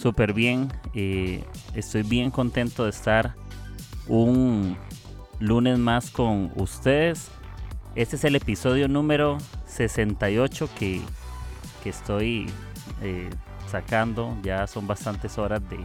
súper 0.00 0.32
bien. 0.32 0.72
Estoy 1.74 2.02
bien 2.02 2.30
contento 2.30 2.84
de 2.84 2.90
estar 2.90 3.34
un 4.08 4.76
lunes 5.38 5.78
más 5.78 6.10
con 6.10 6.52
ustedes. 6.56 7.30
Este 7.94 8.16
es 8.16 8.24
el 8.24 8.36
episodio 8.36 8.88
número 8.88 9.38
68 9.66 10.68
que, 10.78 11.00
que 11.82 11.90
estoy 11.90 12.46
eh, 13.02 13.28
sacando. 13.70 14.36
Ya 14.42 14.66
son 14.66 14.86
bastantes 14.86 15.36
horas 15.38 15.60
de, 15.68 15.78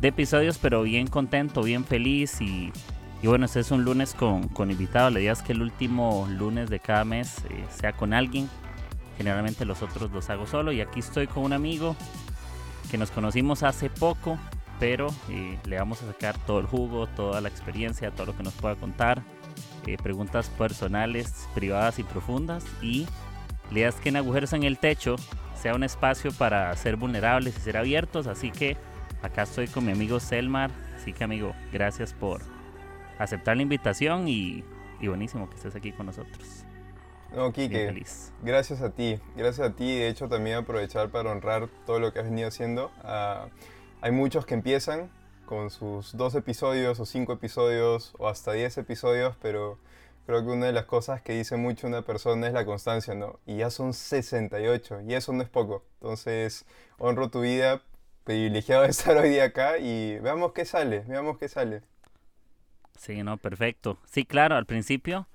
de, 0.00 0.08
episodios, 0.08 0.58
pero 0.58 0.82
bien 0.82 1.08
contento, 1.08 1.62
bien 1.62 1.84
feliz. 1.84 2.40
Y, 2.40 2.72
y 3.22 3.26
bueno, 3.26 3.46
este 3.46 3.60
es 3.60 3.70
un 3.70 3.84
lunes 3.84 4.14
con, 4.14 4.48
con 4.48 4.70
invitado. 4.70 5.10
La 5.10 5.20
idea 5.20 5.32
es 5.32 5.42
que 5.42 5.52
el 5.52 5.62
último 5.62 6.28
lunes 6.30 6.70
de 6.70 6.78
cada 6.78 7.04
mes 7.04 7.38
eh, 7.50 7.64
sea 7.70 7.92
con 7.92 8.12
alguien. 8.12 8.48
Generalmente 9.16 9.64
los 9.64 9.82
otros 9.82 10.12
los 10.12 10.30
hago 10.30 10.46
solo. 10.46 10.70
Y 10.70 10.80
aquí 10.80 11.00
estoy 11.00 11.26
con 11.26 11.42
un 11.42 11.54
amigo 11.54 11.96
que 12.90 12.98
nos 12.98 13.10
conocimos 13.10 13.62
hace 13.62 13.90
poco, 13.90 14.38
pero 14.78 15.08
eh, 15.30 15.58
le 15.64 15.78
vamos 15.78 16.02
a 16.02 16.06
sacar 16.06 16.38
todo 16.46 16.60
el 16.60 16.66
jugo, 16.66 17.06
toda 17.06 17.40
la 17.40 17.48
experiencia, 17.48 18.10
todo 18.10 18.26
lo 18.26 18.36
que 18.36 18.42
nos 18.42 18.54
pueda 18.54 18.76
contar, 18.76 19.22
eh, 19.86 19.96
preguntas 20.02 20.48
personales, 20.50 21.48
privadas 21.54 21.98
y 21.98 22.02
profundas 22.02 22.64
y 22.82 23.06
le 23.70 23.82
das 23.82 23.96
que 23.96 24.10
en 24.10 24.16
Agujeros 24.16 24.52
en 24.52 24.62
el 24.62 24.78
Techo 24.78 25.16
sea 25.60 25.74
un 25.74 25.82
espacio 25.82 26.30
para 26.32 26.74
ser 26.76 26.96
vulnerables 26.96 27.56
y 27.56 27.60
ser 27.60 27.76
abiertos, 27.76 28.26
así 28.26 28.50
que 28.50 28.76
acá 29.22 29.42
estoy 29.42 29.66
con 29.66 29.84
mi 29.84 29.92
amigo 29.92 30.20
Selmar, 30.20 30.70
así 30.96 31.12
que 31.12 31.24
amigo, 31.24 31.54
gracias 31.72 32.12
por 32.12 32.42
aceptar 33.18 33.56
la 33.56 33.62
invitación 33.62 34.28
y 34.28 34.62
buenísimo 35.00 35.48
que 35.48 35.56
estés 35.56 35.74
aquí 35.74 35.92
con 35.92 36.06
nosotros. 36.06 36.65
No, 37.34 37.52
Kike, 37.52 38.02
gracias 38.42 38.80
a 38.80 38.90
ti, 38.90 39.20
gracias 39.36 39.68
a 39.68 39.72
ti. 39.74 39.98
De 39.98 40.08
hecho, 40.08 40.28
también 40.28 40.56
aprovechar 40.56 41.10
para 41.10 41.30
honrar 41.30 41.68
todo 41.84 41.98
lo 41.98 42.12
que 42.12 42.20
has 42.20 42.24
venido 42.26 42.48
haciendo. 42.48 42.90
Ah, 43.02 43.48
hay 44.00 44.12
muchos 44.12 44.46
que 44.46 44.54
empiezan 44.54 45.10
con 45.44 45.70
sus 45.70 46.16
dos 46.16 46.34
episodios 46.34 46.98
o 47.00 47.06
cinco 47.06 47.32
episodios 47.32 48.14
o 48.18 48.28
hasta 48.28 48.52
diez 48.52 48.78
episodios, 48.78 49.36
pero 49.40 49.78
creo 50.26 50.42
que 50.42 50.50
una 50.50 50.66
de 50.66 50.72
las 50.72 50.86
cosas 50.86 51.22
que 51.22 51.32
dice 51.34 51.56
mucho 51.56 51.86
una 51.86 52.02
persona 52.02 52.46
es 52.46 52.52
la 52.52 52.64
constancia, 52.64 53.14
¿no? 53.14 53.38
Y 53.46 53.58
ya 53.58 53.70
son 53.70 53.92
68 53.92 55.02
y 55.06 55.14
eso 55.14 55.32
no 55.32 55.42
es 55.42 55.48
poco. 55.48 55.84
Entonces, 56.00 56.64
honro 56.98 57.30
tu 57.30 57.42
vida, 57.42 57.82
privilegiado 58.24 58.82
de 58.82 58.88
estar 58.90 59.16
hoy 59.16 59.30
día 59.30 59.44
acá 59.44 59.78
y 59.78 60.18
veamos 60.20 60.52
qué 60.52 60.64
sale, 60.64 61.00
veamos 61.06 61.38
qué 61.38 61.48
sale. 61.48 61.82
Sí, 62.98 63.22
no, 63.22 63.36
perfecto. 63.36 63.98
Sí, 64.06 64.24
claro, 64.24 64.56
al 64.56 64.66
principio 64.66 65.26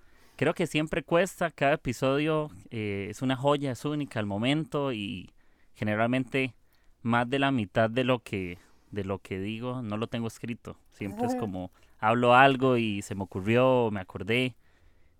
creo 0.41 0.55
que 0.55 0.65
siempre 0.65 1.03
cuesta, 1.03 1.51
cada 1.51 1.73
episodio 1.73 2.49
eh, 2.71 3.05
es 3.11 3.21
una 3.21 3.35
joya, 3.35 3.73
es 3.73 3.85
única 3.85 4.19
al 4.19 4.25
momento 4.25 4.91
y 4.91 5.29
generalmente 5.75 6.55
más 7.03 7.29
de 7.29 7.37
la 7.37 7.51
mitad 7.51 7.91
de 7.91 8.03
lo 8.03 8.23
que 8.23 8.57
de 8.89 9.03
lo 9.03 9.19
que 9.19 9.39
digo 9.39 9.83
no 9.83 9.97
lo 9.97 10.07
tengo 10.07 10.27
escrito. 10.27 10.77
Siempre 10.93 11.27
es 11.27 11.35
como 11.35 11.69
hablo 11.99 12.33
algo 12.33 12.77
y 12.77 13.03
se 13.03 13.13
me 13.13 13.21
ocurrió, 13.21 13.91
me 13.91 13.99
acordé. 13.99 14.55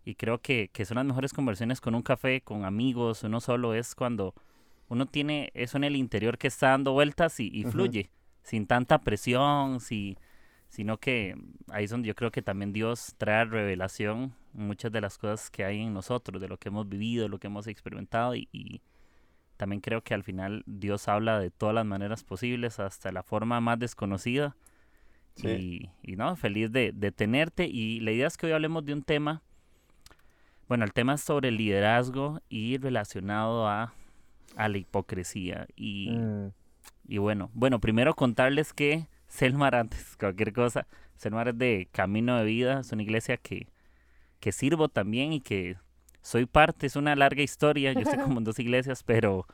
Y 0.05 0.15
creo 0.15 0.39
que, 0.39 0.71
que 0.73 0.85
son 0.85 0.95
las 0.95 1.05
mejores 1.05 1.33
conversaciones 1.33 1.81
con 1.81 1.93
un 1.93 2.01
café, 2.01 2.41
con 2.41 2.65
amigos, 2.65 3.21
uno 3.21 3.41
solo 3.41 3.75
es 3.75 3.93
cuando 3.93 4.33
uno 4.87 5.05
tiene 5.05 5.51
eso 5.53 5.77
en 5.77 5.83
el 5.83 5.97
interior 5.97 6.39
que 6.39 6.47
está 6.47 6.69
dando 6.69 6.93
vueltas 6.93 7.39
y, 7.39 7.63
fluye, 7.65 8.09
sin 8.41 8.65
tanta 8.65 8.97
presión, 8.97 9.81
si, 9.81 10.17
sino 10.71 10.97
que 10.97 11.35
ahí 11.69 11.83
es 11.83 11.91
donde 11.91 12.07
yo 12.07 12.15
creo 12.15 12.31
que 12.31 12.41
también 12.41 12.71
Dios 12.71 13.13
trae 13.17 13.43
revelación 13.43 14.33
muchas 14.53 14.89
de 14.89 15.01
las 15.01 15.17
cosas 15.17 15.51
que 15.51 15.65
hay 15.65 15.81
en 15.81 15.93
nosotros, 15.93 16.41
de 16.41 16.47
lo 16.47 16.57
que 16.57 16.69
hemos 16.69 16.87
vivido, 16.87 17.27
lo 17.27 17.39
que 17.39 17.47
hemos 17.47 17.67
experimentado 17.67 18.35
y, 18.35 18.81
también 19.57 19.81
creo 19.81 20.01
que 20.01 20.15
al 20.15 20.23
final 20.23 20.63
Dios 20.65 21.07
habla 21.07 21.39
de 21.39 21.51
todas 21.51 21.75
las 21.75 21.85
maneras 21.85 22.23
posibles, 22.23 22.79
hasta 22.79 23.11
la 23.11 23.21
forma 23.21 23.61
más 23.61 23.77
desconocida. 23.77 24.55
Y, 25.35 25.91
no, 26.17 26.35
feliz 26.35 26.71
de, 26.71 26.91
tenerte. 27.15 27.67
Y 27.67 27.99
la 27.99 28.11
idea 28.11 28.25
es 28.25 28.37
que 28.37 28.47
hoy 28.47 28.53
hablemos 28.53 28.83
de 28.85 28.93
un 28.93 29.03
tema. 29.03 29.43
Bueno, 30.67 30.83
el 30.83 30.93
tema 30.93 31.13
es 31.13 31.21
sobre 31.21 31.51
liderazgo 31.51 32.41
y 32.49 32.79
relacionado 32.79 33.67
a, 33.67 33.93
a 34.55 34.67
la 34.67 34.79
hipocresía. 34.79 35.67
Y, 35.75 36.09
mm. 36.09 36.51
y 37.07 37.17
bueno, 37.19 37.51
bueno, 37.53 37.79
primero 37.79 38.15
contarles 38.15 38.73
que 38.73 39.05
Selmar, 39.31 39.75
antes 39.75 40.17
cualquier 40.19 40.51
cosa, 40.51 40.85
Selmar 41.15 41.47
es 41.47 41.57
de 41.57 41.87
Camino 41.93 42.37
de 42.37 42.43
Vida, 42.43 42.81
es 42.81 42.91
una 42.91 43.01
iglesia 43.01 43.37
que, 43.37 43.69
que 44.41 44.51
sirvo 44.51 44.89
también 44.89 45.31
y 45.31 45.39
que 45.39 45.77
soy 46.21 46.45
parte, 46.45 46.85
es 46.85 46.97
una 46.97 47.15
larga 47.15 47.41
historia, 47.41 47.93
yo 47.93 48.01
estoy 48.01 48.19
como 48.19 48.39
en 48.39 48.43
dos 48.43 48.59
iglesias, 48.59 49.03
pero, 49.03 49.47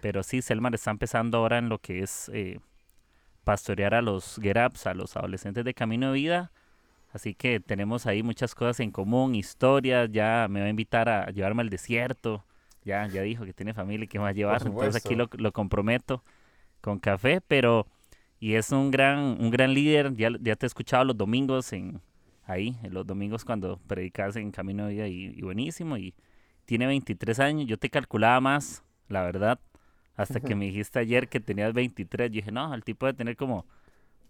pero 0.00 0.22
sí, 0.22 0.40
Selmar 0.40 0.76
está 0.76 0.92
empezando 0.92 1.38
ahora 1.38 1.58
en 1.58 1.68
lo 1.68 1.78
que 1.78 2.04
es 2.04 2.30
eh, 2.32 2.60
pastorear 3.42 3.92
a 3.94 4.02
los 4.02 4.38
Geraps, 4.40 4.86
a 4.86 4.94
los 4.94 5.16
adolescentes 5.16 5.64
de 5.64 5.74
Camino 5.74 6.12
de 6.12 6.14
Vida, 6.14 6.52
así 7.12 7.34
que 7.34 7.58
tenemos 7.58 8.06
ahí 8.06 8.22
muchas 8.22 8.54
cosas 8.54 8.78
en 8.78 8.92
común, 8.92 9.34
historias, 9.34 10.10
ya 10.12 10.46
me 10.48 10.60
va 10.60 10.66
a 10.66 10.70
invitar 10.70 11.08
a 11.08 11.26
llevarme 11.30 11.62
al 11.62 11.70
desierto, 11.70 12.44
ya, 12.84 13.08
ya 13.08 13.22
dijo 13.22 13.44
que 13.44 13.52
tiene 13.52 13.74
familia 13.74 14.04
y 14.04 14.08
que 14.08 14.20
va 14.20 14.28
a 14.28 14.32
llevar, 14.32 14.62
entonces 14.64 15.04
aquí 15.04 15.16
lo, 15.16 15.28
lo 15.32 15.50
comprometo 15.50 16.22
con 16.80 17.00
café, 17.00 17.40
pero 17.40 17.88
y 18.40 18.54
es 18.54 18.70
un 18.70 18.90
gran, 18.90 19.18
un 19.40 19.50
gran 19.50 19.74
líder, 19.74 20.14
ya, 20.14 20.30
ya 20.40 20.56
te 20.56 20.66
he 20.66 20.68
escuchado 20.68 21.04
los 21.04 21.16
domingos 21.16 21.72
en, 21.72 22.00
ahí, 22.48 22.76
en 22.82 22.94
los 22.94 23.06
domingos 23.06 23.44
cuando 23.44 23.78
predicas 23.86 24.36
en 24.36 24.50
Camino 24.50 24.86
de 24.86 24.94
Vida 24.94 25.06
y, 25.06 25.40
buenísimo. 25.42 25.96
Y 25.96 26.14
tiene 26.64 26.86
23 26.86 27.38
años, 27.40 27.66
yo 27.66 27.78
te 27.78 27.90
calculaba 27.90 28.40
más, 28.40 28.82
la 29.08 29.22
verdad, 29.22 29.58
hasta 30.16 30.40
que 30.40 30.54
me 30.54 30.66
dijiste 30.66 30.98
ayer 30.98 31.28
que 31.28 31.40
tenías 31.40 31.72
23. 31.72 32.30
Yo 32.30 32.34
dije, 32.34 32.50
no, 32.50 32.74
el 32.74 32.82
tipo 32.82 33.06
de 33.06 33.14
tener 33.14 33.36
como 33.36 33.66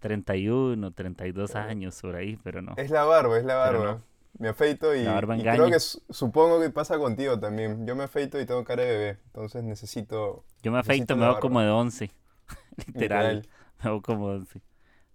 31, 0.01 0.91
32 0.93 1.55
años 1.57 2.01
por 2.03 2.17
ahí, 2.17 2.39
pero 2.43 2.61
no. 2.61 2.75
Es 2.77 2.91
la 2.91 3.05
barba, 3.05 3.39
es 3.39 3.45
la 3.45 3.55
barba. 3.55 4.03
Me 4.39 4.49
afeito 4.49 4.95
y, 4.95 5.05
creo 5.05 5.67
que 5.67 5.81
supongo 5.81 6.61
que 6.61 6.71
pasa 6.71 6.99
contigo 6.99 7.41
también. 7.41 7.87
Yo 7.87 7.97
me 7.97 8.05
afeito 8.05 8.41
y 8.41 8.47
tengo 8.47 8.63
cara 8.65 8.85
de 8.85 8.91
bebé, 8.91 9.19
entonces 9.27 9.65
necesito... 9.65 10.45
Yo 10.63 10.71
me 10.71 10.79
afeito, 10.79 11.17
me 11.17 11.25
veo 11.27 11.41
como 11.41 11.61
de 11.61 11.71
11, 11.71 12.11
literal. 12.87 13.37
Me 13.37 13.58
veo 13.83 14.03
como 14.03 14.27
11. 14.27 14.61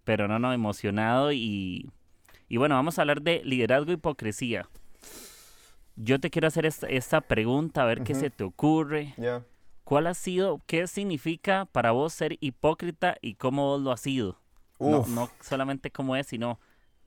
Pero 0.03 0.27
no, 0.27 0.39
no, 0.39 0.53
emocionado 0.53 1.31
y 1.31 1.89
y 2.53 2.57
bueno, 2.57 2.75
vamos 2.75 2.99
a 2.99 3.01
hablar 3.01 3.23
de 3.23 3.41
liderazgo 3.43 3.89
e 3.89 3.95
hipocresía. 3.95 4.69
Yo 5.95 6.19
te 6.19 6.29
quiero 6.29 6.47
hacer 6.47 6.67
esta, 6.67 7.21
pregunta, 7.21 7.81
a 7.81 7.85
ver 7.85 8.03
qué 8.03 8.13
se 8.13 8.29
te 8.29 8.43
ocurre. 8.43 9.15
¿Cuál 9.83 10.05
ha 10.05 10.13
sido, 10.13 10.61
qué 10.67 10.85
significa 10.85 11.65
para 11.65 11.89
vos 11.89 12.13
ser 12.13 12.37
hipócrita 12.41 13.17
y 13.21 13.35
cómo 13.35 13.69
vos 13.69 13.81
lo 13.81 13.91
has 13.91 14.01
sido? 14.01 14.37
No, 14.79 15.03
no, 15.07 15.31
solamente 15.41 15.89
cómo 15.89 16.15
es, 16.15 16.27
sino 16.27 16.59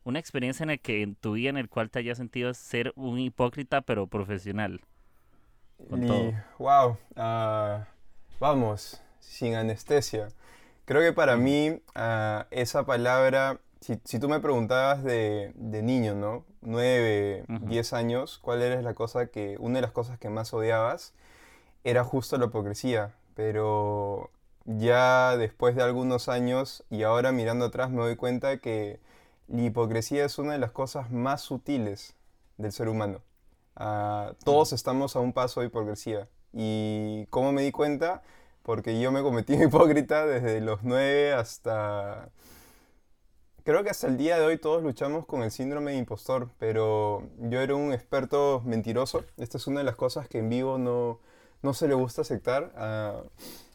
una 0.03 0.19
experiencia 0.19 0.65
en 0.65 0.71
la 0.71 0.79
que 0.79 1.03
en 1.03 1.15
tu 1.15 1.35
vida 1.35 1.51
en 1.51 1.59
el 1.59 1.69
cual 1.69 1.91
te 1.91 2.01
hayas 2.01 2.19
sentido 2.19 2.53
ser 2.53 2.93
un 2.97 3.21
hipócrita 3.21 3.83
pero 3.83 4.09
profesional. 4.09 4.81
Wow, 6.59 6.97
ah, 7.15 7.87
vamos, 8.41 9.01
sin 9.21 9.55
anestesia. 9.55 10.27
Creo 10.87 11.03
que 11.03 11.13
para 11.13 11.37
mí 11.37 11.83
ah, 11.95 12.47
esa 12.51 12.87
palabra 12.87 13.61
si, 14.05 14.19
tú 14.19 14.29
me 14.29 14.41
preguntabas 14.41 15.05
de, 15.05 15.53
niño, 15.57 16.15
¿no? 16.15 16.45
9, 16.63 17.45
10 17.49 17.93
años, 17.93 18.39
¿cuál 18.43 18.63
era 18.63 18.81
la 18.83 18.95
cosa 18.95 19.27
que, 19.27 19.57
una 19.61 19.77
de 19.77 19.83
las 19.83 19.93
cosas 19.93 20.19
que 20.19 20.29
más 20.29 20.53
odiabas? 20.53 21.13
Era 21.85 22.03
justo 22.03 22.37
la 22.37 22.47
hipocresía, 22.47 23.15
pero 23.35 24.31
ya 24.65 25.37
después 25.37 25.77
de 25.77 25.83
algunos 25.83 26.29
años 26.29 26.85
y 26.91 27.05
ahora 27.05 27.31
mirando 27.31 27.67
atrás 27.67 27.91
me 27.91 28.03
doy 28.03 28.17
cuenta 28.17 28.59
que 28.59 28.99
la 29.47 29.63
hipocresía 29.63 30.25
es 30.25 30.39
una 30.39 30.55
de 30.55 30.59
las 30.59 30.73
cosas 30.73 31.13
más 31.13 31.43
sutiles 31.43 32.15
del 32.57 32.73
ser 32.73 32.89
humano. 32.89 33.21
Ah, 33.77 34.33
todos 34.45 34.73
estamos 34.73 35.15
a 35.15 35.21
un 35.21 35.33
paso 35.33 35.61
de 35.61 35.67
hipocresía. 35.67 36.29
¿Y 36.53 37.27
cómo 37.27 37.53
me 37.53 37.63
di 37.63 37.71
cuenta? 37.71 38.23
Porque 38.67 39.01
yo 39.01 39.13
me 39.13 39.23
cometí 39.23 39.55
hipócrita 39.63 40.27
desde 40.27 40.61
los 40.61 40.83
9 40.83 41.35
hasta 41.35 42.31
Creo 43.63 43.85
que 43.85 43.91
hasta 43.91 44.09
el 44.09 44.17
día 44.17 44.39
de 44.39 44.45
hoy 44.45 44.59
todos 44.59 44.83
luchamos 44.83 45.25
con 45.25 45.43
el 45.43 45.53
síndrome 45.53 45.93
de 45.93 45.99
impostor, 45.99 46.51
pero 46.59 47.29
yo 47.39 47.61
era 47.61 47.77
un 47.77 47.93
experto 47.93 48.63
mentiroso. 48.65 49.25
Esta 49.39 49.59
es 49.59 49.67
una 49.69 49.81
de 49.81 49.85
las 49.85 49.97
cosas 49.97 50.29
que 50.29 50.39
en 50.39 50.49
vivo 50.49 50.79
no, 50.79 51.21
no 51.63 51.75
se 51.75 51.87
le 51.89 51.95
gusta 51.95 52.23
aceptar. 52.23 52.73
Ah, 52.77 53.23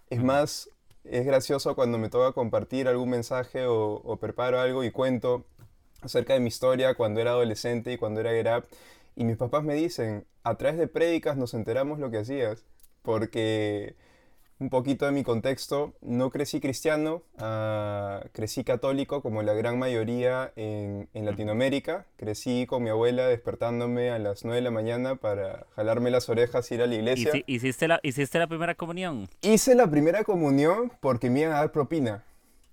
es 0.10 0.22
más, 0.22 0.70
es 1.06 1.26
gracioso 1.26 1.76
cuando 1.76 1.98
me 1.98 2.10
toca 2.10 2.34
compartir 2.34 2.88
algún 2.88 3.10
mensaje 3.10 3.66
o, 3.68 4.18
preparo 4.20 4.60
algo 4.60 4.84
y 4.84 4.92
cuento 4.92 5.46
acerca 6.02 6.34
de 6.34 6.42
mi 6.42 6.48
historia 6.48 6.96
cuando 6.96 7.22
era 7.22 7.32
adolescente 7.32 7.94
y 7.94 7.98
cuando 7.98 8.20
era 8.22 8.34
grab. 8.34 8.66
Y 9.16 9.24
mis 9.24 9.38
papás 9.38 9.64
me 9.64 9.74
dicen, 9.74 10.26
a 10.44 10.56
través 10.56 10.78
de 10.78 10.88
prédicas 10.88 11.38
nos 11.38 11.54
enteramos 11.54 12.00
lo 12.00 12.12
que 12.12 12.20
hacías. 12.20 12.66
Porque 13.02 13.96
un 14.62 14.70
poquito 14.70 15.08
de 15.08 15.12
mi 15.12 15.24
contexto, 15.24 15.96
no 16.02 16.30
crecí 16.30 16.60
cristiano, 16.62 17.24
ah, 17.40 18.24
crecí 18.32 18.64
católico 18.64 19.24
como 19.24 19.42
la 19.42 19.54
gran 19.54 19.80
mayoría 19.80 20.54
en, 20.56 21.10
Latinoamérica. 21.14 22.06
Crecí 22.16 22.68
con 22.68 22.84
mi 22.84 22.90
abuela 22.92 23.28
despertándome 23.28 24.12
a 24.12 24.20
las 24.20 24.46
9 24.46 24.58
de 24.58 24.62
la 24.62 24.70
mañana 24.70 25.16
para 25.16 25.66
jalarme 25.76 26.12
las 26.12 26.30
orejas 26.30 26.70
y 26.72 26.76
ir 26.76 26.84
a 26.84 26.88
la 26.88 26.94
iglesia. 26.94 27.32
¿Hiciste 27.48 27.88
la, 27.88 28.00
¿Hiciste 28.04 28.38
la 28.38 28.46
primera 28.46 28.76
comunión? 28.76 29.28
Hice 29.42 29.74
la 29.74 29.90
primera 29.90 30.24
comunión 30.24 30.92
porque 31.00 31.32
me 31.32 31.42
iban 31.42 31.54
a 31.54 31.58
dar 31.58 31.72
propina. 31.72 32.24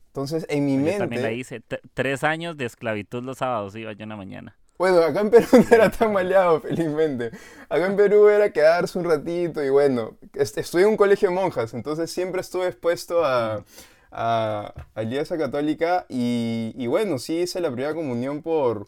Entonces, 0.09 0.45
en 0.51 0.67
mi 0.67 0.77
mente... 0.77 0.93
Yo 0.93 0.99
también 0.99 1.23
la 1.23 1.33
hice. 1.33 1.63
tres 1.95 2.23
años 2.23 2.59
de 2.59 2.67
esclavitud 2.67 3.23
los 3.23 3.39
sábados 3.39 3.75
iba 3.77 3.93
yo 3.93 4.03
en 4.03 4.09
la 4.11 4.17
mañana. 4.17 4.58
Bueno, 4.79 4.99
acá 5.03 5.21
en 5.21 5.31
Perú 5.31 5.47
no 5.53 5.77
era 5.77 5.91
tan 5.91 6.13
maleado, 6.13 6.61
felizmente. 6.61 7.33
Acá 7.69 7.87
en 7.87 7.97
Perú 7.97 8.29
era 8.29 8.53
quedarse 8.53 8.99
un 8.99 9.05
ratito 9.05 9.63
y 9.63 9.71
bueno, 9.71 10.17
estudié 10.35 10.85
en 10.85 10.93
un 10.93 10.97
colegio 10.97 11.29
de 11.29 11.35
monjas, 11.35 11.75
entonces 11.75 12.11
siempre 12.11 12.41
estuve 12.41 12.69
expuesto 12.69 13.25
a, 13.25 13.65
a, 14.13 14.87
a 14.95 15.03
Iglesia 15.03 15.37
Católica 15.37 16.07
y, 16.09 16.87
bueno, 16.87 17.19
sí 17.19 17.41
hice 17.41 17.61
la 17.61 17.71
primera 17.71 17.95
comunión 17.95 18.41
por, 18.43 18.87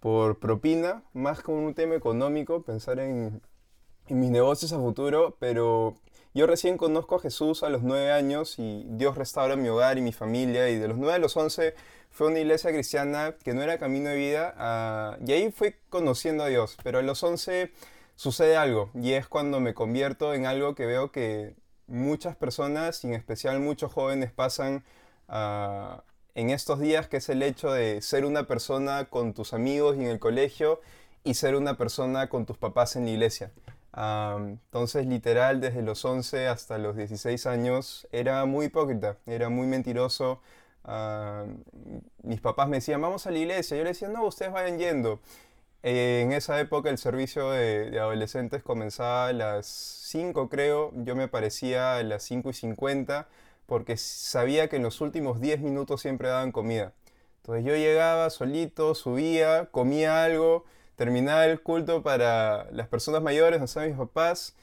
por 0.00 0.38
propina, 0.40 1.02
más 1.14 1.40
como 1.40 1.64
un 1.64 1.74
tema 1.74 1.94
económico, 1.94 2.62
pensar 2.62 2.98
en, 2.98 3.40
en 4.08 4.20
mis 4.20 4.30
negocios 4.30 4.72
a 4.72 4.78
futuro, 4.78 5.36
pero 5.38 5.94
yo 6.34 6.46
recién 6.46 6.76
conozco 6.76 7.16
a 7.16 7.20
Jesús 7.20 7.62
a 7.62 7.68
los 7.68 7.82
nueve 7.82 8.12
años 8.12 8.58
y 8.58 8.84
Dios 8.88 9.16
restaura 9.16 9.56
mi 9.56 9.68
hogar 9.68 9.98
y 9.98 10.02
mi 10.02 10.12
familia 10.12 10.68
y 10.68 10.76
de 10.76 10.88
los 10.88 10.96
nueve 10.96 11.14
a 11.14 11.18
los 11.18 11.36
once 11.36 11.74
fue 12.10 12.28
una 12.28 12.38
iglesia 12.38 12.70
cristiana 12.70 13.34
que 13.44 13.54
no 13.54 13.62
era 13.62 13.78
camino 13.78 14.08
de 14.10 14.16
vida 14.16 15.18
y 15.24 15.32
ahí 15.32 15.50
fui 15.52 15.74
conociendo 15.90 16.44
a 16.44 16.48
Dios, 16.48 16.76
pero 16.82 16.98
a 16.98 17.02
los 17.02 17.22
11 17.22 17.70
sucede 18.16 18.56
algo 18.56 18.90
y 18.94 19.12
es 19.12 19.28
cuando 19.28 19.60
me 19.60 19.74
convierto 19.74 20.34
en 20.34 20.46
algo 20.46 20.74
que 20.74 20.86
veo 20.86 21.12
que 21.12 21.54
muchas 21.88 22.36
personas, 22.36 23.02
y 23.02 23.08
en 23.08 23.14
especial 23.14 23.58
muchos 23.60 23.92
jóvenes, 23.92 24.30
pasan 24.30 24.84
en 26.34 26.50
estos 26.50 26.78
días, 26.78 27.08
que 27.08 27.16
es 27.16 27.28
el 27.28 27.42
hecho 27.42 27.72
de 27.72 28.00
ser 28.02 28.24
una 28.24 28.46
persona 28.46 29.06
con 29.06 29.34
tus 29.34 29.52
amigos 29.52 29.96
y 29.96 30.00
en 30.00 30.06
el 30.06 30.20
colegio 30.20 30.80
y 31.24 31.34
ser 31.34 31.56
una 31.56 31.76
persona 31.76 32.28
con 32.28 32.46
tus 32.46 32.56
papás 32.56 32.94
en 32.96 33.06
la 33.06 33.10
iglesia. 33.10 33.50
Ah, 34.00 34.38
entonces, 34.40 35.06
literal, 35.06 35.60
desde 35.60 35.82
los 35.82 36.04
11 36.04 36.46
hasta 36.46 36.78
los 36.78 36.96
16 36.96 37.46
años, 37.46 38.06
era 38.12 38.44
muy 38.46 38.66
hipócrita, 38.66 39.16
era 39.26 39.48
muy 39.48 39.66
mentiroso, 39.66 40.40
Ah, 40.90 41.44
mis 42.22 42.40
papás 42.40 42.68
me 42.68 42.78
decían, 42.78 43.02
vamos 43.02 43.26
a 43.26 43.30
la 43.30 43.38
iglesia. 43.38 43.76
Yo 43.76 43.84
les 43.84 44.00
decía, 44.00 44.08
no, 44.08 44.24
ustedes 44.24 44.52
vayan 44.52 44.78
yendo. 44.78 45.20
Eh, 45.82 46.22
en 46.24 46.32
esa 46.32 46.60
época 46.60 46.90
el 46.90 46.98
servicio 46.98 47.50
de, 47.50 47.98
adolescentes 48.00 48.62
comenzaba 48.62 49.28
a 49.28 49.32
las 49.34 49.66
5, 49.66 50.48
creo. 50.48 50.92
Yo 50.96 51.14
me 51.16 51.28
parecía 51.28 51.96
a 51.96 52.02
las 52.02 52.22
5 52.24 52.50
y 52.50 52.52
50 52.54 53.28
porque 53.66 53.96
sabía 53.98 54.68
que 54.68 54.76
en 54.76 54.82
los 54.82 55.00
últimos 55.02 55.40
10 55.40 55.60
minutos 55.60 56.00
siempre 56.02 56.28
daban 56.28 56.52
comida. 56.52 56.94
Entonces 57.42 57.64
yo 57.64 57.74
llegaba 57.76 58.30
solito, 58.30 58.94
subía, 58.94 59.66
comía 59.70 60.24
algo, 60.24 60.64
terminaba 60.98 61.46
el 61.46 61.62
culto 61.62 62.02
para 62.02 62.66
las 62.72 62.88
personas 62.88 63.22
mayores, 63.22 63.60
no 63.60 63.68
sé, 63.68 63.86
mis 63.86 63.96
papás 63.96 64.56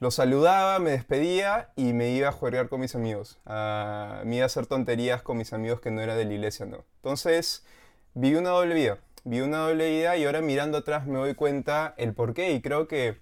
lo 0.00 0.10
saludaba, 0.10 0.78
me 0.78 0.90
despedía 0.90 1.70
y 1.76 1.94
me 1.94 2.10
iba 2.10 2.28
a 2.28 2.32
jugar 2.32 2.68
con 2.68 2.80
mis 2.80 2.94
amigos. 2.94 3.38
Uh, 3.46 4.24
me 4.26 4.36
iba 4.36 4.42
a 4.42 4.46
hacer 4.46 4.66
tonterías 4.66 5.22
con 5.22 5.38
mis 5.38 5.54
amigos 5.54 5.80
que 5.80 5.90
no 5.90 6.02
era 6.02 6.14
de 6.14 6.26
la 6.26 6.34
iglesia, 6.34 6.66
no. 6.66 6.84
Entonces, 6.96 7.64
vi 8.12 8.34
una 8.34 8.50
doble 8.50 8.74
vida. 8.74 8.98
Vi 9.24 9.40
una 9.40 9.58
doble 9.58 9.90
vida 9.90 10.16
y 10.18 10.26
ahora 10.26 10.42
mirando 10.42 10.78
atrás 10.78 11.06
me 11.06 11.18
doy 11.18 11.34
cuenta 11.34 11.94
el 11.96 12.12
por 12.12 12.34
qué. 12.34 12.52
Y 12.52 12.60
creo 12.60 12.86
que 12.86 13.16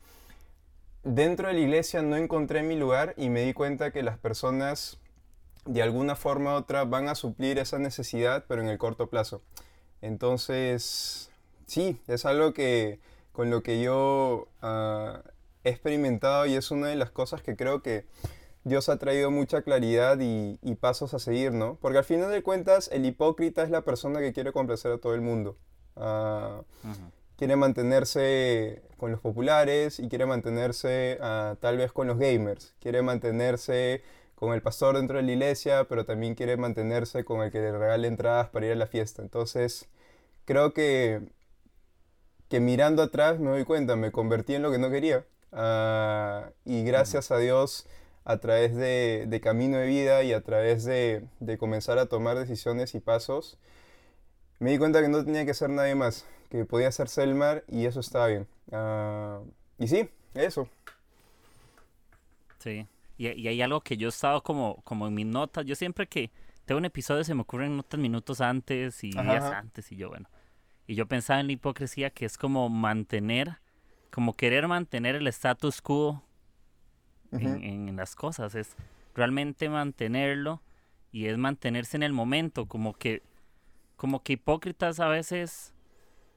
dentro 1.04 1.46
de 1.46 1.54
la 1.54 1.60
iglesia 1.60 2.02
no 2.02 2.16
encontré 2.16 2.64
mi 2.64 2.76
lugar 2.76 3.14
y 3.16 3.30
me 3.30 3.42
di 3.42 3.54
cuenta 3.54 3.92
que 3.92 4.02
las 4.02 4.18
personas 4.18 4.98
de 5.64 5.82
alguna 5.82 6.16
forma 6.16 6.54
u 6.54 6.56
otra 6.56 6.84
van 6.84 7.08
a 7.08 7.14
suplir 7.14 7.58
esa 7.58 7.78
necesidad, 7.78 8.44
pero 8.48 8.60
en 8.60 8.68
el 8.68 8.76
corto 8.76 9.08
plazo. 9.08 9.40
Entonces, 10.02 11.30
sí, 11.66 12.00
es 12.06 12.24
algo 12.24 12.52
que 12.52 13.00
con 13.32 13.50
lo 13.50 13.62
que 13.62 13.82
yo 13.82 14.48
uh, 14.62 15.18
he 15.64 15.70
experimentado 15.70 16.46
y 16.46 16.54
es 16.54 16.70
una 16.70 16.88
de 16.88 16.96
las 16.96 17.10
cosas 17.10 17.42
que 17.42 17.56
creo 17.56 17.82
que 17.82 18.06
Dios 18.64 18.88
ha 18.88 18.98
traído 18.98 19.30
mucha 19.30 19.62
claridad 19.62 20.18
y, 20.20 20.74
pasos 20.80 21.14
a 21.14 21.20
seguir, 21.20 21.52
¿no? 21.52 21.78
Porque 21.80 21.98
al 21.98 22.04
final 22.04 22.30
de 22.30 22.42
cuentas 22.42 22.90
el 22.92 23.06
hipócrita 23.06 23.62
es 23.62 23.70
la 23.70 23.82
persona 23.82 24.18
que 24.18 24.32
quiere 24.32 24.52
complacer 24.52 24.90
a 24.90 24.98
todo 24.98 25.14
el 25.14 25.20
mundo. 25.20 25.56
Ah, 25.94 26.62
quiere 27.36 27.54
mantenerse 27.54 28.82
con 28.96 29.12
los 29.12 29.20
populares 29.20 30.00
y 30.00 30.08
quiere 30.08 30.26
mantenerse 30.26 31.18
ah, 31.20 31.54
tal 31.60 31.76
vez 31.76 31.92
con 31.92 32.08
los 32.08 32.18
gamers. 32.18 32.74
Quiere 32.80 33.02
mantenerse 33.02 34.02
con 34.34 34.52
el 34.52 34.62
pastor 34.62 34.96
dentro 34.96 35.18
de 35.18 35.22
la 35.22 35.32
iglesia, 35.32 35.84
pero 35.88 36.04
también 36.04 36.34
quiere 36.34 36.56
mantenerse 36.56 37.24
con 37.24 37.42
el 37.42 37.52
que 37.52 37.60
le 37.60 37.70
regale 37.70 38.08
entradas 38.08 38.48
para 38.48 38.66
ir 38.66 38.72
a 38.72 38.76
la 38.76 38.88
fiesta. 38.88 39.22
Entonces, 39.22 39.88
creo 40.44 40.72
que, 40.72 41.22
que 42.48 42.60
mirando 42.60 43.02
atrás 43.02 43.38
me 43.40 43.50
doy 43.50 43.64
cuenta, 43.64 43.96
me 43.96 44.12
convertí 44.12 44.54
en 44.54 44.62
lo 44.62 44.70
que 44.70 44.78
no 44.78 44.90
quería. 44.90 45.24
Ah, 45.52 46.50
y 46.64 46.84
gracias 46.84 47.30
a 47.30 47.38
Dios, 47.38 47.86
a 48.24 48.38
través 48.38 48.74
de, 48.74 49.40
camino 49.42 49.78
de 49.78 49.86
vida 49.86 50.22
y 50.22 50.32
a 50.32 50.42
través 50.42 50.84
de, 50.84 51.28
comenzar 51.58 51.98
a 51.98 52.06
tomar 52.06 52.38
decisiones 52.38 52.94
y 52.94 53.00
pasos, 53.00 53.58
me 54.58 54.70
di 54.70 54.78
cuenta 54.78 55.00
que 55.00 55.08
no 55.08 55.24
tenía 55.24 55.44
que 55.44 55.54
ser 55.54 55.70
nadie 55.70 55.94
más, 55.94 56.26
que 56.50 56.64
podía 56.64 56.90
ser 56.92 57.08
Selmar 57.08 57.64
y 57.68 57.86
eso 57.86 58.00
estaba 58.00 58.26
bien. 58.28 58.46
Ah, 58.72 59.40
y 59.78 59.88
sí, 59.88 60.08
eso. 60.34 60.68
Sí, 62.58 62.86
y, 63.16 63.26
hay 63.26 63.62
algo 63.62 63.80
que 63.80 63.96
yo 63.96 64.08
he 64.08 64.10
estado 64.10 64.42
como, 64.42 64.82
como 64.82 65.06
en 65.06 65.14
mis 65.14 65.26
notas, 65.26 65.64
yo 65.64 65.74
siempre 65.74 66.06
que 66.06 66.30
tengo 66.64 66.78
un 66.78 66.84
episodio 66.84 67.22
se 67.22 67.34
me 67.34 67.42
ocurren 67.42 67.76
notas 67.76 68.00
minutos 68.00 68.40
antes 68.40 69.04
y 69.04 69.10
días 69.10 69.44
antes 69.44 69.90
y 69.92 69.96
yo, 69.96 70.08
bueno. 70.08 70.28
Y 70.86 70.94
yo 70.94 71.06
pensaba 71.06 71.40
en 71.40 71.46
la 71.46 71.52
hipocresía 71.52 72.10
que 72.10 72.24
es 72.24 72.38
como 72.38 72.68
mantener 72.68 73.58
como 74.16 74.32
querer 74.32 74.66
mantener 74.66 75.14
el 75.14 75.26
status 75.26 75.82
quo 75.82 76.22
en, 77.32 77.94
las 77.96 78.14
cosas, 78.14 78.54
es 78.54 78.74
realmente 79.14 79.68
mantenerlo 79.68 80.62
y 81.12 81.26
es 81.26 81.36
mantenerse 81.36 81.98
en 81.98 82.02
el 82.02 82.14
momento, 82.14 82.64
como 82.64 82.94
que, 82.94 83.22
como 83.96 84.22
que 84.22 84.32
hipócritas 84.32 85.00
a 85.00 85.08
veces 85.08 85.74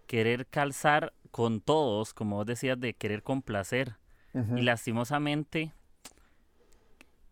querer 0.08 0.46
calzar 0.46 1.13
con 1.32 1.62
todos, 1.62 2.13
como 2.13 2.36
vos 2.36 2.46
decías, 2.46 2.77
de 2.77 2.94
querer 2.94 3.24
complacer. 3.24 3.96
Y 4.34 4.62
lastimosamente, 4.62 5.72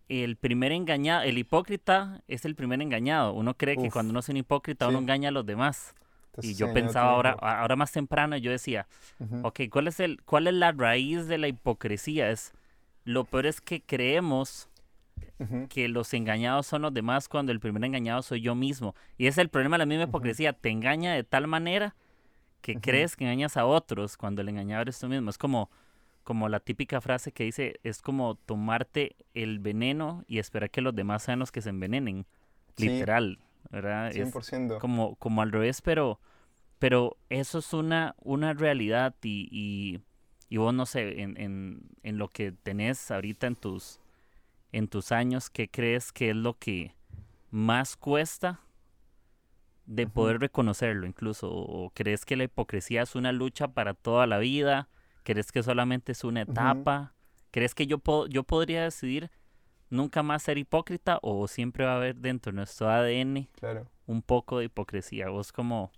el 0.07 0.37
primer 0.37 0.71
engañado, 0.71 1.23
el 1.23 1.37
hipócrita 1.37 2.23
es 2.29 2.45
el 2.45 2.55
primer 2.55 2.81
engañado. 2.81 3.33
Uno 3.33 3.53
cree 3.53 3.75
que 3.75 3.91
cuando 3.91 4.11
uno 4.11 4.21
es 4.21 4.29
un 4.29 4.37
hipócrita, 4.37 4.87
uno 4.87 4.99
engaña 4.99 5.27
a 5.27 5.33
los 5.33 5.45
demás 5.45 5.93
y 6.41 6.53
yo 6.55 6.73
pensaba 6.73 7.11
ahora, 7.11 7.31
ahora 7.31 7.75
más 7.75 7.91
temprano, 7.91 8.37
yo 8.37 8.51
decía, 8.51 8.87
ok, 9.43 9.61
¿cuál 9.71 9.87
es, 9.87 9.99
el, 9.99 10.21
¿cuál 10.23 10.47
es 10.47 10.53
la 10.53 10.71
raíz 10.71 11.27
de 11.27 11.37
la 11.37 11.47
hipocresía? 11.47 12.29
Es, 12.29 12.53
lo 13.03 13.25
peor 13.25 13.45
es 13.45 13.61
que 13.61 13.81
creemos 13.81 14.69
que 15.69 15.87
los 15.87 16.13
engañados 16.13 16.67
son 16.67 16.81
los 16.81 16.93
demás 16.93 17.29
cuando 17.29 17.51
el 17.51 17.59
primer 17.59 17.83
engañado 17.83 18.21
soy 18.21 18.41
yo 18.41 18.55
mismo. 18.55 18.95
Y 19.17 19.27
es 19.27 19.37
el 19.37 19.49
problema 19.49 19.75
de 19.75 19.79
la 19.79 19.85
misma 19.85 20.05
hipocresía, 20.05 20.53
te 20.53 20.69
engaña 20.69 21.13
de 21.13 21.23
tal 21.23 21.47
manera 21.47 21.95
que 22.61 22.75
crees 22.75 23.15
que 23.15 23.23
engañas 23.23 23.55
a 23.55 23.65
otros 23.65 24.17
cuando 24.17 24.41
el 24.41 24.49
engañado 24.49 24.81
eres 24.81 24.99
tú 24.99 25.07
mismo. 25.07 25.29
Es 25.29 25.37
como, 25.37 25.69
como 26.23 26.49
la 26.49 26.59
típica 26.59 27.01
frase 27.01 27.31
que 27.31 27.43
dice, 27.43 27.79
es 27.83 28.01
como 28.01 28.35
tomarte 28.35 29.15
el 29.33 29.59
veneno 29.59 30.23
y 30.27 30.39
esperar 30.39 30.69
que 30.69 30.81
los 30.81 30.95
demás 30.95 31.23
sean 31.23 31.39
los 31.39 31.51
que 31.51 31.61
se 31.61 31.69
envenenen. 31.69 32.25
Literal. 32.77 33.39
¿Verdad? 33.69 34.11
100%. 34.11 34.75
Es 34.75 34.79
como, 34.79 35.15
como 35.15 35.41
al 35.41 35.51
revés, 35.51 35.81
pero, 35.81 36.19
pero 36.79 37.17
eso 37.29 37.59
es 37.59 37.73
una, 37.73 38.15
una 38.19 38.53
realidad 38.53 39.15
y, 39.21 40.01
y, 40.49 40.57
vos 40.57 40.73
no 40.73 40.85
sé, 40.85 41.21
en, 41.21 41.39
en, 41.39 41.81
en, 42.03 42.17
lo 42.17 42.29
que 42.29 42.51
tenés 42.51 43.11
ahorita 43.11 43.47
en 43.47 43.55
tus, 43.55 43.99
en 44.71 44.87
tus 44.87 45.11
años, 45.11 45.49
¿qué 45.49 45.69
crees 45.69 46.11
que 46.11 46.31
es 46.31 46.35
lo 46.35 46.57
que 46.57 46.95
más 47.49 47.95
cuesta 47.95 48.61
de 49.85 50.07
poder 50.07 50.39
reconocerlo 50.39 51.07
incluso? 51.07 51.49
¿O 51.51 51.89
crees 51.91 52.25
que 52.25 52.35
la 52.35 52.43
hipocresía 52.43 53.01
es 53.01 53.15
una 53.15 53.31
lucha 53.31 53.69
para 53.69 53.93
toda 53.93 54.27
la 54.27 54.37
vida? 54.37 54.89
¿Crees 55.23 55.51
que 55.51 55.63
solamente 55.63 56.11
es 56.11 56.23
una 56.23 56.41
etapa? 56.41 57.13
¿Crees 57.51 57.73
que 57.73 57.87
yo, 57.87 57.97
puedo, 57.97 58.27
yo 58.27 58.43
podría 58.43 58.83
decidir 58.83 59.31
nunca 59.89 60.23
más 60.23 60.43
ser 60.43 60.57
hipócrita 60.57 61.19
o 61.21 61.47
siempre 61.47 61.85
va 61.85 61.93
a 61.93 61.95
haber 61.97 62.15
dentro 62.15 62.51
de 62.51 62.57
nuestro 62.57 62.89
ADN 62.89 63.47
un 64.05 64.21
poco 64.21 64.59
de 64.59 64.65
hipocresía? 64.65 65.29
¿Vos 65.29 65.51
cómo, 65.51 65.91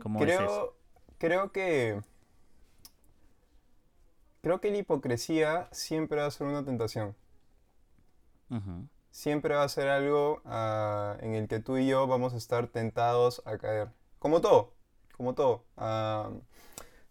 cómo 0.00 0.20
creo, 0.20 0.40
eso? 0.40 0.76
Creo 1.18 1.52
que... 1.52 2.00
Creo 4.40 4.60
que 4.60 4.70
la 4.70 4.78
hipocresía 4.78 5.68
siempre 5.72 6.20
va 6.20 6.26
a 6.26 6.30
ser 6.30 6.46
una 6.46 6.64
tentación. 6.64 7.14
siempre 9.10 9.54
va 9.54 9.64
a 9.64 9.68
ser 9.68 9.88
algo 9.88 10.42
ah, 10.44 11.16
en 11.20 11.34
el 11.34 11.48
que 11.48 11.58
tú 11.58 11.76
y 11.76 11.88
yo 11.88 12.06
vamos 12.06 12.34
a 12.34 12.36
estar 12.36 12.68
tentados 12.68 13.42
a 13.44 13.58
caer. 13.58 13.88
Como 14.18 14.40
todo, 14.40 14.74
como 15.16 15.34
todo. 15.34 15.64
Ah, 15.76 16.30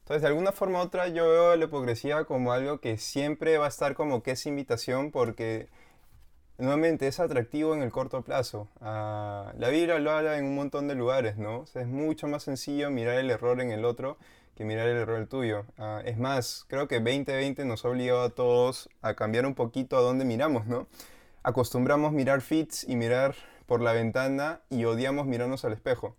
entonces, 0.07 0.21
de 0.21 0.29
alguna 0.29 0.53
forma 0.53 0.79
u 0.79 0.83
otra, 0.83 1.09
yo 1.09 1.29
veo 1.29 1.55
la 1.57 1.65
hipocresía 1.65 2.23
como 2.23 2.53
algo 2.53 2.79
que 2.79 2.97
siempre 2.97 3.57
va 3.57 3.65
a 3.65 3.67
estar 3.67 3.93
como 3.93 4.23
que 4.23 4.31
es 4.31 4.45
invitación 4.45 5.11
porque 5.11 5.67
nuevamente 6.57 7.07
es 7.07 7.19
atractivo 7.19 7.73
en 7.73 7.81
el 7.81 7.91
corto 7.91 8.21
plazo. 8.23 8.67
Ah, 8.81 9.53
la 9.57 9.69
Biblia 9.69 9.99
lo 9.99 10.11
habla 10.11 10.37
en 10.37 10.45
un 10.45 10.55
montón 10.55 10.87
de 10.87 10.95
lugares, 10.95 11.37
¿no? 11.37 11.65
es 11.73 11.87
mucho 11.87 12.27
más 12.27 12.43
sencillo 12.43 12.89
mirar 12.89 13.15
el 13.15 13.29
error 13.29 13.61
en 13.61 13.71
el 13.71 13.85
otro 13.85 14.17
que 14.55 14.65
mirar 14.65 14.87
el 14.87 14.97
error 14.97 15.27
tuyo. 15.27 15.65
Ah, 15.77 16.01
es 16.03 16.17
más, 16.17 16.65
creo 16.67 16.87
que 16.87 16.95
2020 16.99 17.63
nos 17.65 17.85
ha 17.85 17.89
obligado 17.89 18.23
a 18.23 18.29
todos 18.31 18.89
a 19.01 19.13
cambiar 19.13 19.45
un 19.45 19.53
poquito 19.53 19.97
a 19.97 20.01
dónde 20.01 20.25
miramos, 20.25 20.65
¿no? 20.65 20.87
Acostumbramos 21.43 22.11
mirar 22.11 22.41
feeds 22.41 22.83
y 22.83 22.95
mirar 22.95 23.35
por 23.67 23.81
la 23.81 23.93
ventana 23.93 24.61
y 24.69 24.85
odiamos 24.85 25.27
mirarnos 25.27 25.63
al 25.63 25.73
espejo. 25.73 26.15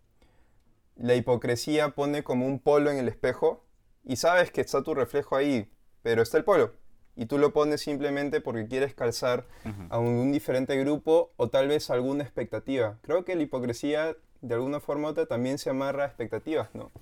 La 0.96 1.14
hipocresía 1.16 1.90
pone 1.90 2.22
como 2.22 2.46
un 2.46 2.60
polo 2.60 2.90
en 2.90 2.98
el 2.98 3.08
espejo 3.08 3.64
y 4.04 4.16
sabes 4.16 4.52
que 4.52 4.60
está 4.60 4.82
tu 4.82 4.94
reflejo 4.94 5.36
ahí, 5.36 5.70
pero 6.02 6.22
está 6.22 6.38
el 6.38 6.44
polo 6.44 6.72
y 7.18 7.26
tú 7.26 7.36
lo 7.36 7.52
pones 7.52 7.80
simplemente 7.80 8.40
porque 8.40 8.68
quieres 8.68 8.94
calzar 8.94 9.44
a 9.90 9.98
un, 9.98 10.30
diferente 10.30 10.76
grupo 10.76 11.32
o 11.36 11.48
tal 11.48 11.66
vez 11.66 11.90
alguna 11.90 12.22
expectativa. 12.22 12.96
Creo 13.02 13.24
que 13.24 13.34
la 13.34 13.42
hipocresía 13.42 14.16
de 14.40 14.54
alguna 14.54 14.78
forma 14.78 15.08
u 15.08 15.10
otra 15.10 15.26
también 15.26 15.58
se 15.58 15.68
amarra 15.68 16.04
a 16.04 16.06
expectativas, 16.06 16.72
¿no? 16.74 16.92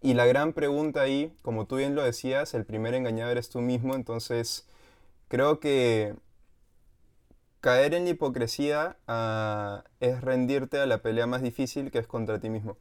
Y 0.00 0.14
la 0.14 0.24
gran 0.24 0.52
pregunta 0.52 1.00
ahí, 1.00 1.32
como 1.42 1.66
tú 1.66 1.76
bien 1.76 1.96
lo 1.96 2.04
decías, 2.04 2.54
el 2.54 2.64
primer 2.64 2.94
engañado 2.94 3.32
eres 3.32 3.50
tú 3.50 3.60
mismo, 3.60 3.96
entonces 3.96 4.68
creo 5.26 5.58
que 5.58 6.14
caer 7.60 7.92
en 7.94 8.04
la 8.04 8.10
hipocresía 8.10 8.98
ah, 9.08 9.82
es 9.98 10.20
rendirte 10.20 10.78
a 10.78 10.86
la 10.86 10.98
pelea 10.98 11.26
más 11.26 11.42
difícil 11.42 11.90
que 11.90 11.98
es 11.98 12.06
contra 12.06 12.38
ti 12.38 12.50
mismo. 12.50 12.76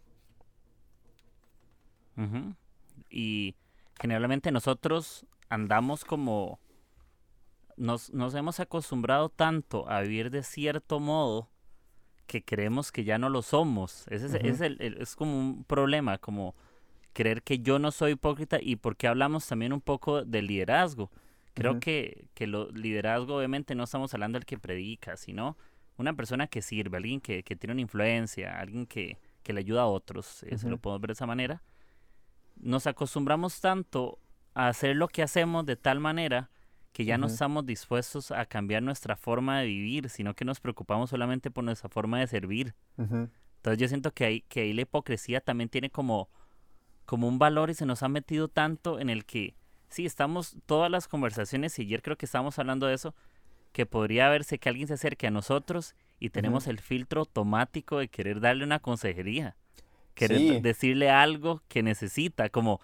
Y 3.09 3.55
generalmente 3.99 4.51
nosotros 4.51 5.25
andamos 5.49 6.05
como 6.05 6.59
nos, 7.77 8.11
hemos 8.35 8.59
acostumbrado 8.59 9.29
tanto 9.29 9.89
a 9.89 10.01
vivir 10.01 10.29
de 10.31 10.43
cierto 10.43 10.99
modo 10.99 11.49
que 12.27 12.43
creemos 12.43 12.91
que 12.91 13.03
ya 13.03 13.17
no 13.17 13.29
lo 13.29 13.41
somos. 13.41 14.05
Ese 14.09 14.25
es, 14.47 14.61
es, 14.61 15.15
como 15.15 15.37
un 15.37 15.63
problema, 15.63 16.17
como 16.17 16.55
creer 17.13 17.43
que 17.43 17.59
yo 17.59 17.79
no 17.79 17.91
soy 17.91 18.13
hipócrita 18.13 18.57
y 18.61 18.77
porque 18.77 19.07
hablamos 19.07 19.47
también 19.47 19.73
un 19.73 19.81
poco 19.81 20.23
del 20.23 20.47
liderazgo. 20.47 21.11
Creo 21.53 21.79
que, 21.79 22.27
que 22.33 22.47
lo 22.47 22.69
liderazgo 22.71 23.37
obviamente 23.37 23.75
no 23.75 23.85
estamos 23.85 24.13
hablando 24.13 24.37
del 24.37 24.45
que 24.45 24.57
predica, 24.57 25.15
sino 25.15 25.55
una 25.97 26.13
persona 26.13 26.47
que 26.47 26.61
sirve, 26.61 26.97
alguien 26.97 27.21
que, 27.21 27.43
tiene 27.43 27.71
una 27.71 27.81
influencia, 27.81 28.59
alguien 28.59 28.85
que, 28.85 29.17
le 29.45 29.59
ayuda 29.59 29.83
a 29.83 29.87
otros, 29.87 30.43
eh, 30.43 30.57
se 30.57 30.67
lo 30.67 30.77
podemos 30.77 31.01
ver 31.01 31.09
de 31.09 31.13
esa 31.13 31.27
manera. 31.27 31.61
Nos 32.57 32.87
acostumbramos 32.87 33.61
tanto 33.61 34.19
a 34.53 34.67
hacer 34.67 34.95
lo 34.95 35.07
que 35.07 35.21
hacemos 35.21 35.65
de 35.65 35.75
tal 35.75 35.99
manera 35.99 36.49
que 36.95 37.03
ya 37.03 37.17
no 37.17 37.27
estamos 37.27 37.65
dispuestos 37.65 38.31
a 38.31 38.45
cambiar 38.45 38.81
nuestra 38.81 39.17
forma 39.17 39.59
de 39.59 39.65
vivir, 39.65 40.07
sino 40.07 40.33
que 40.33 40.45
nos 40.45 40.61
preocupamos 40.61 41.09
solamente 41.09 41.51
por 41.51 41.65
nuestra 41.65 41.89
forma 41.89 42.21
de 42.21 42.27
servir. 42.27 42.73
Entonces 42.97 43.77
yo 43.77 43.89
siento 43.89 44.13
que 44.13 44.23
ahí, 44.23 44.41
que 44.47 44.61
ahí 44.61 44.71
la 44.71 44.83
hipocresía 44.83 45.41
también 45.41 45.67
tiene 45.67 45.89
como, 45.89 46.29
como 47.05 47.27
un 47.27 47.37
valor 47.37 47.69
y 47.69 47.73
se 47.73 47.85
nos 47.85 48.01
ha 48.01 48.07
metido 48.07 48.47
tanto 48.47 48.97
en 49.01 49.09
el 49.09 49.25
que, 49.25 49.57
sí, 49.89 50.05
estamos 50.05 50.55
todas 50.65 50.89
las 50.89 51.09
conversaciones, 51.09 51.77
y 51.79 51.81
ayer 51.81 52.01
creo 52.01 52.15
que 52.15 52.27
estábamos 52.27 52.59
hablando 52.59 52.87
de 52.87 52.93
eso, 52.93 53.13
que 53.73 53.85
podría 53.85 54.29
verse 54.29 54.57
que 54.57 54.69
alguien 54.69 54.87
se 54.87 54.93
acerque 54.93 55.27
a 55.27 55.31
nosotros 55.31 55.95
y 56.17 56.29
tenemos 56.29 56.65
el 56.65 56.79
filtro 56.79 57.19
automático 57.19 57.97
de 57.97 58.07
querer 58.07 58.39
darle 58.39 58.63
una 58.63 58.79
consejería, 58.79 59.57
querer 60.13 60.61
decirle 60.61 61.09
algo 61.09 61.61
que 61.67 61.83
necesita, 61.83 62.47
como 62.47 62.79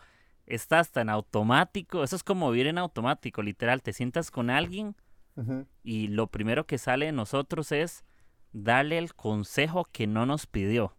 estás 0.55 0.91
tan 0.91 1.09
automático, 1.09 2.03
eso 2.03 2.15
es 2.15 2.23
como 2.23 2.51
vivir 2.51 2.67
en 2.67 2.77
automático, 2.77 3.41
literal, 3.41 3.81
te 3.81 3.93
sientas 3.93 4.31
con 4.31 4.49
alguien 4.49 4.95
y 5.83 6.07
lo 6.07 6.27
primero 6.27 6.67
que 6.67 6.77
sale 6.77 7.07
de 7.07 7.11
nosotros 7.11 7.71
es 7.71 8.03
darle 8.53 8.97
el 8.97 9.15
consejo 9.15 9.87
que 9.91 10.05
no 10.05 10.25
nos 10.25 10.45
pidió. 10.45 10.93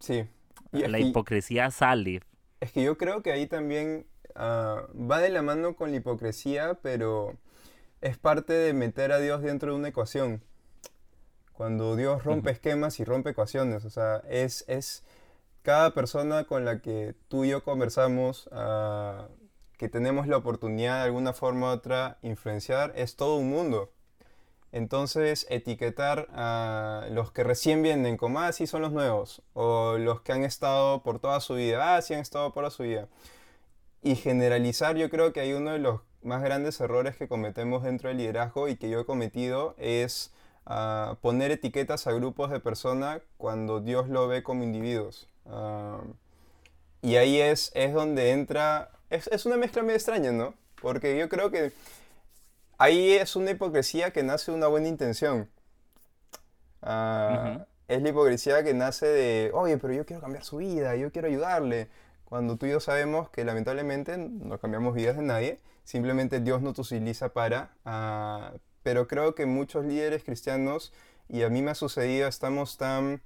Sí. 0.00 0.28
la 0.72 0.98
hipocresía 0.98 1.70
sale. 1.70 2.20
Es 2.60 2.72
que 2.72 2.82
yo 2.82 2.98
creo 2.98 3.22
que 3.22 3.32
ahí 3.32 3.46
también 3.46 4.06
ah, 4.34 4.86
va 4.94 5.20
de 5.20 5.30
la 5.30 5.42
mano 5.42 5.76
con 5.76 5.90
la 5.90 5.96
hipocresía, 5.96 6.78
pero 6.82 7.38
es 8.00 8.18
parte 8.18 8.52
de 8.52 8.72
meter 8.74 9.12
a 9.12 9.18
Dios 9.18 9.42
dentro 9.42 9.72
de 9.72 9.78
una 9.78 9.88
ecuación. 9.88 10.42
Cuando 11.52 11.96
Dios 11.96 12.24
rompe 12.24 12.50
esquemas 12.50 13.00
y 13.00 13.04
rompe 13.04 13.30
ecuaciones, 13.30 13.84
o 13.84 13.90
sea, 13.90 14.22
es, 14.28 14.64
es, 14.68 15.04
cada 15.62 15.94
persona 15.94 16.44
con 16.44 16.64
la 16.64 16.80
que 16.80 17.14
tú 17.28 17.44
y 17.44 17.50
yo 17.50 17.64
conversamos, 17.64 18.48
ah, 18.52 19.28
que 19.76 19.88
tenemos 19.88 20.26
la 20.26 20.36
oportunidad 20.36 20.98
de 20.98 21.04
alguna 21.04 21.32
forma 21.32 21.70
u 21.70 21.74
otra 21.74 22.18
influenciar, 22.22 22.92
es 22.96 23.16
todo 23.16 23.36
un 23.36 23.50
mundo. 23.50 23.92
Entonces, 24.72 25.46
etiquetar 25.48 26.28
a 26.32 27.06
los 27.10 27.32
que 27.32 27.42
recién 27.42 27.82
vienen 27.82 28.16
como, 28.16 28.40
ah, 28.40 28.52
sí 28.52 28.66
son 28.66 28.82
los 28.82 28.92
nuevos, 28.92 29.42
o 29.54 29.96
los 29.98 30.20
que 30.20 30.32
han 30.32 30.44
estado 30.44 31.02
por 31.02 31.20
toda 31.20 31.40
su 31.40 31.54
vida, 31.54 31.96
ah, 31.96 32.02
sí 32.02 32.14
han 32.14 32.20
estado 32.20 32.52
por 32.52 32.62
toda 32.64 32.70
su 32.70 32.82
vida. 32.82 33.08
Y 34.02 34.16
generalizar, 34.16 34.96
yo 34.96 35.10
creo 35.10 35.32
que 35.32 35.40
hay 35.40 35.52
uno 35.54 35.72
de 35.72 35.78
los 35.78 36.00
más 36.22 36.42
grandes 36.42 36.80
errores 36.80 37.16
que 37.16 37.28
cometemos 37.28 37.82
dentro 37.82 38.08
del 38.08 38.18
liderazgo 38.18 38.68
y 38.68 38.76
que 38.76 38.90
yo 38.90 39.00
he 39.00 39.06
cometido 39.06 39.74
es 39.78 40.32
ah, 40.66 41.16
poner 41.22 41.50
etiquetas 41.50 42.06
a 42.06 42.12
grupos 42.12 42.50
de 42.50 42.60
personas 42.60 43.22
cuando 43.38 43.80
Dios 43.80 44.08
lo 44.08 44.28
ve 44.28 44.42
como 44.42 44.64
individuos. 44.64 45.28
Ah, 45.48 46.00
y 47.02 47.16
ahí 47.16 47.40
es, 47.40 47.70
es 47.74 47.92
donde 47.92 48.30
entra, 48.32 48.90
es, 49.10 49.28
es, 49.28 49.46
una 49.46 49.56
mezcla 49.56 49.82
medio 49.82 49.96
extraña, 49.96 50.32
¿no? 50.32 50.54
Porque 50.80 51.18
yo 51.18 51.28
creo 51.28 51.50
que 51.50 51.72
ahí 52.78 53.12
es 53.12 53.36
una 53.36 53.52
hipocresía 53.52 54.12
que 54.12 54.22
nace 54.22 54.50
de 54.50 54.56
una 54.56 54.66
buena 54.68 54.88
intención. 54.88 55.48
Ah, 56.82 57.66
es 57.88 58.02
la 58.02 58.08
hipocresía 58.10 58.62
que 58.62 58.74
nace 58.74 59.06
de, 59.06 59.50
oye, 59.54 59.78
pero 59.78 59.94
yo 59.94 60.06
quiero 60.06 60.20
cambiar 60.22 60.44
su 60.44 60.58
vida, 60.58 60.96
yo 60.96 61.10
quiero 61.10 61.28
ayudarle. 61.28 61.88
Cuando 62.24 62.56
tú 62.56 62.66
y 62.66 62.70
yo 62.70 62.80
sabemos 62.80 63.30
que 63.30 63.44
lamentablemente 63.44 64.18
no 64.18 64.58
cambiamos 64.58 64.94
vidas 64.94 65.16
de 65.16 65.22
nadie, 65.22 65.60
simplemente 65.84 66.40
Dios 66.40 66.62
no 66.62 66.72
te 66.74 66.82
utiliza 66.82 67.30
para... 67.30 67.70
Uh, 67.86 68.58
pero 68.82 69.08
creo 69.08 69.34
que 69.34 69.46
muchos 69.46 69.84
líderes 69.84 70.24
cristianos, 70.24 70.92
y 71.28 71.42
a 71.42 71.50
mí 71.50 71.62
me 71.62 71.70
ha 71.72 71.74
sucedido, 71.74 72.28
estamos 72.28 72.76
tan 72.76 73.22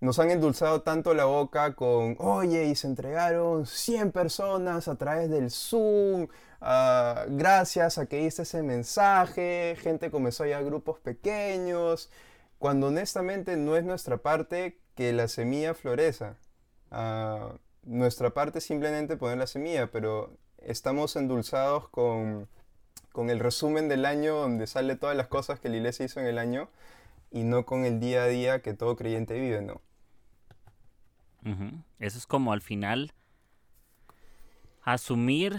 nos 0.00 0.18
han 0.18 0.30
endulzado 0.30 0.82
tanto 0.82 1.14
la 1.14 1.24
boca 1.24 1.74
con, 1.74 2.16
oye, 2.20 2.66
y 2.66 2.74
se 2.76 2.86
entregaron 2.86 3.66
100 3.66 4.12
personas 4.12 4.88
a 4.88 4.96
través 4.96 5.28
del 5.30 5.50
Zoom, 5.50 6.28
ah, 6.60 7.24
gracias 7.28 7.98
a 7.98 8.06
que 8.06 8.22
hice 8.22 8.42
ese 8.42 8.62
mensaje, 8.62 9.76
gente 9.80 10.10
comenzó 10.10 10.44
a 10.44 10.48
ir 10.48 10.54
a 10.54 10.62
grupos 10.62 11.00
pequeños, 11.00 12.10
cuando 12.58 12.88
honestamente 12.88 13.56
no 13.56 13.76
es 13.76 13.84
nuestra 13.84 14.18
parte 14.18 14.78
que 14.94 15.12
la 15.12 15.28
semilla 15.28 15.74
floreza. 15.74 16.36
Ah, 16.90 17.54
nuestra 17.84 18.30
parte 18.30 18.58
es 18.58 18.64
simplemente 18.64 19.16
poner 19.16 19.38
la 19.38 19.46
semilla, 19.46 19.90
pero 19.90 20.30
estamos 20.58 21.16
endulzados 21.16 21.88
con, 21.88 22.48
con 23.12 23.30
el 23.30 23.40
resumen 23.40 23.88
del 23.88 24.04
año 24.06 24.36
donde 24.36 24.66
sale 24.66 24.96
todas 24.96 25.16
las 25.16 25.28
cosas 25.28 25.60
que 25.60 25.68
la 25.68 25.76
iglesia 25.76 26.04
hizo 26.06 26.20
en 26.20 26.26
el 26.26 26.38
año 26.38 26.68
y 27.30 27.44
no 27.44 27.66
con 27.66 27.84
el 27.84 28.00
día 28.00 28.24
a 28.24 28.26
día 28.26 28.62
que 28.62 28.74
todo 28.74 28.96
creyente 28.96 29.34
vive, 29.38 29.62
¿no? 29.62 29.80
Eso 31.98 32.18
es 32.18 32.26
como 32.26 32.52
al 32.52 32.60
final 32.60 33.12
asumir 34.82 35.58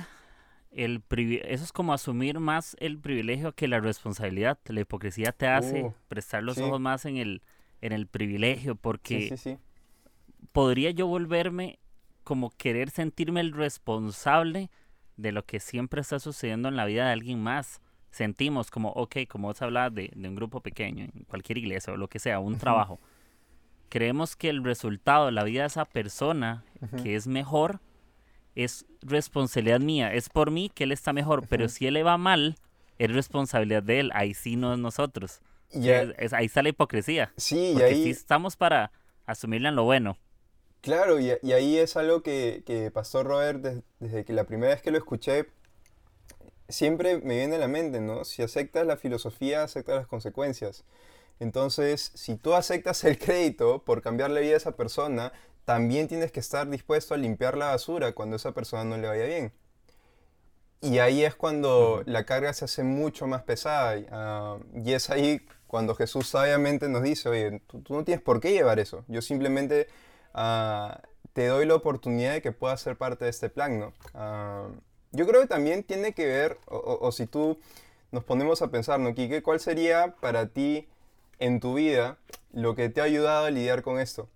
el 0.71 1.03
eso 1.43 1.63
es 1.63 1.71
como 1.71 1.93
asumir 1.93 2.39
más 2.39 2.75
el 2.79 2.99
privilegio 2.99 3.53
que 3.53 3.67
la 3.67 3.79
responsabilidad. 3.79 4.59
La 4.65 4.81
hipocresía 4.81 5.31
te 5.31 5.47
hace 5.47 5.83
uh, 5.83 5.93
prestar 6.07 6.43
los 6.43 6.57
ojos 6.59 6.79
más 6.79 7.05
en 7.05 7.17
el, 7.17 7.41
en 7.81 7.91
el 7.91 8.07
privilegio, 8.07 8.75
porque 8.75 9.35
podría 10.51 10.91
yo 10.91 11.07
volverme 11.07 11.79
como 12.23 12.51
querer 12.51 12.91
sentirme 12.91 13.41
el 13.41 13.53
responsable 13.53 14.69
de 15.17 15.31
lo 15.31 15.45
que 15.45 15.59
siempre 15.59 16.01
está 16.01 16.19
sucediendo 16.19 16.69
en 16.69 16.75
la 16.75 16.85
vida 16.85 17.05
de 17.05 17.13
alguien 17.13 17.41
más. 17.41 17.81
Sentimos 18.11 18.71
como, 18.71 18.89
ok, 18.89 19.17
como 19.27 19.47
vos 19.47 19.61
hablabas 19.61 19.93
de, 19.93 20.11
de 20.15 20.29
un 20.29 20.35
grupo 20.35 20.61
pequeño, 20.61 21.03
en 21.03 21.25
cualquier 21.25 21.57
iglesia 21.57 21.93
o 21.93 21.97
lo 21.97 22.07
que 22.07 22.19
sea, 22.19 22.39
un 22.39 22.57
trabajo 22.57 22.99
creemos 23.89 24.35
que 24.35 24.49
el 24.49 24.63
resultado 24.63 25.27
de 25.27 25.31
la 25.31 25.43
vida 25.43 25.61
de 25.61 25.67
esa 25.67 25.85
persona, 25.85 26.63
que 27.03 27.15
es 27.15 27.27
mejor, 27.27 27.79
es 28.55 28.85
responsabilidad 29.01 29.79
mía. 29.79 30.13
Es 30.13 30.29
por 30.29 30.51
mí 30.51 30.69
que 30.73 30.85
él 30.85 30.91
está 30.91 31.13
mejor, 31.13 31.47
pero 31.47 31.69
si 31.69 31.87
él 31.87 31.95
le 31.95 32.03
va 32.03 32.17
mal, 32.17 32.55
es 32.97 33.13
responsabilidad 33.13 33.83
de 33.83 34.01
él. 34.01 34.11
Ahí 34.13 34.33
sí 34.33 34.55
no 34.55 34.73
es 34.73 34.79
nosotros. 34.79 35.41
ahí 35.73 36.45
está 36.45 36.61
la 36.61 36.69
hipocresía. 36.69 37.31
Sí, 37.37 37.75
y 37.77 37.81
ahí... 37.81 38.03
sí 38.03 38.09
estamos 38.09 38.55
para 38.55 38.91
asumirle 39.25 39.69
en 39.69 39.75
lo 39.75 39.83
bueno. 39.83 40.17
Claro, 40.81 41.19
y, 41.19 41.31
ahí 41.51 41.77
es 41.77 41.97
algo 41.97 42.23
que, 42.23 42.63
que 42.65 42.89
Pastor 42.89 43.25
Robert, 43.25 43.61
desde, 43.99 44.23
que 44.23 44.31
la 44.31 44.45
primera 44.45 44.73
vez 44.73 44.81
que 44.81 44.91
lo 44.91 44.97
escuché, 44.97 45.47
siempre 46.69 47.19
me 47.19 47.35
viene 47.35 47.55
a 47.55 47.59
la 47.59 47.67
mente, 47.67 47.99
¿no? 47.99 48.23
Si 48.23 48.41
aceptas 48.41 48.85
la 48.85 48.95
filosofía, 48.95 49.63
aceptas 49.63 49.95
las 49.95 50.07
consecuencias. 50.07 50.85
Entonces, 51.39 52.11
si 52.15 52.35
tú 52.35 52.53
aceptas 52.53 53.03
el 53.03 53.17
crédito 53.17 53.83
por 53.83 54.01
cambiar 54.01 54.29
la 54.31 54.41
vida 54.41 54.51
de 54.51 54.57
esa 54.57 54.75
persona, 54.75 55.31
también 55.65 56.07
tienes 56.07 56.31
que 56.31 56.39
estar 56.39 56.69
dispuesto 56.69 57.13
a 57.13 57.17
limpiar 57.17 57.57
la 57.57 57.67
basura 57.67 58.13
cuando 58.13 58.35
esa 58.35 58.53
persona 58.53 58.83
no 58.83 58.97
le 58.97 59.07
vaya 59.07 59.25
bien. 59.25 59.53
Y 60.81 60.99
ahí 60.99 61.23
es 61.23 61.35
cuando 61.35 62.03
la 62.05 62.25
carga 62.25 62.53
se 62.53 62.65
hace 62.65 62.83
mucho 62.83 63.27
más 63.27 63.43
pesada. 63.43 64.01
Ah, 64.11 64.57
y 64.73 64.93
es 64.93 65.09
ahí 65.09 65.45
cuando 65.67 65.93
Jesús 65.93 66.27
sabiamente 66.27 66.89
nos 66.89 67.03
dice, 67.03 67.29
oye, 67.29 67.61
tú, 67.67 67.83
no 67.89 68.03
tienes 68.03 68.23
por 68.23 68.39
qué 68.39 68.51
llevar 68.51 68.79
eso. 68.79 69.03
Yo 69.07 69.21
simplemente 69.21 69.87
ah, 70.33 71.01
te 71.33 71.47
doy 71.47 71.65
la 71.65 71.75
oportunidad 71.75 72.33
de 72.33 72.41
que 72.41 72.51
puedas 72.51 72.81
ser 72.81 72.97
parte 72.97 73.25
de 73.25 73.31
este 73.31 73.49
plan, 73.49 73.79
¿no? 73.79 73.93
Ah, 74.13 74.69
yo 75.11 75.27
creo 75.27 75.41
que 75.41 75.47
también 75.47 75.83
tiene 75.83 76.13
que 76.13 76.25
ver, 76.25 76.59
o, 76.67 77.11
si 77.11 77.25
tú 77.25 77.59
nos 78.11 78.23
ponemos 78.23 78.61
a 78.61 78.69
pensar, 78.69 78.99
¿no? 78.99 79.13
¿Cuál 79.43 79.59
sería 79.59 80.15
para 80.19 80.47
ti 80.47 80.87
en 81.39 81.59
tu 81.59 81.73
vida 81.73 82.17
lo 82.51 82.75
que 82.75 82.89
te 82.89 83.01
ha 83.01 83.05
ayudado 83.05 83.45
a 83.45 83.51
lidiar 83.51 83.81
con 83.81 83.99
esto? 83.99 84.29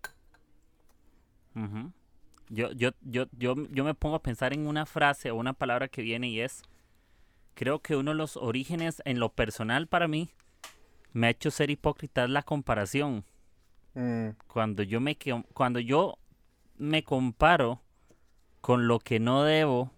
yo, 2.49 2.71
yo, 2.71 2.91
yo, 3.01 3.27
yo, 3.37 3.55
yo 3.69 3.83
me 3.83 3.93
pongo 3.93 4.15
a 4.15 4.23
pensar 4.23 4.53
en 4.53 4.67
una 4.67 4.85
frase 4.85 5.31
o 5.31 5.35
una 5.35 5.53
palabra 5.53 5.87
que 5.87 6.01
viene 6.01 6.29
y 6.29 6.39
es, 6.39 6.63
creo 7.53 7.79
que 7.79 7.95
uno 7.95 8.11
de 8.11 8.17
los 8.17 8.37
orígenes 8.37 9.01
en 9.05 9.19
lo 9.19 9.29
personal 9.29 9.87
para 9.87 10.07
mí 10.07 10.31
me 11.13 11.27
ha 11.27 11.29
hecho 11.29 11.51
ser 11.51 11.69
hipócrita 11.69 12.23
es 12.23 12.29
la 12.29 12.43
comparación. 12.43 13.23
Mm. 13.93 14.29
Cuando 14.47 14.81
yo 14.81 14.99
me 14.99 15.15
cuando 15.53 15.79
yo 15.79 16.17
me 16.77 17.03
comparo 17.03 17.81
con 18.61 18.87
lo 18.87 18.99
que 18.99 19.19
no 19.19 19.43
debo 19.43 19.91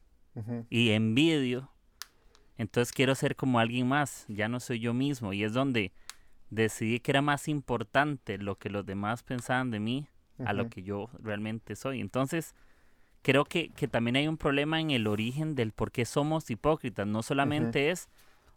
y 0.70 0.90
envidio, 0.90 1.70
entonces 2.58 2.94
quiero 2.94 3.16
ser 3.16 3.38
como 3.38 3.60
alguien 3.60 3.88
más, 3.88 4.26
ya 4.28 4.50
no 4.50 4.60
soy 4.60 4.80
yo 4.80 4.94
mismo 4.94 5.32
y 5.32 5.46
es 5.46 5.54
donde 5.54 5.94
decidí 6.56 7.00
que 7.00 7.12
era 7.12 7.22
más 7.22 7.48
importante 7.48 8.38
lo 8.38 8.56
que 8.56 8.70
los 8.70 8.86
demás 8.86 9.24
pensaban 9.24 9.72
de 9.72 9.80
mí 9.80 10.08
a 10.46 10.54
lo 10.54 10.70
que 10.70 10.84
yo 10.84 11.10
realmente 11.20 11.76
soy. 11.76 12.02
Entonces, 12.02 12.56
creo 13.22 13.46
que, 13.46 13.70
que, 13.70 13.88
también 13.88 14.18
hay 14.18 14.28
un 14.28 14.38
problema 14.38 14.82
en 14.82 14.92
el 14.92 15.08
origen 15.08 15.56
del 15.56 15.72
por 15.72 15.92
qué 15.92 16.06
somos 16.06 16.50
hipócritas. 16.50 17.08
No 17.08 17.24
solamente 17.24 17.90
es, 17.92 18.10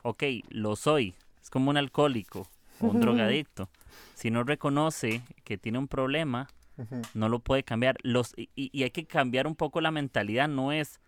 ok, 0.02 0.24
lo 0.48 0.74
soy, 0.76 1.14
es 1.40 1.50
como 1.50 1.70
un 1.70 1.76
alcohólico 1.76 2.48
o 2.80 2.86
un 2.86 3.00
drogadicto. 3.00 3.68
Si 4.14 4.30
no 4.30 4.42
reconoce 4.42 5.22
que 5.44 5.58
tiene 5.58 5.78
un 5.78 5.88
problema, 5.88 6.48
no 7.14 7.28
lo 7.28 7.40
puede 7.40 7.62
cambiar. 7.62 7.96
Los, 8.02 8.32
y, 8.36 8.50
y, 8.54 8.82
hay 8.82 8.90
que 8.90 9.06
cambiar 9.06 9.46
un 9.46 9.54
poco 9.54 9.80
la 9.80 9.90
mentalidad, 9.90 10.48
no 10.48 10.72
es 10.72 11.00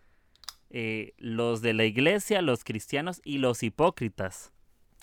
eh, 0.71 1.15
los 1.19 1.63
de 1.63 1.75
la 1.75 1.85
iglesia, 1.85 2.43
los 2.43 2.65
cristianos 2.65 3.21
y 3.25 3.39
los 3.39 3.63
hipócritas. 3.63 4.53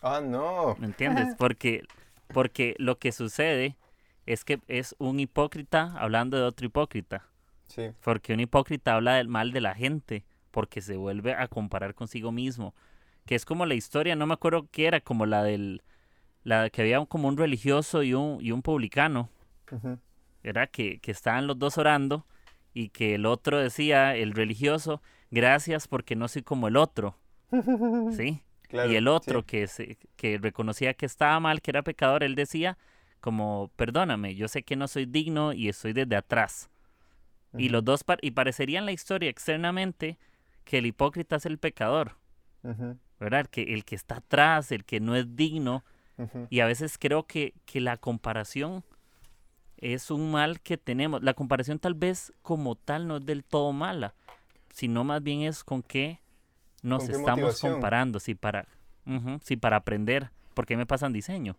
Ah, 0.01 0.22
no. 0.22 0.75
¿Me 0.80 0.88
entiendes? 0.88 1.36
Porque, 1.38 1.84
porque 2.27 2.75
lo 2.77 2.98
que 3.00 3.12
sucede 3.12 3.77
es 4.25 4.44
que 4.44 4.60
es 4.68 4.96
un 5.00 5.20
hipócrita 5.20 5.94
hablando 5.98 6.38
de 6.38 6.44
otro 6.44 6.66
hipócrita. 6.66 7.25
Sí. 7.68 7.92
Porque 8.01 8.34
un 8.34 8.39
hipócrita 8.39 8.96
habla 8.96 9.16
del 9.16 9.27
mal 9.27 9.51
de 9.51 9.62
la 9.62 9.74
gente, 9.75 10.25
porque 10.51 10.82
se 10.82 10.98
vuelve 10.98 11.34
a 11.34 11.48
comparar 11.48 11.96
consigo 11.96 12.32
mismo. 12.32 12.74
Que 13.25 13.36
es 13.36 13.46
como 13.46 13.66
la 13.66 13.74
historia, 13.74 14.16
no 14.16 14.27
me 14.27 14.34
acuerdo 14.34 14.68
qué 14.72 14.88
era, 14.88 15.01
como 15.01 15.25
la 15.25 15.44
del, 15.44 15.82
la 16.44 16.70
que 16.70 16.82
había 16.82 17.06
como 17.06 17.27
un 17.27 17.38
religioso 17.38 18.04
y 18.04 18.13
un, 18.13 18.38
y 18.42 18.51
un 18.51 18.62
publicano. 18.62 19.30
Era 20.44 20.68
que, 20.68 21.00
que 21.00 21.12
estaban 21.12 21.46
los 21.46 21.60
dos 21.60 21.77
orando 21.77 22.25
y 22.74 22.89
que 22.89 23.16
el 23.16 23.25
otro 23.25 23.60
decía, 23.60 24.16
el 24.16 24.32
religioso, 24.32 25.01
gracias 25.30 25.88
porque 25.88 26.16
no 26.16 26.27
soy 26.27 26.44
como 26.44 26.68
el 26.68 26.77
otro. 26.77 27.18
¿Sí? 28.16 28.44
Y 28.72 28.96
el 28.96 29.08
otro 29.08 29.46
que, 29.46 29.68
se, 29.68 29.98
que 30.16 30.38
reconocía 30.38 30.94
que 30.94 31.06
estaba 31.06 31.40
mal, 31.40 31.62
que 31.62 31.72
era 31.72 31.84
pecador, 31.84 32.24
él 32.24 32.36
decía, 32.36 32.78
como, 33.20 33.72
perdóname, 33.76 34.36
yo 34.36 34.48
sé 34.48 34.64
que 34.64 34.76
no 34.76 34.88
soy 34.88 35.06
digno 35.06 35.54
y 35.54 35.70
estoy 35.70 35.94
desde 35.94 36.16
atrás. 36.16 36.70
Y 37.58 37.70
los 37.70 37.84
dos, 37.84 38.04
y 38.22 38.32
parecería 38.32 38.80
en 38.80 38.86
la 38.86 38.91
historia 38.91 39.30
externamente 39.30 40.20
que 40.63 40.80
el 40.80 40.86
hipócrita 40.86 41.38
es 41.38 41.46
el 41.46 41.58
pecador, 41.58 42.18
¿verdad? 43.20 43.41
El 43.41 43.50
que, 43.50 43.74
el 43.74 43.86
que 43.86 43.96
está 43.96 44.18
atrás, 44.18 44.72
el 44.72 44.86
que 44.86 45.00
no 45.00 45.15
es 45.15 45.36
digno. 45.36 45.84
Y 46.50 46.60
a 46.60 46.65
veces 46.65 46.98
creo 46.98 47.26
que, 47.26 47.54
que 47.65 47.80
la 47.80 47.98
comparación 47.98 48.84
es 49.78 50.12
un 50.12 50.32
mal 50.32 50.60
que 50.60 50.78
tenemos. 50.78 51.24
La 51.24 51.34
comparación 51.34 51.80
tal 51.80 51.94
vez 51.94 52.34
como 52.41 52.76
tal 52.76 53.08
no 53.08 53.18
es 53.18 53.26
del 53.26 53.44
todo 53.44 53.72
mala, 53.72 54.13
sino 54.74 55.04
más 55.04 55.24
bien 55.24 55.41
es 55.41 55.63
con 55.63 55.82
qué 55.84 56.20
nos 56.88 57.10
estamos 57.10 57.60
comparando, 57.60 58.19
si 58.19 58.36
para, 58.36 58.67
si 59.43 59.58
para 59.58 59.78
aprender, 59.78 60.32
porque 60.54 60.78
me 60.78 60.86
pasan 60.86 61.13
diseño. 61.13 61.56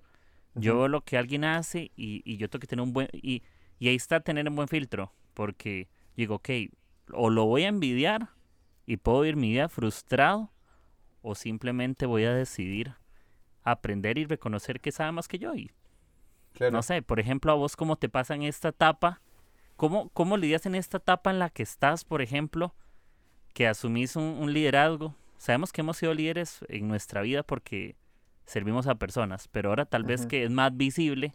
Yo 0.54 0.76
veo 0.76 0.88
lo 0.88 1.02
que 1.02 1.16
alguien 1.16 1.44
hace 1.44 1.92
y, 1.96 2.22
y, 2.24 2.36
yo 2.36 2.48
tengo 2.48 2.60
que 2.60 2.66
tener 2.66 2.82
un 2.82 2.92
buen... 2.92 3.08
Y, 3.12 3.42
y 3.78 3.88
ahí 3.88 3.94
está 3.94 4.20
tener 4.20 4.48
un 4.48 4.56
buen 4.56 4.66
filtro, 4.66 5.12
porque 5.34 5.88
digo, 6.16 6.36
ok, 6.36 6.48
o 7.12 7.30
lo 7.30 7.44
voy 7.44 7.62
a 7.62 7.68
envidiar 7.68 8.30
y 8.86 8.96
puedo 8.96 9.24
ir 9.24 9.36
mi 9.36 9.50
vida 9.50 9.68
frustrado, 9.68 10.50
o 11.22 11.34
simplemente 11.34 12.06
voy 12.06 12.24
a 12.24 12.32
decidir 12.32 12.94
aprender 13.62 14.18
y 14.18 14.24
reconocer 14.24 14.80
que 14.80 14.92
sabe 14.92 15.12
más 15.12 15.28
que 15.28 15.38
yo. 15.38 15.54
Y, 15.54 15.70
No 16.72 16.82
sé, 16.82 17.02
por 17.02 17.20
ejemplo, 17.20 17.52
a 17.52 17.54
vos 17.54 17.76
cómo 17.76 17.96
te 17.96 18.08
pasa 18.08 18.34
en 18.34 18.42
esta 18.42 18.70
etapa, 18.70 19.20
¿cómo, 19.76 20.08
cómo 20.10 20.36
lidias 20.36 20.66
en 20.66 20.74
esta 20.74 20.96
etapa 20.96 21.30
en 21.30 21.38
la 21.38 21.50
que 21.50 21.62
estás, 21.62 22.04
por 22.04 22.22
ejemplo, 22.22 22.74
que 23.54 23.66
asumís 23.66 24.16
un, 24.16 24.24
un 24.24 24.52
liderazgo? 24.52 25.14
Sabemos 25.38 25.72
que 25.72 25.82
hemos 25.82 25.96
sido 25.96 26.14
líderes 26.14 26.60
en 26.68 26.88
nuestra 26.88 27.22
vida 27.22 27.42
porque 27.42 27.96
servimos 28.48 28.86
a 28.86 28.94
personas, 28.96 29.48
pero 29.48 29.68
ahora 29.68 29.84
tal 29.84 30.04
vez 30.04 30.26
que 30.26 30.42
es 30.42 30.50
más 30.50 30.76
visible, 30.76 31.34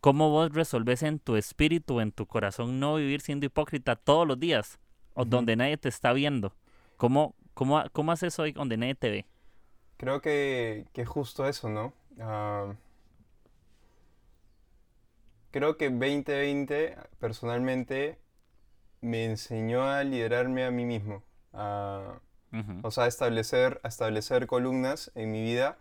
¿cómo 0.00 0.30
vos 0.30 0.52
resolves 0.52 1.02
en 1.02 1.18
tu 1.18 1.36
espíritu, 1.36 2.00
en 2.00 2.10
tu 2.10 2.26
corazón, 2.26 2.80
no 2.80 2.96
vivir 2.96 3.20
siendo 3.20 3.46
hipócrita 3.46 3.96
todos 3.96 4.26
los 4.26 4.40
días, 4.40 4.78
o 5.14 5.24
donde 5.24 5.56
nadie 5.56 5.76
te 5.76 5.88
está 5.88 6.12
viendo? 6.12 6.54
¿Cómo, 6.96 7.34
cómo, 7.54 7.82
cómo 7.92 8.12
haces 8.12 8.38
hoy 8.38 8.52
donde 8.52 8.76
nadie 8.76 8.94
te 8.94 9.10
ve? 9.10 9.26
Creo 9.98 10.20
que, 10.20 10.86
que 10.92 11.04
justo 11.04 11.46
eso, 11.46 11.68
¿no? 11.68 11.92
Ah, 12.18 12.74
creo 15.50 15.76
que 15.76 15.90
2020 15.90 16.96
personalmente 17.18 18.18
me 19.00 19.24
enseñó 19.24 19.84
a 19.88 20.02
liderarme 20.04 20.64
a 20.64 20.70
mí 20.70 20.84
mismo. 20.84 21.22
O 22.82 22.90
sea, 22.90 23.06
establecer, 23.06 23.80
a 23.82 23.88
establecer 23.88 24.46
columnas 24.46 25.10
en 25.14 25.30
mi 25.30 25.42
vida 25.42 25.76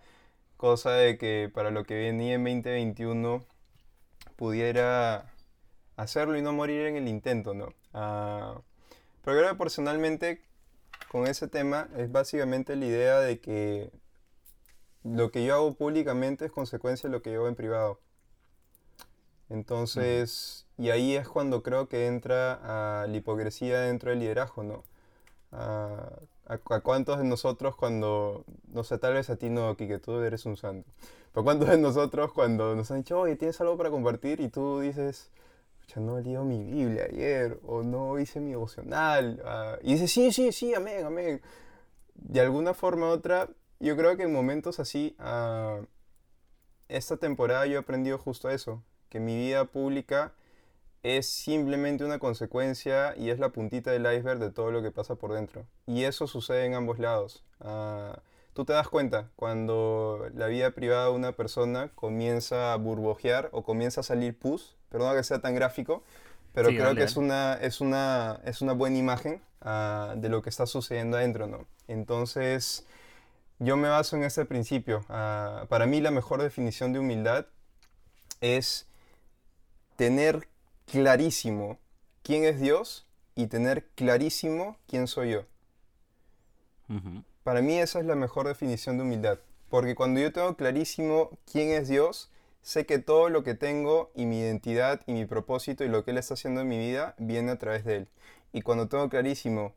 cosa 0.58 0.92
de 0.92 1.18
que 1.18 1.52
para 1.54 1.72
lo 1.72 1.84
que 1.86 1.96
venía 1.96 2.36
en 2.36 2.44
2021 2.44 3.46
pudiera 4.36 5.32
hacerlo 5.98 6.38
y 6.38 6.42
no 6.42 6.54
morir 6.54 6.88
en 6.88 6.96
el 6.96 7.08
intento, 7.08 7.54
¿no? 7.54 7.68
Uh, 7.94 8.62
pero 9.24 9.38
creo 9.38 9.50
que 9.50 9.56
personalmente 9.56 10.42
con 11.10 11.28
ese 11.28 11.48
tema 11.48 11.88
es 11.98 12.12
básicamente 12.12 12.76
la 12.76 12.86
idea 12.86 13.20
de 13.20 13.40
que 13.40 13.92
lo 15.04 15.32
que 15.32 15.46
yo 15.46 15.56
hago 15.56 15.74
públicamente 15.76 16.46
es 16.46 16.52
consecuencia 16.52 17.10
de 17.10 17.16
lo 17.16 17.22
que 17.22 17.32
yo 17.32 17.40
hago 17.40 17.48
en 17.48 17.56
privado. 17.56 18.00
Entonces, 19.50 20.66
y 20.78 20.90
ahí 20.90 21.16
es 21.16 21.28
cuando 21.28 21.62
creo 21.64 21.88
que 21.88 22.08
entra 22.08 23.02
a 23.04 23.08
la 23.08 23.18
hipocresía 23.18 23.82
dentro 23.82 24.10
del 24.10 24.20
liderazgo, 24.20 24.64
¿no? 24.64 24.84
Uh, 25.52 26.26
¿A, 26.48 26.58
cuántos 26.84 27.18
de 27.18 27.24
nosotros 27.24 27.76
cuando, 27.76 28.44
no 28.68 28.84
sé, 28.84 28.98
tal 28.98 29.14
vez 29.14 29.30
a 29.30 29.36
ti 29.36 29.50
no, 29.50 29.76
que 29.78 30.00
tú 30.00 30.20
eres 30.20 30.46
un 30.46 30.58
santo, 30.58 30.90
pero 31.34 31.44
cuántos 31.44 31.70
de 31.70 31.78
nosotros 31.78 32.34
cuando 32.34 32.76
nos 32.76 32.92
han 32.92 32.98
dicho, 33.00 33.20
oye, 33.20 33.36
¿tienes 33.36 33.60
algo 33.62 33.78
para 33.78 33.90
compartir? 33.90 34.42
Y 34.42 34.50
tú 34.50 34.80
dices, 34.80 35.32
ya 35.88 36.02
no 36.02 36.20
leído 36.20 36.44
mi 36.44 36.64
Biblia 36.64 37.06
ayer, 37.10 37.60
o 37.66 37.84
no 37.84 38.20
hice 38.20 38.40
mi 38.40 38.52
devocional, 38.52 39.42
ah", 39.46 39.78
y 39.82 39.94
dices, 39.94 40.12
sí, 40.12 40.32
sí, 40.32 40.52
sí, 40.52 40.74
amén, 40.76 41.06
amén. 41.06 41.42
De 42.16 42.42
alguna 42.42 42.74
forma 42.74 43.08
u 43.08 43.12
otra, 43.12 43.50
yo 43.80 43.98
creo 43.98 44.18
que 44.18 44.24
en 44.24 44.34
momentos 44.34 44.80
así, 44.80 45.16
esta 46.88 47.18
temporada 47.18 47.66
yo 47.66 47.76
he 47.76 47.78
aprendido 47.80 48.18
justo 48.18 48.50
eso, 48.50 48.84
que 49.16 49.22
mi 49.22 49.38
vida 49.38 49.64
pública 49.64 50.34
es 51.02 51.30
simplemente 51.30 52.04
una 52.04 52.20
consecuencia 52.20 53.16
y 53.16 53.30
es 53.30 53.40
la 53.40 53.48
puntita 53.48 53.90
del 53.90 54.02
iceberg 54.02 54.40
de 54.40 54.52
todo 54.52 54.72
lo 54.72 54.84
que 54.84 54.92
pasa 54.92 55.16
por 55.16 55.32
dentro. 55.32 55.64
Y 55.88 56.04
eso 56.04 56.28
sucede 56.28 56.66
en 56.66 56.74
ambos 56.74 57.00
lados. 57.00 57.42
Ah, 57.62 58.20
tú 58.52 58.66
te 58.66 58.74
das 58.74 58.90
cuenta 58.90 59.30
cuando 59.38 60.30
la 60.34 60.48
vida 60.48 60.72
privada 60.72 61.06
de 61.06 61.12
una 61.12 61.32
persona 61.32 61.92
comienza 61.96 62.74
a 62.74 62.76
burbujear 62.76 63.48
o 63.54 63.64
comienza 63.64 64.02
a 64.02 64.04
salir 64.04 64.38
pus, 64.38 64.76
perdón 64.90 65.16
que 65.16 65.24
sea 65.24 65.40
tan 65.40 65.56
gráfico, 65.56 66.04
pero 66.54 66.68
creo 66.68 66.94
que 66.94 67.04
es 67.04 67.16
una, 67.16 67.54
es, 67.54 67.80
una, 67.80 68.42
es 68.44 68.62
una 68.62 68.74
buena 68.74 68.98
imagen 68.98 69.42
ah, 69.62 70.16
de 70.18 70.28
lo 70.28 70.42
que 70.42 70.50
está 70.50 70.66
sucediendo 70.66 71.16
adentro, 71.16 71.48
¿no? 71.48 71.66
Entonces, 71.88 72.86
yo 73.60 73.78
me 73.78 73.88
baso 73.88 74.18
en 74.18 74.24
ese 74.24 74.44
principio. 74.44 75.06
Ah, 75.08 75.68
para 75.70 75.86
mí 75.86 76.02
la 76.02 76.12
mejor 76.12 76.42
definición 76.42 76.92
de 76.92 77.00
humildad 77.00 77.46
es 78.42 78.88
tener 79.96 80.48
clarísimo 80.86 81.80
quién 82.24 82.44
es 82.44 82.60
Dios 82.60 83.06
y 83.36 83.48
tener 83.48 83.88
clarísimo 83.96 84.78
quién 84.88 85.08
soy 85.08 85.32
yo. 85.32 85.46
Para 87.44 87.62
mí 87.62 87.78
esa 87.78 88.00
es 88.00 88.06
la 88.06 88.16
mejor 88.16 88.48
definición 88.48 88.98
de 88.98 89.04
humildad. 89.04 89.40
Porque 89.70 89.96
cuando 89.96 90.20
yo 90.20 90.32
tengo 90.32 90.56
clarísimo 90.56 91.32
quién 91.52 91.70
es 91.70 91.88
Dios, 91.88 92.32
sé 92.62 92.86
que 92.86 93.00
todo 93.00 93.30
lo 93.30 93.44
que 93.44 93.56
tengo 93.56 94.12
y 94.16 94.26
mi 94.26 94.40
identidad 94.40 95.02
y 95.06 95.14
mi 95.14 95.26
propósito 95.26 95.84
y 95.84 95.90
lo 95.90 96.04
que 96.04 96.12
Él 96.12 96.18
está 96.18 96.36
haciendo 96.36 96.62
en 96.62 96.68
mi 96.68 96.78
vida 96.78 97.16
viene 97.18 97.52
a 97.52 97.60
través 97.60 97.84
de 97.86 97.98
Él. 97.98 98.08
Y 98.54 98.62
cuando 98.62 98.88
tengo 98.88 99.10
clarísimo 99.10 99.74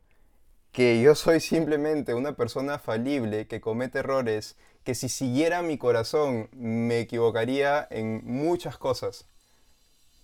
que 0.71 1.01
yo 1.01 1.15
soy 1.15 1.39
simplemente 1.39 2.13
una 2.13 2.35
persona 2.35 2.79
falible 2.79 3.47
que 3.47 3.59
comete 3.59 3.99
errores, 3.99 4.55
que 4.83 4.95
si 4.95 5.09
siguiera 5.09 5.61
mi 5.61 5.77
corazón 5.77 6.49
me 6.53 6.99
equivocaría 6.99 7.87
en 7.89 8.21
muchas 8.23 8.77
cosas. 8.77 9.25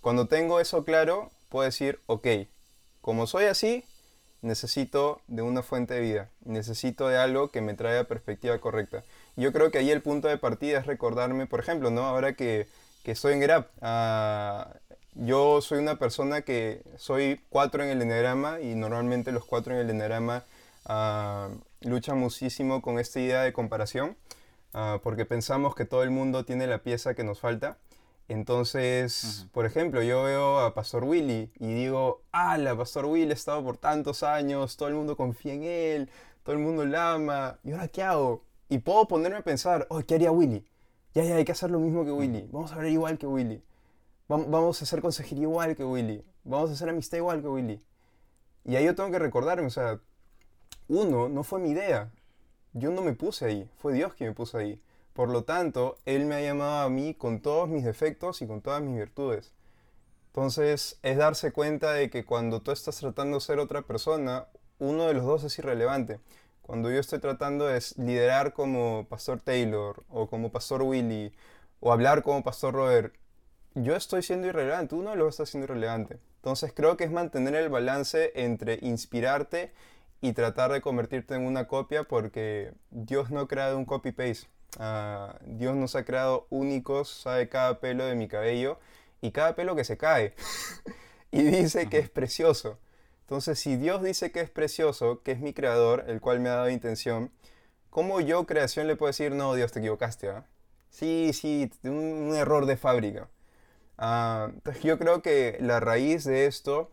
Cuando 0.06 0.28
tengo 0.28 0.60
eso 0.60 0.84
claro, 0.84 1.32
puedo 1.48 1.64
decir, 1.64 1.98
ok, 2.06 2.28
como 3.00 3.26
soy 3.26 3.46
así, 3.46 3.82
necesito 4.40 5.20
de 5.26 5.42
una 5.42 5.64
fuente 5.64 5.94
de 5.94 6.00
vida, 6.00 6.30
necesito 6.44 7.08
de 7.08 7.18
algo 7.18 7.50
que 7.50 7.60
me 7.60 7.74
traiga 7.74 8.04
perspectiva 8.04 8.56
correcta. 8.60 9.02
Yo 9.34 9.52
creo 9.52 9.72
que 9.72 9.78
ahí 9.78 9.90
el 9.90 10.02
punto 10.02 10.28
de 10.28 10.38
partida 10.38 10.78
es 10.78 10.86
recordarme, 10.86 11.46
por 11.48 11.58
ejemplo, 11.58 11.90
¿no? 11.90 12.04
ahora 12.04 12.34
que, 12.34 12.68
que 13.02 13.10
estoy 13.10 13.32
en 13.32 13.40
GRAP, 13.40 13.68
ah, 13.82 14.76
yo 15.14 15.60
soy 15.60 15.80
una 15.80 15.98
persona 15.98 16.42
que 16.42 16.82
soy 16.96 17.40
cuatro 17.48 17.82
en 17.82 17.90
el 17.90 18.00
enegrama 18.00 18.60
y 18.60 18.76
normalmente 18.76 19.32
los 19.32 19.44
cuatro 19.44 19.74
en 19.74 19.80
el 19.80 19.90
enegrama 19.90 20.44
uh, 20.88 21.52
luchan 21.80 22.16
muchísimo 22.16 22.80
con 22.80 23.00
esta 23.00 23.18
idea 23.18 23.42
de 23.42 23.52
comparación 23.52 24.16
ah, 24.72 25.00
porque 25.02 25.24
pensamos 25.24 25.74
que 25.74 25.84
todo 25.84 26.04
el 26.04 26.12
mundo 26.12 26.44
tiene 26.44 26.68
la 26.68 26.78
pieza 26.78 27.14
que 27.14 27.24
nos 27.24 27.40
falta. 27.40 27.76
Entonces, 28.28 29.46
por 29.52 29.66
ejemplo, 29.66 30.02
yo 30.02 30.24
veo 30.24 30.60
a 30.60 30.74
Pastor 30.74 31.04
Willy 31.04 31.52
y 31.58 31.74
digo, 31.74 32.22
ah, 32.32 32.58
la 32.58 32.76
Pastor 32.76 33.06
Willy 33.06 33.30
ha 33.30 33.34
estado 33.34 33.62
por 33.62 33.76
tantos 33.76 34.22
años, 34.22 34.76
todo 34.76 34.88
el 34.88 34.94
mundo 34.94 35.16
confía 35.16 35.54
en 35.54 35.62
él, 35.62 36.10
todo 36.42 36.56
el 36.56 36.62
mundo 36.62 36.84
la 36.84 37.12
ama, 37.12 37.58
¿y 37.62 37.72
ahora 37.72 37.88
qué 37.88 38.02
hago? 38.02 38.42
Y 38.68 38.78
puedo 38.78 39.06
ponerme 39.06 39.38
a 39.38 39.42
pensar, 39.42 39.86
oh, 39.90 40.00
¿qué 40.06 40.16
haría 40.16 40.32
Willy? 40.32 40.64
Ya, 41.14 41.24
ya, 41.24 41.36
hay 41.36 41.44
que 41.44 41.52
hacer 41.52 41.70
lo 41.70 41.78
mismo 41.78 42.04
que 42.04 42.10
Willy, 42.12 42.48
vamos 42.50 42.72
a 42.72 42.74
hablar 42.74 42.90
igual 42.90 43.16
que 43.16 43.26
Willy 43.26 43.62
vamos 44.28 44.80
a 44.80 44.84
hacer 44.84 45.00
consejería 45.00 45.44
igual 45.44 45.76
que 45.76 45.84
Willy, 45.84 46.24
vamos 46.44 46.70
a 46.70 46.72
hacer 46.72 46.88
amistad 46.88 47.18
igual 47.18 47.40
que 47.40 47.48
Willy. 47.48 47.80
Y 48.64 48.76
ahí 48.76 48.84
yo 48.84 48.94
tengo 48.94 49.10
que 49.10 49.18
recordarme, 49.18 49.66
o 49.66 49.70
sea, 49.70 50.00
uno, 50.88 51.28
no 51.28 51.44
fue 51.44 51.60
mi 51.60 51.70
idea. 51.70 52.10
Yo 52.72 52.90
no 52.90 53.02
me 53.02 53.12
puse 53.12 53.46
ahí, 53.46 53.70
fue 53.78 53.94
Dios 53.94 54.14
quien 54.14 54.30
me 54.30 54.34
puso 54.34 54.58
ahí. 54.58 54.80
Por 55.16 55.30
lo 55.30 55.44
tanto, 55.44 55.96
Él 56.04 56.26
me 56.26 56.34
ha 56.34 56.42
llamado 56.42 56.84
a 56.84 56.90
mí 56.90 57.14
con 57.14 57.40
todos 57.40 57.70
mis 57.70 57.84
defectos 57.84 58.42
y 58.42 58.46
con 58.46 58.60
todas 58.60 58.82
mis 58.82 58.98
virtudes. 58.98 59.54
Entonces, 60.26 60.98
es 61.02 61.16
darse 61.16 61.52
cuenta 61.52 61.94
de 61.94 62.10
que 62.10 62.26
cuando 62.26 62.60
tú 62.60 62.70
estás 62.70 62.98
tratando 62.98 63.38
de 63.38 63.40
ser 63.40 63.58
otra 63.58 63.80
persona, 63.80 64.48
uno 64.78 65.06
de 65.06 65.14
los 65.14 65.24
dos 65.24 65.42
es 65.44 65.58
irrelevante. 65.58 66.20
Cuando 66.60 66.90
yo 66.90 67.00
estoy 67.00 67.18
tratando 67.18 67.66
de 67.66 67.82
liderar 67.96 68.52
como 68.52 69.06
Pastor 69.08 69.40
Taylor 69.40 70.04
o 70.10 70.28
como 70.28 70.52
Pastor 70.52 70.82
Willy 70.82 71.32
o 71.80 71.92
hablar 71.94 72.22
como 72.22 72.44
Pastor 72.44 72.74
Robert, 72.74 73.14
yo 73.74 73.96
estoy 73.96 74.22
siendo 74.22 74.48
irrelevante, 74.48 74.96
uno 74.96 75.16
lo 75.16 75.28
está 75.28 75.46
siendo 75.46 75.64
irrelevante. 75.64 76.18
Entonces 76.36 76.74
creo 76.76 76.98
que 76.98 77.04
es 77.04 77.10
mantener 77.10 77.54
el 77.54 77.70
balance 77.70 78.32
entre 78.34 78.80
inspirarte 78.82 79.72
y 80.20 80.34
tratar 80.34 80.72
de 80.72 80.82
convertirte 80.82 81.34
en 81.34 81.46
una 81.46 81.68
copia 81.68 82.04
porque 82.04 82.74
Dios 82.90 83.30
no 83.30 83.40
ha 83.40 83.48
creado 83.48 83.78
un 83.78 83.86
copy-paste. 83.86 84.46
Ah, 84.78 85.38
Dios 85.44 85.74
nos 85.76 85.96
ha 85.96 86.04
creado 86.04 86.46
únicos, 86.50 87.08
sabe 87.08 87.48
cada 87.48 87.80
pelo 87.80 88.04
de 88.04 88.14
mi 88.14 88.28
cabello 88.28 88.78
y 89.20 89.32
cada 89.32 89.54
pelo 89.54 89.76
que 89.76 89.84
se 89.84 89.96
cae. 89.96 90.34
y 91.30 91.42
dice 91.42 91.88
que 91.88 91.98
es 91.98 92.10
precioso. 92.10 92.78
Entonces, 93.22 93.58
si 93.58 93.76
Dios 93.76 94.02
dice 94.02 94.30
que 94.30 94.40
es 94.40 94.50
precioso, 94.50 95.22
que 95.22 95.32
es 95.32 95.40
mi 95.40 95.52
creador, 95.52 96.04
el 96.08 96.20
cual 96.20 96.40
me 96.40 96.48
ha 96.48 96.56
dado 96.56 96.70
intención, 96.70 97.32
¿cómo 97.90 98.20
yo, 98.20 98.46
creación, 98.46 98.86
le 98.86 98.96
puedo 98.96 99.08
decir, 99.08 99.32
no, 99.32 99.54
Dios, 99.54 99.72
te 99.72 99.80
equivocaste? 99.80 100.28
¿ah? 100.30 100.46
Sí, 100.90 101.32
sí, 101.32 101.70
un 101.84 102.34
error 102.36 102.66
de 102.66 102.76
fábrica. 102.76 103.28
Ah, 103.98 104.52
yo 104.82 104.98
creo 104.98 105.22
que 105.22 105.58
la 105.60 105.80
raíz 105.80 106.24
de 106.24 106.46
esto 106.46 106.90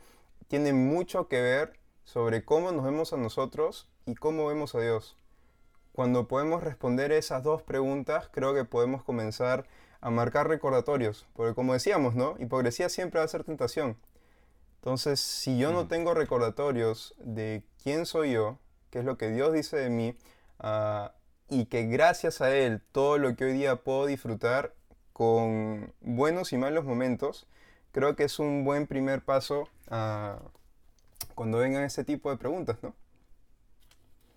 tiene 0.48 0.74
mucho 0.74 1.28
que 1.28 1.41
ver 1.41 1.80
sobre 2.04 2.43
cómo 2.46 2.72
nos 2.72 2.84
vemos 2.86 3.13
a 3.13 3.17
nosotros 3.17 3.89
y 4.06 4.15
cómo 4.15 4.48
vemos 4.48 4.76
a 4.76 4.80
Dios. 4.82 5.17
Cuando 5.93 6.27
podemos 6.27 6.63
responder 6.63 7.12
esas 7.12 7.43
dos 7.43 7.62
preguntas, 7.62 8.27
creo 8.32 8.53
que 8.53 8.65
podemos 8.65 9.03
comenzar 9.03 9.65
a 10.01 10.10
marcar 10.10 10.47
recordatorios. 10.47 11.27
Porque 11.34 11.53
como 11.53 11.73
decíamos, 11.73 12.15
¿no? 12.15 12.36
Hipocresía 12.39 12.89
siempre 12.89 13.19
va 13.19 13.25
a 13.25 13.29
ser 13.29 13.43
tentación. 13.43 13.97
Entonces, 14.75 15.19
si 15.21 15.58
yo 15.58 15.71
no 15.71 15.88
tengo 15.88 16.13
recordatorios 16.13 17.15
de 17.19 17.63
quién 17.82 18.06
soy 18.06 18.34
yo, 18.34 18.58
qué 18.89 18.99
es 18.99 19.06
lo 19.06 19.17
que 19.17 19.29
Dios 19.29 19.53
dice 19.53 19.77
de 19.77 19.89
mí, 19.89 20.17
ah, 20.60 21.13
y 21.47 21.65
que 21.67 21.84
gracias 21.86 22.41
a 22.41 22.53
Él 22.53 22.82
todo 22.91 23.17
lo 23.17 23.36
que 23.36 23.45
hoy 23.45 23.53
día 23.53 23.77
puedo 23.77 24.08
disfrutar 24.08 24.73
con 25.13 25.93
buenos 26.01 26.51
y 26.53 26.58
malos 26.58 26.86
momentos, 26.86 27.47
creo 27.91 28.15
que 28.15 28.23
es 28.23 28.39
un 28.39 28.65
buen 28.65 28.88
primer 28.88 29.23
paso 29.23 29.69
cuando 31.36 31.60
vengan 31.60 31.84
este 31.84 32.03
tipo 32.03 32.32
de 32.32 32.38
preguntas, 32.38 32.77
¿no? 32.82 32.95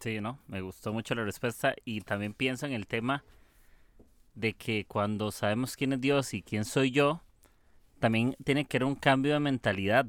Sí, 0.06 0.20
¿no? 0.20 0.38
Me 0.46 0.60
gustó 0.60 0.92
mucho 0.92 1.16
la 1.16 1.24
respuesta 1.24 1.74
y 1.84 2.00
también 2.00 2.32
pienso 2.32 2.64
en 2.64 2.72
el 2.72 2.86
tema 2.86 3.24
de 4.36 4.52
que 4.52 4.84
cuando 4.86 5.32
sabemos 5.32 5.74
quién 5.76 5.94
es 5.94 6.00
Dios 6.00 6.32
y 6.32 6.42
quién 6.42 6.64
soy 6.64 6.92
yo, 6.92 7.22
también 7.98 8.36
tiene 8.44 8.66
que 8.66 8.76
haber 8.76 8.86
un 8.86 8.94
cambio 8.94 9.32
de 9.32 9.40
mentalidad 9.40 10.06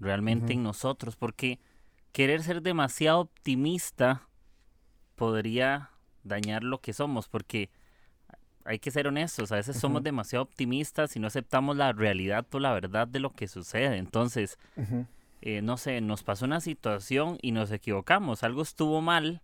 realmente 0.00 0.54
en 0.54 0.64
nosotros, 0.64 1.14
porque 1.14 1.60
querer 2.10 2.42
ser 2.42 2.60
demasiado 2.60 3.20
optimista 3.20 4.26
podría 5.14 5.90
dañar 6.24 6.64
lo 6.64 6.80
que 6.80 6.92
somos, 6.92 7.28
porque 7.28 7.70
hay 8.64 8.80
que 8.80 8.90
ser 8.90 9.06
honestos, 9.06 9.52
a 9.52 9.54
veces 9.54 9.76
somos 9.76 10.02
demasiado 10.02 10.42
optimistas 10.42 11.14
y 11.14 11.20
no 11.20 11.28
aceptamos 11.28 11.76
la 11.76 11.92
realidad 11.92 12.44
o 12.50 12.58
la 12.58 12.72
verdad 12.72 13.06
de 13.06 13.20
lo 13.20 13.30
que 13.30 13.46
sucede. 13.46 13.96
Entonces, 13.96 14.58
eh, 15.40 15.62
no 15.62 15.76
sé, 15.76 16.00
nos 16.00 16.22
pasó 16.22 16.44
una 16.44 16.60
situación 16.60 17.38
y 17.42 17.52
nos 17.52 17.70
equivocamos, 17.70 18.42
algo 18.42 18.62
estuvo 18.62 19.00
mal, 19.00 19.42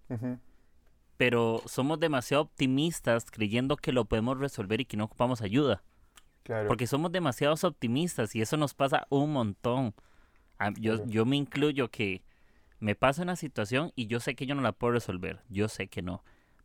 pero 1.17 1.63
somos 1.67 2.01
demasiado 2.01 2.43
optimistas 2.43 3.31
creyendo 3.31 3.77
que 3.77 3.93
lo 3.93 4.05
podemos 4.05 4.39
resolver 4.39 4.81
y 4.81 4.85
que 4.85 4.97
no 4.97 5.05
ocupamos 5.05 5.43
ayuda. 5.43 5.83
Porque 6.67 6.87
somos 6.89 7.13
demasiados 7.13 7.63
optimistas 7.63 8.35
y 8.35 8.43
eso 8.43 8.57
nos 8.57 8.75
pasa 8.75 9.07
un 9.11 9.33
montón. 9.33 9.95
Yo, 10.79 11.05
yo 11.07 11.25
me 11.25 11.37
incluyo 11.37 11.91
que 11.91 12.23
me 12.79 12.95
pasa 12.95 13.23
una 13.23 13.37
situación 13.37 13.93
y 13.95 14.07
yo 14.07 14.21
sé 14.21 14.35
que 14.35 14.47
yo 14.47 14.55
no 14.55 14.63
la 14.63 14.73
puedo 14.73 14.93
resolver, 14.93 15.41
yo 15.49 15.69
sé 15.69 15.89
que 15.89 16.03
no 16.03 16.23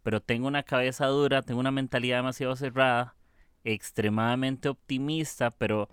pero 0.08 0.22
tengo 0.22 0.48
una 0.48 0.63
cabeza 0.63 1.06
dura, 1.08 1.42
tengo 1.42 1.60
una 1.60 1.70
mentalidad 1.70 2.20
demasiado 2.20 2.56
cerrada, 2.56 3.18
extremadamente 3.66 4.70
optimista, 4.70 5.52
pero 5.52 5.90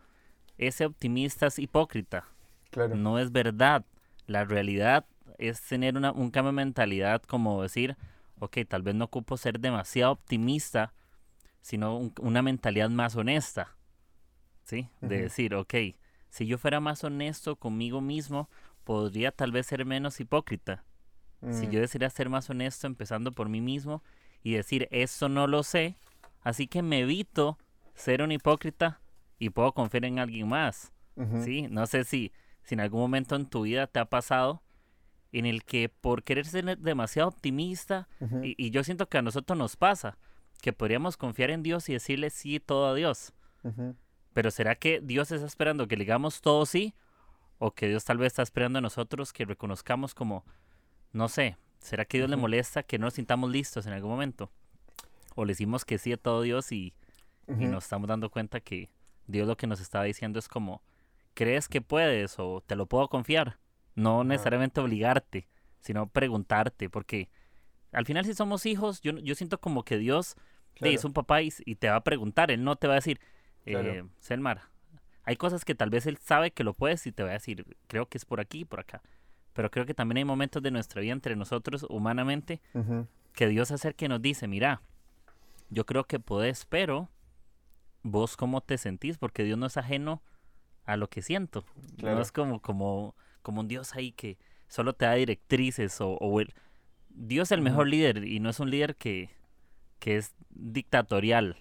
ese 0.57 0.87
optimista 0.87 1.49
es 1.49 1.59
hipócrita. 1.59 2.29
Claro. 2.75 2.97
No 2.97 3.21
es 3.21 3.31
verdad. 3.31 3.85
La 4.27 4.45
realidad 4.45 5.07
es 5.39 5.63
tener 5.63 5.97
una, 5.97 6.11
un 6.11 6.33
cambio 6.33 6.51
de 6.51 6.57
mentalidad 6.57 7.23
como 7.23 7.63
decir, 7.63 7.97
ok, 8.41 8.59
tal 8.69 8.83
vez 8.83 8.97
no 8.97 9.05
ocupo 9.05 9.37
ser 9.37 9.61
demasiado 9.61 10.11
optimista, 10.11 10.93
sino 11.61 12.11
una 12.21 12.43
mentalidad 12.43 12.91
más 12.91 13.15
honesta. 13.15 13.77
¿Sí? 14.65 14.89
De 15.01 15.23
decir, 15.23 15.55
ok, 15.55 15.75
si 16.31 16.47
yo 16.47 16.59
fuera 16.59 16.81
más 16.81 17.05
honesto 17.05 17.55
conmigo 17.55 18.01
mismo, 18.01 18.51
podría 18.83 19.31
tal 19.31 19.53
vez 19.53 19.67
ser 19.67 19.85
menos 19.85 20.19
hipócrita. 20.19 20.83
Si 21.51 21.67
yo 21.67 21.79
mm. 21.79 21.83
decidiera 21.83 22.11
ser 22.11 22.29
más 22.29 22.51
honesto 22.51 22.89
empezando 22.89 23.31
por 23.31 23.49
mí 23.49 23.61
mismo 23.61 24.03
y 24.43 24.55
decir, 24.55 24.89
eso 24.91 25.29
no 25.29 25.47
lo 25.47 25.63
sé, 25.63 25.97
así 26.41 26.67
que 26.67 26.83
me 26.83 27.01
evito 27.01 27.57
ser 27.95 28.23
un 28.23 28.33
hipócrita 28.33 29.01
y 29.39 29.51
puedo 29.51 29.73
confiar 29.75 30.07
en 30.07 30.19
alguien 30.19 30.49
más. 30.49 30.91
¿Sí? 31.45 31.69
No 31.71 31.87
sé 31.87 32.03
si, 32.03 32.33
si 32.65 32.75
en 32.75 32.81
algún 32.81 33.01
momento 33.01 33.37
en 33.37 33.47
tu 33.47 33.63
vida 33.63 33.87
te 33.87 34.01
ha 34.01 34.07
pasado 34.07 34.63
en 35.33 35.47
el 35.47 35.65
que 35.65 35.89
por 35.89 36.23
querer 36.23 36.47
ser 36.47 36.79
demasiado 36.79 37.29
optimista, 37.29 38.09
y, 38.43 38.55
y, 38.57 38.71
yo 38.71 38.85
siento 38.85 39.09
que 39.09 39.19
a 39.19 39.23
nosotros 39.23 39.59
nos 39.59 39.77
pasa, 39.77 40.17
que 40.63 40.73
podríamos 40.73 41.17
confiar 41.17 41.51
en 41.51 41.63
Dios 41.63 41.89
y 41.89 41.93
decirle 41.93 42.31
sí 42.31 42.61
todo 42.61 42.87
a 42.87 42.95
Dios. 42.95 43.33
Pero 44.33 44.51
¿será 44.51 44.77
que 44.77 45.01
Dios 45.01 45.31
está 45.31 45.47
esperando 45.47 45.89
que 45.89 45.97
le 45.97 46.05
digamos 46.05 46.41
todo 46.41 46.67
sí? 46.67 46.95
¿O 47.59 47.73
que 47.73 47.89
Dios 47.89 48.05
tal 48.05 48.19
vez 48.19 48.29
está 48.29 48.43
esperando 48.43 48.79
a 48.79 48.83
nosotros 48.83 49.33
que 49.33 49.45
reconozcamos 49.45 50.15
como 50.15 50.45
no 51.15 51.29
sé, 51.29 51.57
¿será 51.79 52.05
que 52.05 52.19
Dios 52.19 52.29
le 52.29 52.37
molesta 52.37 52.83
que 52.83 52.99
no 52.99 53.07
nos 53.07 53.15
sintamos 53.15 53.49
listos 53.49 53.87
en 53.87 53.93
algún 53.93 54.11
momento? 54.11 54.51
O 55.37 55.45
le 55.45 55.53
decimos 55.53 55.85
que 55.85 55.97
sí 55.97 56.13
a 56.13 56.17
todo 56.17 56.43
Dios 56.43 56.73
y, 56.73 56.93
nos 57.47 57.85
estamos 57.85 58.09
dando 58.09 58.31
cuenta 58.31 58.61
que 58.61 58.91
Dios 59.27 59.47
lo 59.47 59.57
que 59.57 59.69
nos 59.69 59.81
estaba 59.81 60.05
diciendo 60.05 60.39
es 60.39 60.49
como, 60.49 60.83
¿crees 61.35 61.69
que 61.69 61.81
puedes 61.81 62.39
o 62.39 62.63
te 62.67 62.77
lo 62.77 62.87
puedo 62.87 63.09
confiar? 63.09 63.59
No 63.95 64.25
necesariamente 64.25 64.81
obligarte, 64.81 65.49
sino 65.81 66.09
preguntarte, 66.09 66.89
porque 66.91 67.29
al 67.93 68.07
final 68.07 68.25
si 68.25 68.35
somos 68.35 68.67
hijos, 68.67 69.01
yo, 69.03 69.13
yo 69.19 69.35
siento 69.35 69.61
como 69.61 69.85
que 69.85 69.99
Dios 69.99 70.37
te 70.81 70.93
es 70.93 71.05
un 71.05 71.13
papá 71.13 71.43
y, 71.43 71.51
te 71.51 71.89
va 71.89 71.97
a 71.97 72.05
preguntar, 72.05 72.51
Él 72.51 72.65
no 72.65 72.75
te 72.77 72.89
va 72.89 72.95
a 72.95 72.97
decir, 72.97 73.21
eh, 73.67 74.05
Selmar, 74.19 74.63
hay 75.23 75.37
cosas 75.37 75.65
que 75.65 75.77
tal 75.77 75.91
vez 75.91 76.07
Él 76.07 76.19
sabe 76.19 76.51
que 76.51 76.65
lo 76.65 76.75
puedes 76.75 77.07
y 77.07 77.13
te 77.13 77.23
va 77.23 77.31
a 77.31 77.35
decir, 77.35 77.77
creo 77.87 78.07
que 78.07 78.19
es 78.19 78.25
por 78.25 78.41
aquí 78.41 78.61
y 78.61 78.65
por 78.65 78.81
acá 78.81 79.03
pero 79.55 79.71
creo 79.71 79.87
que 79.87 79.95
también 79.95 80.19
hay 80.19 80.25
momentos 80.25 80.63
de 80.63 80.71
nuestra 80.71 81.01
vida 81.01 81.13
entre 81.13 81.37
nosotros 81.37 81.87
humanamente 81.89 82.61
que 83.33 83.49
Dios 83.49 83.71
hace 83.71 83.95
que 83.95 84.09
nos 84.09 84.21
dice, 84.21 84.47
mira, 84.47 84.83
yo 85.71 85.87
creo 85.87 86.05
que 86.05 86.21
podés, 86.21 86.67
pero 86.67 87.09
vos 88.03 88.37
cómo 88.37 88.61
te 88.61 88.77
sentís, 88.77 89.17
porque 89.17 89.45
Dios 89.45 89.57
no 89.57 89.67
es 89.67 89.77
ajeno 89.77 90.23
a 90.85 90.97
lo 90.97 91.09
que 91.09 91.23
siento. 91.23 91.65
No 92.03 92.21
es 92.21 92.33
como, 92.33 92.61
como, 92.61 93.15
como 93.43 93.61
un 93.61 93.69
Dios 93.69 93.95
ahí 93.95 94.13
que 94.13 94.39
solo 94.69 94.95
te 94.95 95.05
da 95.05 95.15
directrices 95.15 95.97
o, 96.01 96.19
Dios 97.17 97.49
es 97.49 97.53
el 97.53 97.61
mejor 97.61 97.87
líder 97.87 98.25
y 98.25 98.41
no 98.41 98.51
es 98.51 98.59
un 98.59 98.71
líder 98.71 98.97
que, 98.97 99.31
que 100.01 100.17
es 100.17 100.35
dictatorial, 100.51 101.59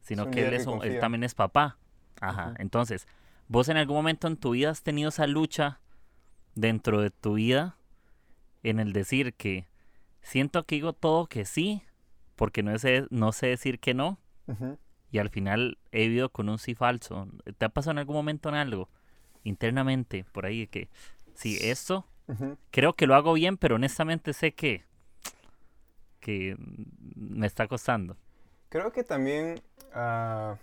sino 0.00 0.30
que 0.30 0.48
él, 0.48 0.54
es, 0.54 0.66
él 0.82 0.98
también 0.98 1.22
es 1.22 1.34
papá. 1.34 1.78
Ajá. 2.20 2.54
Entonces, 2.58 3.06
vos 3.46 3.68
en 3.68 3.76
algún 3.76 3.96
momento 3.96 4.26
en 4.26 4.36
tu 4.36 4.50
vida 4.50 4.70
has 4.70 4.82
tenido 4.82 5.10
esa 5.10 5.28
lucha 5.28 5.80
dentro 6.56 7.00
de 7.00 7.10
tu 7.10 7.34
vida 7.34 7.76
en 8.64 8.80
el 8.80 8.92
decir 8.92 9.34
que 9.34 9.68
siento 10.22 10.64
que 10.64 10.76
digo 10.76 10.92
todo 10.92 11.26
que 11.26 11.44
sí, 11.44 11.82
porque 12.34 12.62
no 12.62 12.76
sé, 12.78 13.06
no 13.10 13.30
sé 13.32 13.46
decir 13.46 13.78
que 13.78 13.94
no, 13.94 14.18
y 15.16 15.18
al 15.18 15.30
final 15.30 15.78
he 15.92 16.08
vivido 16.08 16.28
con 16.28 16.50
un 16.50 16.58
sí 16.58 16.74
falso. 16.74 17.26
¿Te 17.56 17.64
ha 17.64 17.70
pasado 17.70 17.92
en 17.92 17.98
algún 18.00 18.16
momento 18.16 18.50
en 18.50 18.54
algo 18.54 18.90
internamente 19.44 20.26
por 20.30 20.44
ahí 20.44 20.66
que 20.66 20.90
sí, 21.34 21.56
esto 21.62 22.04
creo 22.70 22.92
que 22.92 23.06
lo 23.06 23.14
hago 23.14 23.32
bien, 23.32 23.56
pero 23.56 23.76
honestamente 23.76 24.34
sé 24.34 24.52
que, 24.52 24.84
que 26.20 26.54
me 27.14 27.46
está 27.46 27.66
costando? 27.66 28.18
Creo 28.68 28.92
que 28.92 29.04
también 29.04 29.62
uh, 29.94 30.56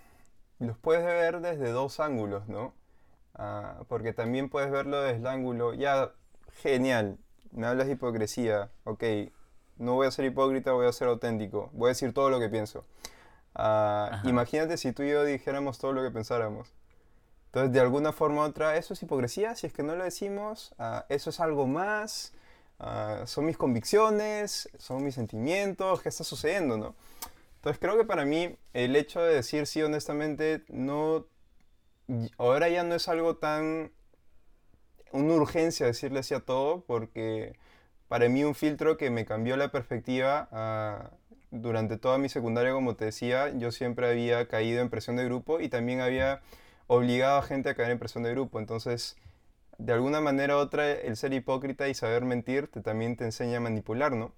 los 0.63 0.77
puedes 0.77 1.03
ver 1.03 1.41
desde 1.41 1.71
dos 1.71 1.99
ángulos, 1.99 2.47
¿no? 2.47 2.75
Ah, 3.33 3.85
porque 3.87 4.13
también 4.13 4.49
puedes 4.49 4.69
verlo 4.69 5.01
desde 5.01 5.17
el 5.17 5.25
ángulo, 5.25 5.73
ya, 5.73 6.11
genial, 6.61 7.17
me 7.51 7.65
hablas 7.65 7.87
de 7.87 7.93
hipocresía, 7.93 8.69
ok, 8.83 9.03
no 9.77 9.95
voy 9.95 10.05
a 10.05 10.11
ser 10.11 10.25
hipócrita, 10.25 10.73
voy 10.73 10.85
a 10.85 10.91
ser 10.91 11.07
auténtico, 11.07 11.71
voy 11.73 11.87
a 11.87 11.89
decir 11.89 12.13
todo 12.13 12.29
lo 12.29 12.39
que 12.39 12.49
pienso. 12.49 12.85
Ah, 13.55 14.21
imagínate 14.25 14.77
si 14.77 14.91
tú 14.91 15.03
y 15.03 15.11
yo 15.11 15.23
dijéramos 15.23 15.77
todo 15.77 15.93
lo 15.93 16.01
que 16.03 16.11
pensáramos. 16.11 16.73
Entonces, 17.45 17.71
de 17.71 17.79
alguna 17.79 18.11
forma 18.11 18.41
u 18.41 18.45
otra, 18.45 18.77
eso 18.77 18.93
es 18.93 19.03
hipocresía, 19.03 19.55
si 19.55 19.67
es 19.67 19.73
que 19.73 19.83
no 19.83 19.95
lo 19.95 20.03
decimos, 20.03 20.73
ah, 20.79 21.05
eso 21.09 21.29
es 21.29 21.39
algo 21.39 21.67
más, 21.67 22.33
son 23.25 23.45
mis 23.45 23.57
convicciones, 23.57 24.69
son 24.77 25.03
mis 25.03 25.15
sentimientos, 25.15 26.01
¿qué 26.01 26.09
está 26.09 26.23
sucediendo, 26.23 26.77
no? 26.77 26.95
Entonces, 27.55 27.79
creo 27.79 27.95
que 27.97 28.03
para 28.03 28.25
mí 28.25 28.57
el 28.73 28.95
hecho 28.95 29.21
de 29.21 29.35
decir 29.35 29.67
sí 29.67 29.81
honestamente 29.81 30.63
no 30.67 31.25
ahora 32.37 32.67
ya 32.67 32.83
no 32.83 32.95
es 32.95 33.07
algo 33.07 33.37
tan 33.37 33.93
una 35.13 35.33
urgencia 35.35 35.85
decirle 35.85 36.23
sí 36.23 36.33
a 36.33 36.41
todo, 36.41 36.83
porque 36.85 37.55
para 38.09 38.27
mí 38.27 38.43
un 38.43 38.55
filtro 38.55 38.97
que 38.97 39.09
me 39.09 39.25
cambió 39.25 39.55
la 39.55 39.71
perspectiva 39.71 41.11
durante 41.53 41.97
toda 41.97 42.17
mi 42.17 42.29
secundaria, 42.29 42.73
como 42.73 42.95
te 42.95 43.05
decía, 43.05 43.49
yo 43.55 43.71
siempre 43.71 44.09
había 44.09 44.47
caído 44.47 44.81
en 44.81 44.89
presión 44.89 45.15
de 45.15 45.25
grupo 45.25 45.59
y 45.61 45.69
también 45.69 46.01
había 46.01 46.41
obligado 46.87 47.37
a 47.37 47.43
gente 47.43 47.69
a 47.69 47.75
caer 47.75 47.91
en 47.91 47.99
presión 47.99 48.23
de 48.23 48.31
grupo. 48.31 48.59
Entonces, 48.59 49.15
de 49.77 49.93
alguna 49.93 50.19
manera 50.19 50.57
u 50.57 50.59
otra, 50.59 50.91
el 50.91 51.15
ser 51.15 51.31
hipócrita 51.33 51.87
y 51.87 51.93
saber 51.93 52.25
mentir 52.25 52.67
te, 52.67 52.81
también 52.81 53.15
te 53.17 53.25
enseña 53.25 53.57
a 53.57 53.61
manipular, 53.61 54.13
¿no? 54.13 54.33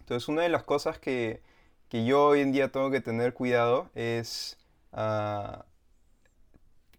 Entonces, 0.00 0.28
una 0.28 0.42
de 0.42 0.50
las 0.50 0.64
cosas 0.64 0.98
que, 0.98 1.40
que 1.88 2.04
yo 2.04 2.26
hoy 2.26 2.40
en 2.42 2.52
día 2.52 2.68
tengo 2.70 2.90
que 2.90 3.00
tener 3.00 3.32
cuidado 3.32 3.90
es 3.94 4.58
uh, 4.92 5.62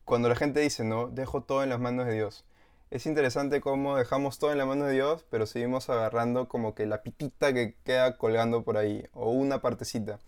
cuando 0.05 0.27
la 0.27 0.35
gente 0.35 0.59
dice, 0.59 0.83
no, 0.83 1.07
dejo 1.07 1.43
todo 1.43 1.63
en 1.63 1.69
las 1.69 1.79
manos 1.79 2.07
de 2.07 2.13
Dios. 2.13 2.45
Es 2.91 3.05
interesante 3.05 3.61
cómo 3.61 3.97
dejamos 3.97 4.37
todo 4.37 4.51
en 4.51 4.57
las 4.57 4.67
manos 4.67 4.87
de 4.87 4.93
Dios, 4.93 5.25
pero 5.29 5.45
seguimos 5.45 5.89
agarrando 5.89 6.47
como 6.47 6.75
que 6.75 6.85
la 6.85 7.01
pitita 7.01 7.53
que 7.53 7.75
queda 7.83 8.17
colgando 8.17 8.63
por 8.63 8.77
ahí, 8.77 9.05
o 9.13 9.31
una 9.31 9.61
partecita. 9.61 10.19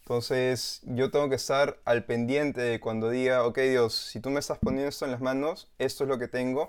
Entonces, 0.00 0.80
yo 0.84 1.10
tengo 1.10 1.28
que 1.28 1.34
estar 1.34 1.78
al 1.84 2.04
pendiente 2.04 2.60
de 2.60 2.80
cuando 2.80 3.10
diga, 3.10 3.44
ok 3.44 3.58
Dios, 3.58 3.94
si 3.94 4.20
tú 4.20 4.30
me 4.30 4.38
estás 4.38 4.58
poniendo 4.58 4.88
esto 4.88 5.04
en 5.04 5.10
las 5.10 5.20
manos, 5.20 5.68
esto 5.78 6.04
es 6.04 6.08
lo 6.08 6.18
que 6.18 6.28
tengo. 6.28 6.68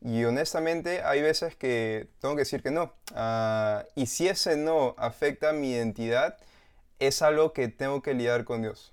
Y 0.00 0.24
honestamente, 0.24 1.02
hay 1.02 1.22
veces 1.22 1.54
que 1.56 2.08
tengo 2.20 2.34
que 2.34 2.42
decir 2.42 2.62
que 2.62 2.70
no. 2.70 2.94
Ah, 3.14 3.84
y 3.94 4.06
si 4.06 4.28
ese 4.28 4.56
no 4.56 4.94
afecta 4.96 5.52
mi 5.52 5.72
identidad, 5.72 6.38
es 6.98 7.20
algo 7.22 7.52
que 7.52 7.68
tengo 7.68 8.00
que 8.02 8.14
lidiar 8.14 8.44
con 8.44 8.62
Dios. 8.62 8.92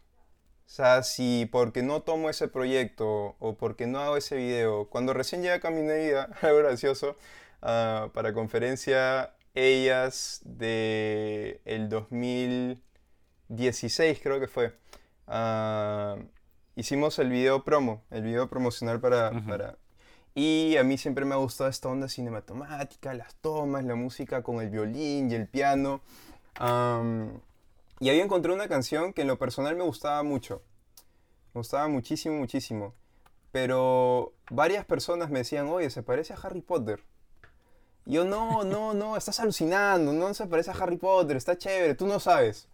O 0.68 0.72
sea, 0.76 1.04
si 1.04 1.48
porque 1.52 1.84
no 1.84 2.02
tomo 2.02 2.30
ese 2.30 2.48
proyecto 2.48 3.36
o 3.40 3.56
porque 3.56 3.86
no 3.88 4.00
hago 4.00 4.18
ese 4.18 4.36
video, 4.36 4.88
cuando 4.90 5.14
recién 5.14 5.42
llega 5.42 5.56
a 5.56 5.60
Camino 5.60 5.90
de 5.90 6.06
Vida, 6.06 6.30
algo 6.42 6.60
gracioso, 6.60 7.16
uh, 7.62 8.10
para 8.10 8.34
conferencia 8.34 9.34
ellas 9.54 10.42
de 10.44 11.62
el 11.66 11.88
2016 11.90 14.20
creo 14.22 14.40
que 14.40 14.48
fue, 14.48 14.74
uh, 15.28 16.20
hicimos 16.76 17.20
el 17.20 17.30
video 17.30 17.64
promo, 17.64 18.04
el 18.12 18.24
video 18.24 18.50
promocional 18.50 19.00
para, 19.00 19.32
para... 19.48 19.78
Y 20.34 20.76
a 20.78 20.84
mí 20.84 20.98
siempre 20.98 21.24
me 21.24 21.36
ha 21.36 21.38
gustado 21.38 21.70
esta 21.70 21.88
onda 21.88 22.10
cinematográfica, 22.10 23.14
las 23.14 23.36
tomas, 23.36 23.86
la 23.86 23.96
música 23.96 24.44
con 24.44 24.60
el 24.62 24.70
violín 24.70 25.32
y 25.32 25.36
el 25.36 25.48
piano. 25.48 26.02
Um, 26.60 27.40
y 28.00 28.10
ahí 28.10 28.20
encontré 28.20 28.52
una 28.52 28.68
canción 28.68 29.14
que 29.14 29.22
en 29.22 29.28
lo 29.28 29.40
personal 29.40 29.76
me 29.76 29.84
gustaba 29.84 30.22
mucho. 30.24 30.62
Me 31.54 31.60
gustaba 31.60 31.88
muchísimo, 31.88 32.36
muchísimo. 32.36 32.94
Pero 33.52 34.34
varias 34.50 34.86
personas 34.86 35.30
me 35.30 35.40
decían, 35.40 35.68
oye, 35.70 35.90
se 35.90 36.04
parece 36.04 36.34
a 36.34 36.38
Harry 36.38 36.62
Potter. 36.62 37.02
Y 38.06 38.14
yo, 38.14 38.26
no, 38.26 38.64
no, 38.66 38.94
no, 38.94 39.16
estás 39.16 39.40
alucinando, 39.40 40.12
no 40.14 40.34
se 40.34 40.46
parece 40.46 40.72
a 40.72 40.74
Harry 40.74 40.98
Potter, 40.98 41.38
está 41.38 41.58
chévere, 41.58 41.96
tú 41.96 42.06
no 42.06 42.20
sabes. 42.20 42.68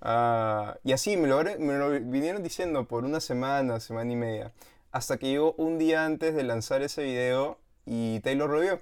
Ah, 0.00 0.78
y 0.82 0.92
así 0.92 1.16
me 1.16 1.28
lo, 1.28 1.42
me 1.42 1.78
lo 1.78 1.90
vinieron 1.90 2.42
diciendo 2.42 2.86
por 2.86 3.04
una 3.04 3.20
semana, 3.20 3.80
semana 3.80 4.12
y 4.12 4.16
media. 4.16 4.52
Hasta 4.92 5.18
que 5.18 5.28
llegó 5.28 5.54
un 5.58 5.78
día 5.78 6.04
antes 6.04 6.34
de 6.34 6.42
lanzar 6.42 6.82
ese 6.82 7.02
video 7.04 7.58
y 7.86 8.20
Taylor 8.20 8.50
lo 8.50 8.60
vio. 8.60 8.80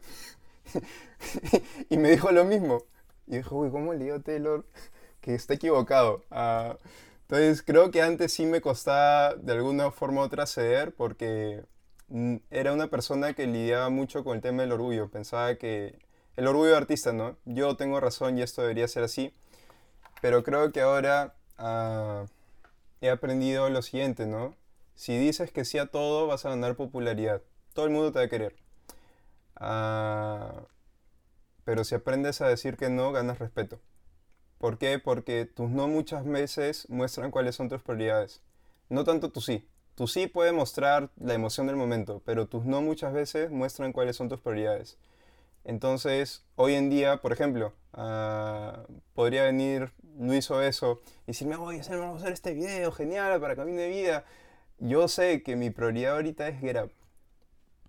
y 1.91 1.97
me 1.97 2.11
dijo 2.11 2.31
lo 2.33 2.45
mismo. 2.45 2.85
Y 3.27 3.37
dijo, 3.37 3.57
uy, 3.57 3.71
¿cómo 3.71 3.93
le 3.95 4.05
dio 4.05 4.21
Taylor? 4.23 4.65
Que 5.23 5.35
está 5.35 5.55
equivocado. 5.55 6.25
Ah, 6.31 6.77
entonces 7.23 7.63
creo 7.63 7.91
que 7.91 8.03
antes 8.03 8.33
sí 8.35 8.45
me 8.45 8.61
costaba 8.61 9.35
de 9.37 9.53
alguna 9.55 9.91
forma 9.91 10.21
u 10.21 10.25
otra 10.25 10.47
ceder 10.47 10.95
porque 10.95 11.65
mm, 12.09 12.37
era 12.51 12.75
una 12.75 12.89
persona 12.89 13.33
que 13.35 13.47
lidiaba 13.47 13.89
mucho 13.89 14.25
con 14.25 14.37
el 14.37 14.43
tema 14.43 14.63
del 14.63 14.73
orgullo. 14.73 15.11
Pensaba 15.11 15.55
que 15.57 15.99
el 16.37 16.47
orgullo 16.47 16.73
de 16.73 16.77
artista, 16.77 17.13
¿no? 17.13 17.37
Yo 17.47 17.77
tengo 17.77 18.01
razón 18.01 18.39
y 18.39 18.43
esto 18.43 18.63
debería 18.63 18.89
ser 18.89 19.05
así. 19.05 19.35
Pero 20.21 20.45
creo 20.45 20.73
que 20.73 20.83
ahora 20.83 21.35
ah, 21.59 22.27
he 23.01 23.11
aprendido 23.11 23.71
lo 23.71 23.83
siguiente, 23.83 24.27
¿no? 24.27 24.57
Si 24.95 25.19
dices 25.19 25.53
que 25.53 25.65
sí 25.65 25.79
a 25.79 25.87
todo, 25.87 26.27
vas 26.27 26.45
a 26.47 26.51
ganar 26.51 26.77
popularidad. 26.77 27.43
Todo 27.75 27.87
el 27.87 27.93
mundo 27.93 28.13
te 28.13 28.19
va 28.21 28.25
a 28.27 28.29
querer. 28.29 28.57
Ah, 29.57 30.65
pero 31.65 31.85
si 31.85 31.95
aprendes 31.95 32.41
a 32.41 32.49
decir 32.49 32.77
que 32.77 32.91
no, 32.91 33.13
ganas 33.13 33.39
respeto. 33.39 33.81
¿Por 34.63 34.79
qué? 34.79 35.01
Porque 35.01 35.45
tus 35.45 35.71
no 35.71 35.89
muchas 35.89 36.25
veces 36.25 36.89
muestran 36.89 37.33
cuáles 37.33 37.57
son 37.57 37.69
tus 37.69 37.83
prioridades. 37.83 38.43
No 38.91 39.03
tanto 39.03 39.33
tu 39.33 39.41
sí. 39.41 39.67
Tu 39.97 40.07
sí 40.07 40.29
puede 40.29 40.53
mostrar 40.53 41.11
la 41.19 41.35
emoción 41.35 41.67
del 41.67 41.75
momento, 41.75 42.23
pero 42.25 42.47
tus 42.47 42.65
no 42.65 42.81
muchas 42.81 43.13
veces 43.13 43.51
muestran 43.51 43.93
cuáles 43.93 44.15
son 44.15 44.29
tus 44.29 44.39
prioridades. 44.39 44.99
Entonces, 45.65 46.45
hoy 46.55 46.75
en 46.75 46.91
día, 46.91 47.17
por 47.17 47.33
ejemplo, 47.33 47.73
ah, 47.93 48.85
podría 49.15 49.43
venir 49.43 49.91
Luis 50.17 50.49
o 50.53 50.63
eso 50.63 51.01
y 51.25 51.33
decirme, 51.33 51.57
oye, 51.57 51.83
vamos 51.91 52.19
a 52.19 52.21
hacer 52.21 52.33
este 52.33 52.55
video 52.55 52.93
genial 52.93 53.41
para 53.41 53.57
Camino 53.57 53.81
de 53.81 53.89
Vida. 53.89 54.25
Yo 54.79 55.09
sé 55.09 55.43
que 55.43 55.57
mi 55.57 55.71
prioridad 55.71 56.15
ahorita 56.15 56.47
es 56.47 56.63
Up. 56.63 56.93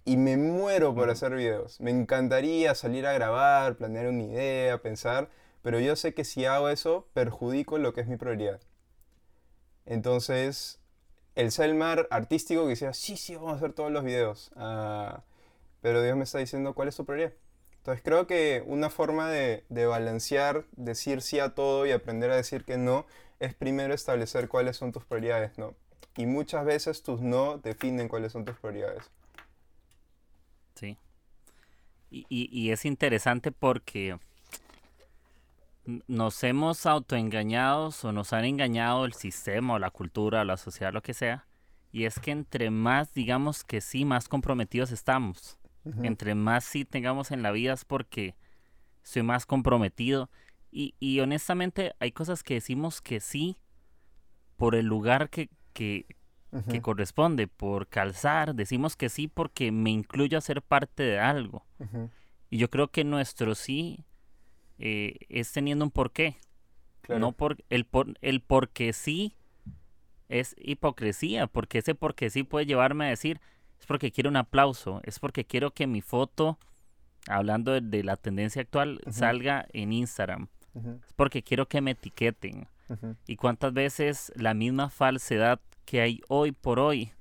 Y 0.06 0.18
me 0.18 0.38
muero 0.38 0.96
por 0.96 1.12
hacer 1.12 1.36
videos. 1.36 1.80
Me 1.80 1.92
encantaría 1.92 2.74
salir 2.74 3.06
a 3.06 3.14
grabar, 3.14 3.76
planear 3.76 4.08
una 4.08 4.24
idea, 4.24 4.82
pensar, 4.82 5.30
pero 5.64 5.80
yo 5.80 5.96
sé 5.96 6.14
que 6.14 6.26
si 6.26 6.46
hago 6.46 6.70
eso, 6.70 7.08
perjudico 7.14 7.80
lo 7.80 7.94
que 7.94 8.02
es 8.02 8.08
mi 8.08 8.18
prioridad. 8.18 8.60
Entonces, 9.86 10.80
el 11.36 11.52
Selmar 11.52 12.08
artístico 12.12 12.64
que 12.64 12.70
decía, 12.70 12.94
sí, 12.94 13.18
sí, 13.18 13.36
vamos 13.36 13.54
a 13.54 13.56
hacer 13.56 13.74
todos 13.74 13.92
los 13.92 14.04
videos. 14.04 14.52
Ah, 14.58 15.24
pero 15.82 16.04
Dios 16.04 16.18
me 16.18 16.26
está 16.26 16.38
diciendo 16.38 16.74
cuál 16.74 16.90
es 16.90 16.96
su 16.96 17.06
prioridad. 17.06 17.34
Entonces 17.78 18.04
creo 18.04 18.28
que 18.28 18.64
una 18.66 18.90
forma 18.90 19.30
de, 19.30 19.66
de, 19.70 19.86
balancear, 19.86 20.66
decir 20.74 21.22
sí 21.22 21.40
a 21.40 21.56
todo 21.56 21.86
y 21.86 21.92
aprender 21.92 22.30
a 22.32 22.36
decir 22.36 22.66
que 22.66 22.78
no, 22.78 23.06
es 23.40 23.54
primero 23.54 23.94
establecer 23.94 24.48
cuáles 24.48 24.78
son 24.78 24.92
tus 24.92 25.04
prioridades, 25.06 25.58
¿no? 25.58 25.76
Y 26.16 26.26
muchas 26.26 26.66
veces 26.66 27.04
tus 27.04 27.22
no 27.22 27.58
definen 27.58 28.08
cuáles 28.08 28.32
son 28.32 28.46
tus 28.46 28.58
prioridades. 28.58 29.10
Sí. 30.76 30.98
Y, 32.10 32.26
y, 32.30 32.48
y 32.52 32.72
es 32.72 32.86
interesante 32.86 33.52
porque 33.52 34.18
nos 35.86 36.44
hemos 36.44 36.86
autoengañado 36.86 37.90
o 38.04 38.12
nos 38.12 38.34
han 38.34 38.46
engañado 38.46 39.06
el 39.06 39.14
sistema 39.14 39.74
o 39.74 39.80
la 39.80 39.92
cultura 39.92 40.42
o 40.42 40.46
la 40.46 40.58
sociedad, 40.58 40.94
lo 40.94 41.02
que 41.02 41.14
sea. 41.14 41.46
Y 41.92 42.06
es 42.06 42.20
que 42.20 42.32
entre 42.32 42.72
más 42.72 43.14
digamos 43.14 43.64
que 43.64 43.82
sí, 43.82 44.06
más 44.06 44.28
comprometidos 44.28 44.92
estamos. 44.92 45.58
Entre 46.02 46.34
más 46.34 46.64
sí 46.64 46.86
tengamos 46.86 47.32
en 47.32 47.44
la 47.44 47.52
vida 47.52 47.74
es 47.74 47.84
porque 47.84 48.36
soy 49.02 49.22
más 49.22 49.46
comprometido. 49.46 50.30
Y, 50.72 50.96
y 51.00 51.20
honestamente 51.20 51.94
hay 52.00 52.14
cosas 52.14 52.42
que 52.42 52.56
decimos 52.56 53.02
que 53.02 53.20
sí 53.20 53.58
por 54.56 54.76
el 54.76 54.86
lugar 54.86 55.30
que, 55.30 55.50
que, 55.74 56.06
que 56.70 56.82
corresponde, 56.82 57.48
por 57.48 57.88
calzar. 57.88 58.56
Decimos 58.56 58.96
que 58.96 59.10
sí 59.10 59.28
porque 59.28 59.72
me 59.74 59.90
incluyo 59.90 60.38
a 60.38 60.42
ser 60.42 60.62
parte 60.62 61.04
de 61.04 61.20
algo. 61.20 61.66
Y 62.50 62.58
yo 62.58 62.70
creo 62.70 62.88
que 62.88 63.04
nuestro 63.04 63.56
sí 63.56 64.06
eh, 64.80 65.18
es 65.30 65.52
teniendo 65.52 65.86
un 65.86 65.92
porqué. 65.92 66.38
No 67.10 67.34
por 67.34 67.58
el, 67.70 67.86
por 67.86 68.14
el 68.22 68.40
porque 68.40 68.94
sí 68.94 69.36
es 70.30 70.56
hipocresía, 70.58 71.48
porque 71.48 71.80
ese 71.80 71.96
porque 71.96 72.30
sí 72.30 72.44
puede 72.44 72.66
llevarme 72.66 73.06
a 73.06 73.10
decir, 73.10 73.42
es 73.80 73.86
porque 73.86 74.12
quiero 74.12 74.30
un 74.30 74.38
aplauso, 74.38 75.02
es 75.04 75.20
porque 75.20 75.44
quiero 75.44 75.72
que 75.72 75.86
mi 75.86 76.02
foto, 76.02 76.58
hablando 77.28 77.80
de, 77.80 78.04
la 78.04 78.16
tendencia 78.16 78.62
actual, 78.62 79.02
salga 79.10 79.68
en 79.74 79.92
Instagram, 79.92 80.48
es 80.76 81.14
porque 81.14 81.44
quiero 81.44 81.68
que 81.68 81.82
me 81.82 81.92
etiqueten. 81.92 82.68
Y 83.28 83.36
cuántas 83.36 83.74
veces 83.74 84.32
la 84.36 84.54
misma 84.54 84.90
falsedad 84.90 85.60
que 85.86 86.02
hay 86.02 86.22
hoy 86.30 86.52
por 86.52 86.80
hoy 86.80 87.12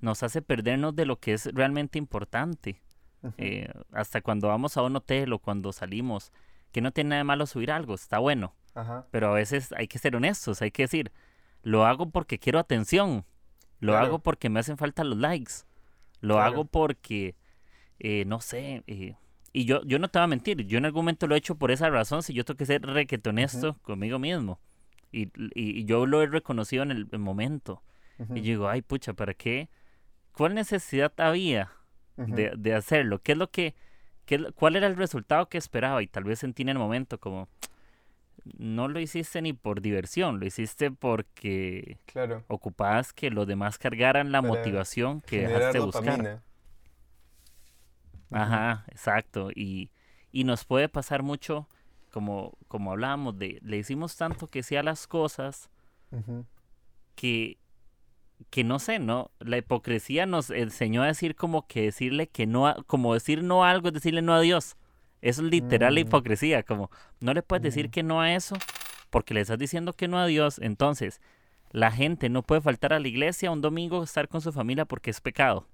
nos 0.00 0.22
hace 0.22 0.42
perdernos 0.42 0.94
de 0.94 1.06
lo 1.06 1.18
que 1.18 1.32
es 1.32 1.46
realmente 1.54 1.98
importante. 1.98 2.82
Eh, 3.36 3.68
hasta 3.92 4.20
cuando 4.20 4.48
vamos 4.48 4.76
a 4.76 4.82
un 4.82 4.94
hotel 4.96 5.32
o 5.32 5.38
cuando 5.38 5.72
salimos, 5.72 6.32
que 6.72 6.80
no 6.80 6.92
tiene 6.92 7.10
nada 7.10 7.20
de 7.20 7.24
malo 7.24 7.46
subir 7.46 7.70
algo, 7.70 7.94
está 7.94 8.18
bueno. 8.18 8.54
Pero 9.10 9.32
a 9.32 9.34
veces 9.34 9.72
hay 9.76 9.88
que 9.88 9.98
ser 9.98 10.14
honestos, 10.14 10.62
hay 10.62 10.70
que 10.70 10.82
decir, 10.82 11.10
lo 11.62 11.84
hago 11.84 12.10
porque 12.10 12.38
quiero 12.38 12.60
atención, 12.60 13.24
lo 13.80 13.96
hago 13.96 14.20
porque 14.20 14.48
me 14.50 14.60
hacen 14.60 14.76
falta 14.76 15.02
los 15.02 15.18
likes, 15.18 15.52
lo 16.20 16.40
hago 16.40 16.64
porque, 16.64 17.34
eh, 17.98 18.24
no 18.26 18.40
sé, 18.40 18.84
eh, 18.86 19.16
y 19.52 19.64
yo, 19.64 19.82
yo 19.84 19.98
no 19.98 20.08
te 20.08 20.18
voy 20.18 20.24
a 20.24 20.28
mentir, 20.28 20.64
yo 20.66 20.78
en 20.78 20.84
algún 20.84 21.00
momento 21.00 21.26
lo 21.26 21.34
he 21.34 21.38
hecho 21.38 21.56
por 21.56 21.70
esa 21.70 21.90
razón, 21.90 22.22
si 22.22 22.32
yo 22.34 22.44
tengo 22.44 22.58
que 22.58 22.66
ser 22.66 22.82
requete 22.82 23.30
honesto 23.30 23.76
conmigo 23.82 24.18
mismo. 24.18 24.60
Y, 25.10 25.32
y, 25.54 25.84
yo 25.86 26.04
lo 26.06 26.22
he 26.22 26.26
reconocido 26.26 26.82
en 26.82 26.90
el, 26.90 27.18
momento. 27.18 27.82
Y 28.34 28.42
yo 28.42 28.42
digo, 28.42 28.68
ay, 28.68 28.82
pucha, 28.82 29.14
¿para 29.14 29.32
qué? 29.32 29.70
¿Cuál 30.32 30.54
necesidad 30.54 31.12
había 31.18 31.72
de, 32.16 32.52
de, 32.56 32.74
hacerlo? 32.74 33.22
¿Qué 33.22 33.32
es 33.32 33.38
lo 33.38 33.50
que, 33.50 33.74
qué, 34.28 34.52
cuál 34.54 34.76
era 34.76 34.86
el 34.86 34.96
resultado 34.96 35.48
que 35.48 35.56
esperaba? 35.56 36.02
Y 36.02 36.06
tal 36.06 36.24
vez 36.24 36.40
sentí 36.40 36.62
en 36.62 36.68
el 36.68 36.78
momento 36.78 37.18
como, 37.18 37.48
no 38.58 38.86
lo 38.86 39.00
hiciste 39.00 39.40
ni 39.40 39.54
por 39.54 39.80
diversión, 39.80 40.38
lo 40.38 40.46
hiciste 40.46 40.90
porque 40.90 41.96
claro. 42.04 42.44
ocupabas 42.48 43.14
que 43.14 43.30
los 43.30 43.46
demás 43.46 43.78
cargaran 43.78 44.30
la 44.30 44.42
motivación 44.42 45.22
que 45.22 45.48
dejaste 45.48 45.80
buscar. 45.80 46.42
Ajá, 48.30 48.84
exacto. 48.88 49.50
Y, 49.54 49.90
y 50.30 50.44
nos 50.44 50.66
puede 50.66 50.90
pasar 50.90 51.22
mucho, 51.22 51.66
como, 52.12 52.52
como 52.68 52.92
hablábamos, 52.92 53.38
de 53.38 53.58
le 53.62 53.78
hicimos 53.78 54.14
tanto 54.16 54.46
que 54.46 54.62
sea 54.62 54.82
las 54.82 55.06
cosas 55.06 55.70
que, 57.14 57.56
que 58.50 58.64
no 58.64 58.78
sé, 58.78 58.98
¿no? 58.98 59.30
La 59.40 59.58
hipocresía 59.58 60.26
nos 60.26 60.50
enseñó 60.50 61.02
a 61.02 61.06
decir 61.06 61.34
como 61.34 61.66
que 61.66 61.82
decirle 61.82 62.28
que 62.28 62.46
no, 62.46 62.74
como 62.86 63.14
decir 63.14 63.42
no 63.42 63.64
a 63.64 63.70
algo 63.70 63.88
es 63.88 63.94
decirle 63.94 64.22
no 64.22 64.34
a 64.34 64.40
Dios. 64.40 64.76
Eso 65.20 65.42
es 65.42 65.50
literal 65.50 65.94
la 65.94 66.00
mm. 66.00 66.06
hipocresía, 66.06 66.62
como 66.62 66.90
no 67.20 67.34
le 67.34 67.42
puedes 67.42 67.62
decir 67.62 67.88
mm. 67.88 67.90
que 67.90 68.02
no 68.02 68.20
a 68.20 68.34
eso 68.34 68.56
porque 69.10 69.34
le 69.34 69.40
estás 69.40 69.58
diciendo 69.58 69.94
que 69.94 70.08
no 70.08 70.18
a 70.18 70.26
Dios. 70.26 70.58
Entonces, 70.58 71.20
la 71.70 71.90
gente 71.90 72.28
no 72.28 72.42
puede 72.42 72.60
faltar 72.60 72.92
a 72.92 73.00
la 73.00 73.08
iglesia 73.08 73.50
un 73.50 73.60
domingo 73.60 74.02
estar 74.02 74.28
con 74.28 74.40
su 74.40 74.52
familia 74.52 74.84
porque 74.84 75.10
es 75.10 75.20
pecado. 75.20 75.66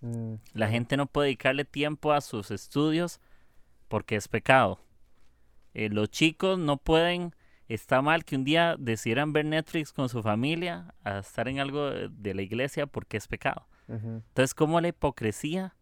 Mm, 0.00 0.34
la 0.54 0.68
gente 0.68 0.96
no 0.96 1.06
puede 1.06 1.26
dedicarle 1.26 1.64
tiempo 1.64 2.12
a 2.12 2.20
sus 2.20 2.50
estudios 2.50 3.20
porque 3.88 4.16
es 4.16 4.28
pecado. 4.28 4.80
Eh, 5.74 5.88
los 5.88 6.10
chicos 6.10 6.58
no 6.58 6.76
pueden, 6.76 7.34
está 7.68 8.02
mal 8.02 8.24
que 8.24 8.36
un 8.36 8.44
día 8.44 8.76
decidieran 8.78 9.32
ver 9.32 9.44
Netflix 9.44 9.92
con 9.92 10.08
su 10.08 10.22
familia 10.22 10.94
a 11.04 11.18
estar 11.18 11.48
en 11.48 11.60
algo 11.60 11.90
de 11.90 12.34
la 12.34 12.42
iglesia 12.42 12.86
porque 12.86 13.16
es 13.16 13.28
pecado. 13.28 13.66
Entonces, 13.88 14.54
como 14.54 14.80
la 14.80 14.88
hipocresía 14.88 15.74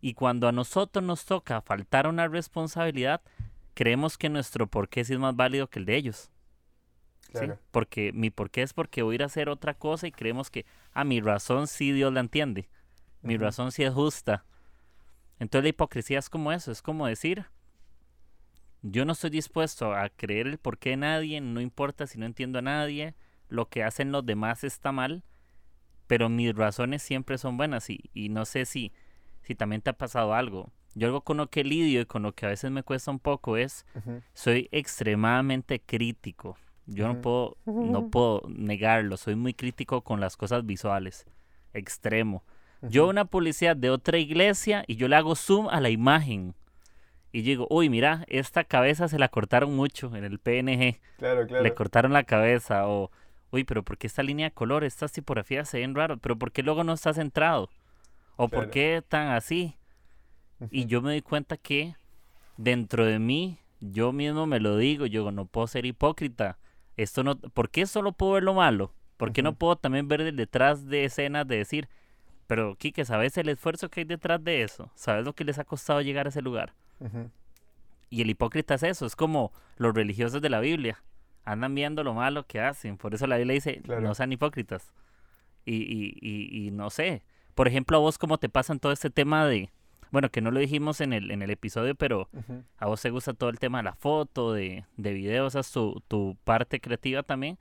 y 0.00 0.14
cuando 0.14 0.46
a 0.46 0.52
nosotros 0.52 1.04
nos 1.04 1.24
toca 1.24 1.60
faltar 1.60 2.06
una 2.06 2.28
responsabilidad, 2.28 3.20
creemos 3.74 4.16
que 4.16 4.28
nuestro 4.28 4.68
porqué 4.68 5.04
sí 5.04 5.14
es 5.14 5.18
más 5.18 5.34
válido 5.34 5.68
que 5.68 5.80
el 5.80 5.84
de 5.84 5.96
ellos. 5.96 6.30
Claro. 7.32 7.58
Porque 7.72 8.12
mi 8.12 8.30
porqué 8.30 8.62
es 8.62 8.72
porque 8.72 9.02
voy 9.02 9.14
a 9.14 9.16
ir 9.16 9.22
a 9.22 9.26
hacer 9.26 9.48
otra 9.48 9.74
cosa 9.74 10.06
y 10.06 10.12
creemos 10.12 10.50
que, 10.50 10.66
a 10.92 11.00
ah, 11.00 11.04
mi 11.04 11.20
razón 11.20 11.66
sí 11.66 11.92
Dios 11.92 12.12
la 12.12 12.20
entiende. 12.20 12.68
Mi 13.22 13.36
razón 13.36 13.72
sí 13.72 13.82
es 13.82 13.92
justa. 13.92 14.44
Entonces 15.38 15.64
la 15.64 15.68
hipocresía 15.70 16.18
es 16.18 16.30
como 16.30 16.52
eso, 16.52 16.72
es 16.72 16.82
como 16.82 17.06
decir, 17.06 17.46
yo 18.82 19.04
no 19.04 19.12
estoy 19.12 19.30
dispuesto 19.30 19.94
a 19.94 20.08
creer 20.08 20.46
el 20.46 20.58
porqué 20.58 20.90
de 20.90 20.98
nadie, 20.98 21.40
no 21.40 21.60
importa 21.60 22.06
si 22.06 22.18
no 22.18 22.26
entiendo 22.26 22.58
a 22.58 22.62
nadie, 22.62 23.14
lo 23.48 23.68
que 23.68 23.82
hacen 23.82 24.12
los 24.12 24.24
demás 24.24 24.64
está 24.64 24.92
mal, 24.92 25.24
pero 26.06 26.28
mis 26.28 26.54
razones 26.54 27.02
siempre 27.02 27.38
son 27.38 27.56
buenas 27.56 27.90
y, 27.90 28.10
y 28.14 28.28
no 28.28 28.44
sé 28.44 28.64
si 28.64 28.92
si 29.48 29.54
también 29.54 29.80
te 29.80 29.88
ha 29.88 29.94
pasado 29.94 30.34
algo. 30.34 30.70
Yo 30.94 31.06
algo 31.06 31.22
con 31.22 31.38
lo 31.38 31.48
que 31.48 31.64
lidio 31.64 32.02
y 32.02 32.04
con 32.04 32.22
lo 32.22 32.34
que 32.34 32.44
a 32.44 32.50
veces 32.50 32.70
me 32.70 32.82
cuesta 32.82 33.10
un 33.10 33.18
poco 33.18 33.56
es, 33.56 33.86
soy 34.34 34.68
extremadamente 34.72 35.80
crítico. 35.80 36.58
Yo 36.84 37.08
no 37.08 37.22
puedo, 37.22 37.56
no 37.64 38.08
puedo 38.10 38.42
negarlo, 38.48 39.16
soy 39.16 39.36
muy 39.36 39.54
crítico 39.54 40.02
con 40.02 40.20
las 40.20 40.36
cosas 40.36 40.66
visuales, 40.66 41.24
extremo. 41.72 42.44
Yo 42.82 43.08
una 43.08 43.24
publicidad 43.24 43.74
de 43.74 43.88
otra 43.88 44.18
iglesia 44.18 44.84
y 44.86 44.96
yo 44.96 45.08
le 45.08 45.16
hago 45.16 45.34
zoom 45.34 45.68
a 45.68 45.80
la 45.80 45.88
imagen 45.88 46.54
y 47.32 47.42
digo, 47.42 47.66
uy, 47.70 47.90
mira, 47.90 48.24
esta 48.28 48.64
cabeza 48.64 49.08
se 49.08 49.18
la 49.18 49.28
cortaron 49.28 49.74
mucho 49.76 50.14
en 50.16 50.24
el 50.24 50.38
PNG. 50.38 51.00
Claro, 51.18 51.46
claro. 51.46 51.62
Le 51.62 51.74
cortaron 51.74 52.12
la 52.12 52.24
cabeza 52.24 52.88
o, 52.88 53.10
uy, 53.50 53.64
pero 53.64 53.82
¿por 53.82 53.98
qué 53.98 54.06
esta 54.06 54.22
línea 54.22 54.48
de 54.48 54.54
color, 54.54 54.84
estas 54.84 55.12
tipografías 55.12 55.68
se 55.68 55.80
ven 55.80 55.94
raro? 55.94 56.18
Pero 56.18 56.38
¿por 56.38 56.52
qué 56.52 56.62
luego 56.62 56.84
no 56.84 56.94
está 56.94 57.12
centrado? 57.12 57.70
¿O 58.36 58.48
por 58.48 58.70
qué 58.70 59.02
tan 59.06 59.28
así? 59.28 59.76
Y 60.70 60.86
yo 60.86 61.02
me 61.02 61.10
doy 61.10 61.22
cuenta 61.22 61.56
que 61.56 61.96
dentro 62.56 63.04
de 63.04 63.18
mí, 63.18 63.58
yo 63.80 64.12
mismo 64.12 64.46
me 64.46 64.60
lo 64.60 64.76
digo, 64.76 65.06
yo 65.06 65.30
no 65.30 65.46
puedo 65.46 65.66
ser 65.66 65.86
hipócrita. 65.86 66.58
Esto 66.96 67.24
no, 67.24 67.38
¿Por 67.38 67.70
qué 67.70 67.86
solo 67.86 68.12
puedo 68.12 68.32
ver 68.32 68.44
lo 68.44 68.54
malo? 68.54 68.94
¿Por 69.16 69.32
qué 69.32 69.42
no 69.42 69.54
puedo 69.56 69.76
también 69.76 70.06
ver 70.08 70.32
detrás 70.32 70.86
de 70.86 71.04
escenas 71.04 71.46
de 71.46 71.56
decir, 71.56 71.88
pero 72.46 72.76
Kike, 72.76 73.04
¿sabes 73.04 73.36
el 73.36 73.48
esfuerzo 73.48 73.90
que 73.90 74.00
hay 74.00 74.04
detrás 74.04 74.42
de 74.42 74.62
eso? 74.62 74.90
¿Sabes 74.94 75.24
lo 75.24 75.34
que 75.34 75.44
les 75.44 75.58
ha 75.58 75.64
costado 75.64 76.00
llegar 76.00 76.26
a 76.26 76.30
ese 76.30 76.40
lugar? 76.40 76.74
Y 78.10 78.22
el 78.22 78.30
hipócrita 78.30 78.74
es 78.74 78.82
eso, 78.82 79.06
es 79.06 79.16
como 79.16 79.52
los 79.76 79.94
religiosos 79.94 80.40
de 80.40 80.50
la 80.50 80.60
Biblia. 80.60 81.02
Andan 81.44 81.74
viendo 81.74 82.04
lo 82.04 82.14
malo 82.14 82.46
que 82.46 82.60
hacen. 82.60 82.96
Por 82.98 83.14
eso 83.14 83.26
la 83.26 83.36
Biblia 83.36 83.54
dice, 83.54 83.82
no 83.86 84.14
sean 84.14 84.32
hipócritas. 84.32 84.92
Y, 85.64 85.76
y, 85.76 86.16
y, 86.20 86.66
y 86.66 86.70
no 86.70 86.88
sé, 86.88 87.22
por 87.58 87.66
ejemplo, 87.66 87.96
a 87.96 88.00
vos, 88.00 88.18
¿cómo 88.18 88.38
te 88.38 88.48
pasan 88.48 88.78
todo 88.78 88.92
este 88.92 89.10
tema 89.10 89.44
de, 89.44 89.72
bueno, 90.12 90.30
que 90.30 90.40
no 90.40 90.52
lo 90.52 90.60
dijimos 90.60 91.00
en 91.00 91.12
el, 91.12 91.32
en 91.32 91.42
el 91.42 91.50
episodio, 91.50 91.96
pero 91.96 92.28
a 92.76 92.86
vos 92.86 93.02
te 93.02 93.10
gusta 93.10 93.34
todo 93.34 93.50
el 93.50 93.58
tema 93.58 93.78
de 93.78 93.82
la 93.82 93.94
foto, 93.96 94.52
de, 94.52 94.84
de 94.96 95.12
videos, 95.12 95.56
o 95.56 95.62
sea, 95.62 95.82
tu, 96.06 96.36
parte 96.44 96.80
creativa 96.80 97.24
también, 97.24 97.58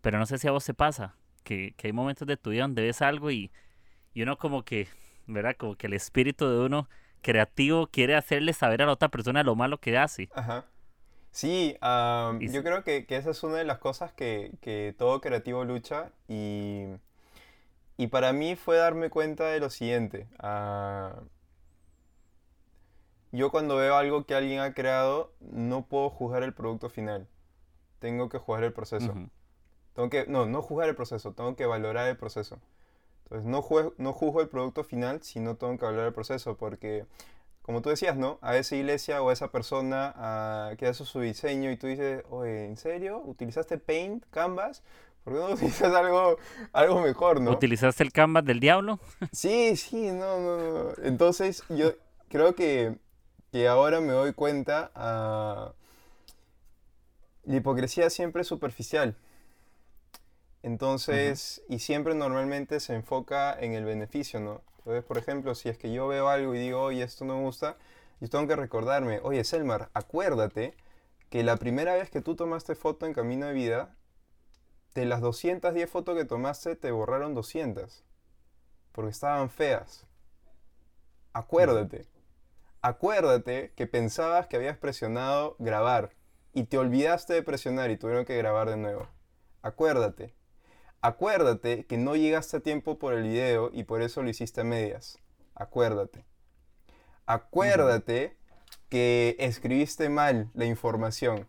pero 0.00 0.18
no 0.18 0.24
sé 0.24 0.38
si 0.38 0.48
a 0.48 0.50
vos 0.50 0.64
te 0.64 0.72
pasa, 0.72 1.16
que, 1.42 1.74
hay 1.82 1.92
momentos 1.92 2.26
de 2.26 2.38
tu 2.38 2.48
vida 2.50 2.62
donde 2.62 2.80
ves 2.80 3.02
algo 3.02 3.30
y, 3.30 3.52
y 4.14 4.22
uno 4.22 4.38
como 4.38 4.64
que, 4.64 4.88
¿verdad? 5.26 5.54
Como 5.58 5.76
que 5.76 5.88
el 5.88 5.92
espíritu 5.92 6.48
de 6.48 6.64
uno 6.64 6.88
creativo 7.24 7.88
quiere 7.88 8.14
hacerle 8.14 8.52
saber 8.52 8.82
a 8.82 8.86
la 8.86 8.92
otra 8.92 9.08
persona 9.08 9.42
lo 9.42 9.56
malo 9.56 9.78
que 9.78 9.98
hace. 9.98 10.28
Ajá. 10.34 10.66
Sí, 11.32 11.76
yo 11.80 12.62
creo 12.62 12.84
que, 12.84 13.06
que, 13.06 13.16
esa 13.16 13.30
es 13.30 13.42
una 13.42 13.56
de 13.56 13.64
las 13.64 13.78
cosas 13.78 14.12
que, 14.12 14.52
que 14.60 14.94
todo 14.96 15.20
creativo 15.20 15.64
lucha 15.64 16.12
y 16.28 16.84
y 17.96 18.08
para 18.08 18.32
mí 18.32 18.56
fue 18.56 18.76
darme 18.76 19.10
cuenta 19.10 19.46
de 19.46 19.60
lo 19.60 19.70
siguiente. 19.70 20.26
Ah, 20.38 21.22
yo 23.30 23.50
cuando 23.50 23.76
veo 23.76 23.96
algo 23.96 24.26
que 24.26 24.34
alguien 24.34 24.60
ha 24.60 24.74
creado, 24.74 25.32
no 25.40 25.86
puedo 25.86 26.10
juzgar 26.10 26.42
el 26.42 26.54
producto 26.54 26.88
final. 26.88 27.28
Tengo 28.00 28.28
que 28.28 28.38
juzgar 28.38 28.64
el 28.64 28.72
proceso. 28.72 29.14
tengo 29.94 30.10
que, 30.10 30.26
no, 30.26 30.46
no 30.46 30.62
juzgar 30.62 30.88
el 30.88 30.96
proceso, 30.96 31.32
tengo 31.34 31.54
que 31.56 31.66
valorar 31.66 32.08
el 32.08 32.16
proceso. 32.16 32.58
Entonces, 33.24 33.46
no, 33.46 33.92
no 33.98 34.12
juzgo 34.12 34.40
el 34.40 34.48
producto 34.48 34.84
final, 34.84 35.22
sino 35.22 35.56
tengo 35.56 35.76
que 35.78 35.84
valorar 35.84 36.08
el 36.08 36.12
proceso, 36.12 36.56
porque, 36.56 37.06
como 37.62 37.82
tú 37.82 37.88
decías, 37.88 38.16
¿no? 38.16 38.38
A 38.42 38.56
esa 38.56 38.76
iglesia 38.76 39.22
o 39.22 39.30
a 39.30 39.32
esa 39.32 39.50
persona 39.50 40.74
que 40.78 40.86
hace 40.86 41.04
su 41.04 41.20
diseño 41.20 41.70
y 41.70 41.76
tú 41.76 41.86
dices, 41.86 42.22
oye, 42.30 42.66
¿en 42.66 42.76
serio? 42.76 43.22
¿Utilizaste 43.24 43.78
Paint, 43.78 44.24
Canvas? 44.30 44.82
¿Por 45.24 45.32
qué 45.32 45.40
no 45.40 45.50
utilizas 45.54 45.94
algo, 45.94 46.36
algo 46.72 47.00
mejor, 47.00 47.40
no? 47.40 47.52
¿Utilizaste 47.52 48.02
el 48.02 48.12
canvas 48.12 48.44
del 48.44 48.60
diablo? 48.60 49.00
Sí, 49.32 49.76
sí, 49.76 50.10
no, 50.12 50.38
no, 50.40 50.56
no. 50.58 50.92
Entonces, 51.02 51.64
yo 51.70 51.92
creo 52.28 52.54
que, 52.54 52.98
que 53.50 53.68
ahora 53.68 54.00
me 54.00 54.12
doy 54.12 54.32
cuenta 54.32 54.90
a... 54.94 55.72
Ah, 55.72 55.74
la 57.46 57.56
hipocresía 57.56 58.08
siempre 58.08 58.42
es 58.42 58.48
superficial. 58.48 59.16
Entonces, 60.64 61.62
y 61.68 61.80
siempre 61.80 62.14
normalmente 62.14 62.80
se 62.80 62.94
enfoca 62.94 63.54
en 63.60 63.74
el 63.74 63.84
beneficio, 63.84 64.40
¿no? 64.40 64.62
Entonces, 64.78 65.04
por 65.04 65.18
ejemplo, 65.18 65.54
si 65.54 65.68
es 65.68 65.76
que 65.76 65.92
yo 65.92 66.08
veo 66.08 66.30
algo 66.30 66.54
y 66.54 66.58
digo, 66.58 66.80
oye, 66.80 67.02
esto 67.02 67.26
no 67.26 67.36
me 67.36 67.42
gusta, 67.42 67.76
yo 68.18 68.30
tengo 68.30 68.48
que 68.48 68.56
recordarme, 68.56 69.20
oye, 69.22 69.44
Selmar, 69.44 69.90
acuérdate 69.92 70.74
que 71.28 71.42
la 71.42 71.58
primera 71.58 71.92
vez 71.92 72.08
que 72.08 72.22
tú 72.22 72.34
tomaste 72.34 72.76
foto 72.76 73.04
en 73.04 73.12
Camino 73.12 73.44
de 73.44 73.52
Vida, 73.52 73.94
de 74.94 75.04
las 75.04 75.20
210 75.20 75.90
fotos 75.90 76.16
que 76.16 76.24
tomaste, 76.24 76.76
te 76.76 76.92
borraron 76.92 77.34
200, 77.34 78.02
porque 78.92 79.10
estaban 79.10 79.50
feas. 79.50 80.06
Acuérdate. 81.34 82.06
Acuérdate 82.80 83.74
que 83.76 83.86
pensabas 83.86 84.46
que 84.46 84.56
habías 84.56 84.78
presionado 84.78 85.56
grabar 85.58 86.12
y 86.54 86.64
te 86.64 86.78
olvidaste 86.78 87.34
de 87.34 87.42
presionar 87.42 87.90
y 87.90 87.98
tuvieron 87.98 88.24
que 88.24 88.38
grabar 88.38 88.70
de 88.70 88.78
nuevo. 88.78 89.08
Acuérdate. 89.60 90.32
Acuérdate 91.04 91.84
que 91.84 91.98
no 91.98 92.16
llegaste 92.16 92.56
a 92.56 92.60
tiempo 92.60 92.98
por 92.98 93.12
el 93.12 93.24
video 93.24 93.70
y 93.74 93.84
por 93.84 94.00
eso 94.00 94.22
lo 94.22 94.30
hiciste 94.30 94.62
a 94.62 94.64
medias. 94.64 95.18
Acuérdate. 95.54 96.24
Acuérdate 97.26 98.38
que 98.88 99.36
escribiste 99.38 100.08
mal 100.08 100.48
la 100.54 100.64
información. 100.64 101.46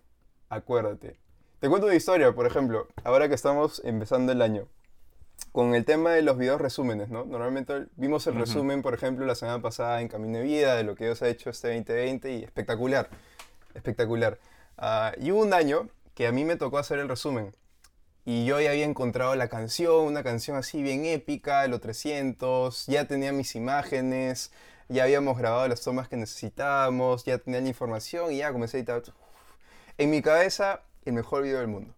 Acuérdate. 0.50 1.22
Te 1.62 1.70
cuento 1.70 1.88
una 1.88 1.96
historia, 1.96 2.36
por 2.36 2.46
ejemplo, 2.46 2.90
ahora 3.06 3.30
que 3.30 3.36
estamos 3.36 3.82
empezando 3.86 4.34
el 4.34 4.42
año. 4.42 4.68
Con 5.54 5.74
el 5.74 5.86
tema 5.86 6.12
de 6.12 6.22
los 6.22 6.38
videos 6.38 6.60
resúmenes, 6.60 7.08
¿no? 7.08 7.24
Normalmente 7.24 7.86
vimos 7.96 8.28
el 8.28 8.36
resumen, 8.36 8.82
por 8.82 8.94
ejemplo, 8.94 9.26
la 9.26 9.36
semana 9.36 9.62
pasada 9.62 10.02
en 10.02 10.10
Camino 10.10 10.40
de 10.40 10.44
Vida, 10.44 10.76
de 10.76 10.84
lo 10.84 10.96
que 10.96 11.06
Dios 11.06 11.22
ha 11.22 11.30
hecho 11.30 11.50
este 11.50 11.70
2020 11.70 12.30
y 12.34 12.44
espectacular, 12.44 13.08
espectacular. 13.74 14.38
Ah, 14.78 15.14
y 15.18 15.32
hubo 15.32 15.44
un 15.44 15.54
año 15.54 15.88
que 16.14 16.28
a 16.28 16.34
mí 16.34 16.44
me 16.44 16.58
tocó 16.58 16.78
hacer 16.78 17.00
el 17.00 17.08
resumen 17.08 17.54
y 18.26 18.46
yo 18.46 18.60
ya 18.60 18.72
había 18.72 18.86
encontrado 18.86 19.36
la 19.36 19.48
canción, 19.50 20.06
una 20.06 20.24
canción 20.24 20.58
así 20.58 20.82
bien 20.82 21.06
épica, 21.06 21.68
lo 21.68 21.80
300, 21.80 22.88
ya 22.88 23.06
tenía 23.06 23.32
mis 23.32 23.56
imágenes, 23.56 24.52
ya 24.90 25.04
habíamos 25.04 25.38
grabado 25.38 25.68
las 25.68 25.82
tomas 25.82 26.08
que 26.08 26.18
necesitábamos, 26.18 27.24
ya 27.24 27.38
tenía 27.38 27.62
la 27.62 27.68
información 27.68 28.32
y 28.32 28.38
ya 28.38 28.52
comencé 28.52 28.78
a 28.78 28.80
editar. 28.80 29.04
En 30.00 30.10
mi 30.10 30.24
cabeza, 30.24 30.82
el 31.06 31.14
mejor 31.14 31.44
video 31.44 31.60
del 31.60 31.68
mundo. 31.68 31.94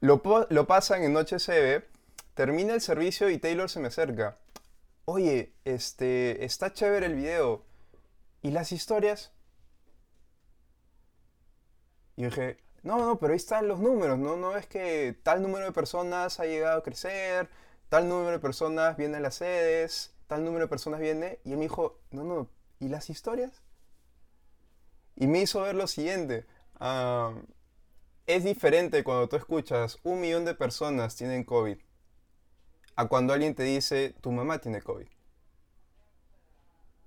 Lo, 0.00 0.20
lo 0.50 0.66
pasan 0.66 1.02
en 1.02 1.14
Noche 1.14 1.38
CB, 1.38 1.82
termina 2.34 2.74
el 2.74 2.82
servicio 2.82 3.30
y 3.30 3.38
Taylor 3.38 3.70
se 3.70 3.80
me 3.80 3.88
acerca. 3.88 4.36
Oye, 5.06 5.52
este, 5.64 6.44
está 6.44 6.74
chévere 6.74 7.06
el 7.06 7.14
video. 7.14 7.62
¿Y 8.42 8.50
las 8.50 8.72
historias? 8.72 9.32
Y 12.16 12.24
dije, 12.24 12.58
no, 12.84 12.98
no, 12.98 13.18
pero 13.18 13.32
ahí 13.32 13.36
están 13.38 13.66
los 13.66 13.80
números, 13.80 14.18
¿no? 14.18 14.36
No 14.36 14.56
es 14.56 14.66
que 14.66 15.18
tal 15.22 15.42
número 15.42 15.64
de 15.64 15.72
personas 15.72 16.38
ha 16.38 16.44
llegado 16.44 16.78
a 16.78 16.82
crecer, 16.82 17.48
tal 17.88 18.08
número 18.08 18.32
de 18.32 18.38
personas 18.38 18.96
viene 18.96 19.16
a 19.16 19.20
las 19.20 19.36
sedes, 19.36 20.14
tal 20.26 20.44
número 20.44 20.66
de 20.66 20.68
personas 20.68 21.00
viene. 21.00 21.40
Y 21.44 21.52
él 21.52 21.56
me 21.56 21.64
dijo, 21.64 21.98
no, 22.10 22.24
no, 22.24 22.48
¿y 22.80 22.88
las 22.88 23.08
historias? 23.08 23.62
Y 25.16 25.26
me 25.26 25.40
hizo 25.40 25.62
ver 25.62 25.74
lo 25.74 25.86
siguiente. 25.86 26.46
Ah, 26.78 27.32
es 28.26 28.44
diferente 28.44 29.02
cuando 29.02 29.28
tú 29.28 29.36
escuchas 29.36 29.98
un 30.02 30.20
millón 30.20 30.44
de 30.44 30.54
personas 30.54 31.16
tienen 31.16 31.44
COVID 31.44 31.78
a 32.96 33.08
cuando 33.08 33.32
alguien 33.32 33.54
te 33.54 33.62
dice 33.62 34.14
tu 34.20 34.30
mamá 34.30 34.58
tiene 34.58 34.82
COVID. 34.82 35.06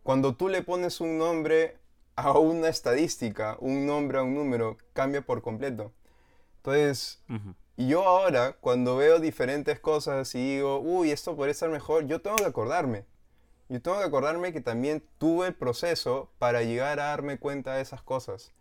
Cuando 0.04 0.36
tú 0.36 0.50
le 0.50 0.64
pones 0.64 1.02
un 1.02 1.18
nombre 1.18 1.78
a 2.18 2.32
una 2.32 2.68
estadística, 2.68 3.58
un 3.60 3.86
nombre 3.86 4.18
a 4.18 4.24
un 4.24 4.34
número, 4.34 4.78
cambia 4.94 5.22
por 5.22 5.44
completo. 5.44 5.94
Entonces, 6.58 7.24
yo 7.78 8.04
ahora, 8.04 8.54
cuando 8.60 8.98
veo 8.98 9.20
diferentes 9.20 9.80
cosas 9.80 10.34
y 10.34 10.56
digo, 10.56 10.80
uy, 10.80 11.12
esto 11.12 11.36
podría 11.36 11.52
estar 11.52 11.70
mejor, 11.70 12.08
yo 12.08 12.20
tengo 12.20 12.38
que 12.38 12.46
acordarme. 12.46 13.06
Yo 13.70 13.80
tengo 13.82 14.00
que 14.00 14.06
acordarme 14.06 14.52
que 14.52 14.62
también 14.62 15.08
tuve 15.20 15.48
el 15.48 15.54
proceso 15.54 16.32
para 16.40 16.64
llegar 16.64 17.00
a 17.00 17.10
darme 17.10 17.38
cuenta 17.38 17.76
de 17.76 17.82
esas 17.82 18.02
cosas. 18.02 18.52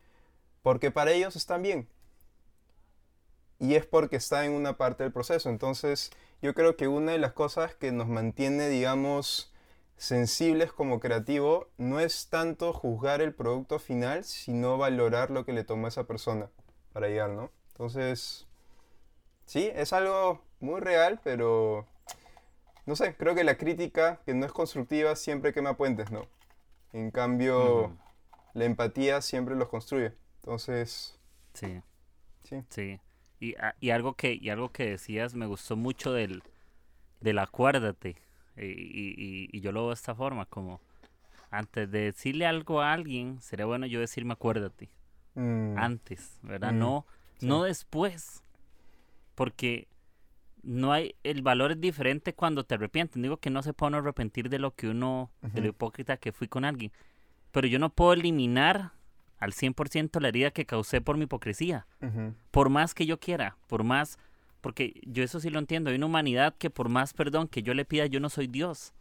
Porque 0.62 0.90
para 0.90 1.12
ellos 1.12 1.34
están 1.34 1.62
bien. 1.62 1.88
Y 3.58 3.76
es 3.76 3.86
porque 3.86 4.16
está 4.16 4.44
en 4.44 4.52
una 4.52 4.76
parte 4.76 5.02
del 5.02 5.12
proceso. 5.12 5.48
Entonces, 5.48 6.10
yo 6.42 6.52
creo 6.54 6.76
que 6.76 6.88
una 6.88 7.12
de 7.12 7.18
las 7.18 7.32
cosas 7.32 7.74
que 7.74 7.90
nos 7.90 8.06
mantiene, 8.06 8.68
digamos, 8.68 9.50
sensibles 9.96 10.72
como 10.72 11.00
creativo 11.00 11.68
no 11.78 12.00
es 12.00 12.28
tanto 12.28 12.72
juzgar 12.72 13.20
el 13.20 13.34
producto 13.34 13.78
final, 13.78 14.24
sino 14.24 14.78
valorar 14.78 15.30
lo 15.30 15.44
que 15.44 15.52
le 15.52 15.64
tomó 15.64 15.86
a 15.86 15.88
esa 15.88 16.04
persona 16.04 16.50
para 16.92 17.08
llegar, 17.08 17.30
¿no? 17.30 17.50
Entonces, 17.68 18.46
sí, 19.46 19.70
es 19.74 19.92
algo 19.92 20.42
muy 20.60 20.80
real, 20.80 21.20
pero 21.24 21.86
no 22.86 22.96
sé, 22.96 23.16
creo 23.16 23.34
que 23.34 23.44
la 23.44 23.56
crítica 23.56 24.20
que 24.24 24.34
no 24.34 24.46
es 24.46 24.52
constructiva 24.52 25.16
siempre 25.16 25.52
quema 25.52 25.76
puentes, 25.76 26.10
¿no? 26.10 26.26
En 26.92 27.10
cambio, 27.10 27.96
la 28.54 28.64
empatía 28.64 29.20
siempre 29.20 29.56
los 29.56 29.68
construye. 29.68 30.12
Entonces, 30.40 31.18
sí. 31.54 31.80
Sí. 32.44 32.64
Sí. 32.70 33.00
Y, 33.40 33.54
ah, 33.56 33.74
y, 33.80 33.90
algo 33.90 34.14
que 34.14 34.38
y 34.40 34.48
algo 34.48 34.70
que 34.70 34.86
decías 34.86 35.34
me 35.34 35.46
gustó 35.46 35.76
mucho 35.76 36.12
del 36.12 36.42
del 37.20 37.38
acuérdate 37.38 38.16
y, 38.56 39.48
y, 39.52 39.60
yo 39.60 39.72
lo 39.72 39.82
veo 39.82 39.88
de 39.90 39.94
esta 39.94 40.14
forma, 40.14 40.46
como 40.46 40.80
antes 41.50 41.90
de 41.90 42.00
decirle 42.00 42.46
algo 42.46 42.80
a 42.80 42.92
alguien, 42.92 43.40
sería 43.40 43.66
bueno 43.66 43.86
yo 43.86 44.00
decirme 44.00 44.32
acuérdate. 44.32 44.90
Mm. 45.34 45.76
Antes, 45.76 46.38
¿verdad? 46.42 46.72
Mm. 46.72 46.78
No, 46.78 47.06
no 47.40 47.62
después. 47.64 48.42
Porque 49.34 49.88
no 50.62 50.92
hay, 50.92 51.14
el 51.22 51.42
valor 51.42 51.72
es 51.72 51.80
diferente 51.80 52.34
cuando 52.34 52.64
te 52.64 52.74
arrepientes. 52.74 53.22
Digo 53.22 53.36
que 53.36 53.50
no 53.50 53.62
se 53.62 53.72
puede 53.72 53.96
arrepentir 53.96 54.48
de 54.48 54.58
lo 54.58 54.74
que 54.74 54.88
uno, 54.88 55.30
de 55.42 55.60
lo 55.60 55.68
hipócrita 55.68 56.16
que 56.16 56.32
fui 56.32 56.48
con 56.48 56.64
alguien. 56.64 56.92
Pero 57.52 57.66
yo 57.68 57.78
no 57.78 57.90
puedo 57.90 58.12
eliminar 58.12 58.92
al 59.38 59.52
100% 59.52 60.20
la 60.20 60.28
herida 60.28 60.50
que 60.50 60.66
causé 60.66 61.00
por 61.00 61.16
mi 61.16 61.24
hipocresía. 61.24 61.86
Por 62.50 62.70
más 62.70 62.94
que 62.94 63.06
yo 63.06 63.20
quiera, 63.20 63.56
por 63.66 63.84
más 63.84 64.18
porque 64.66 65.00
yo 65.04 65.22
eso 65.22 65.38
sí 65.38 65.48
lo 65.48 65.60
entiendo. 65.60 65.90
Hay 65.90 65.96
una 65.96 66.06
humanidad 66.06 66.56
que 66.58 66.70
por 66.70 66.88
más 66.88 67.14
perdón 67.14 67.46
que 67.46 67.62
yo 67.62 67.72
le 67.72 67.84
pida, 67.84 68.06
yo 68.06 68.18
no 68.18 68.28
soy 68.28 68.48
Dios. 68.48 68.94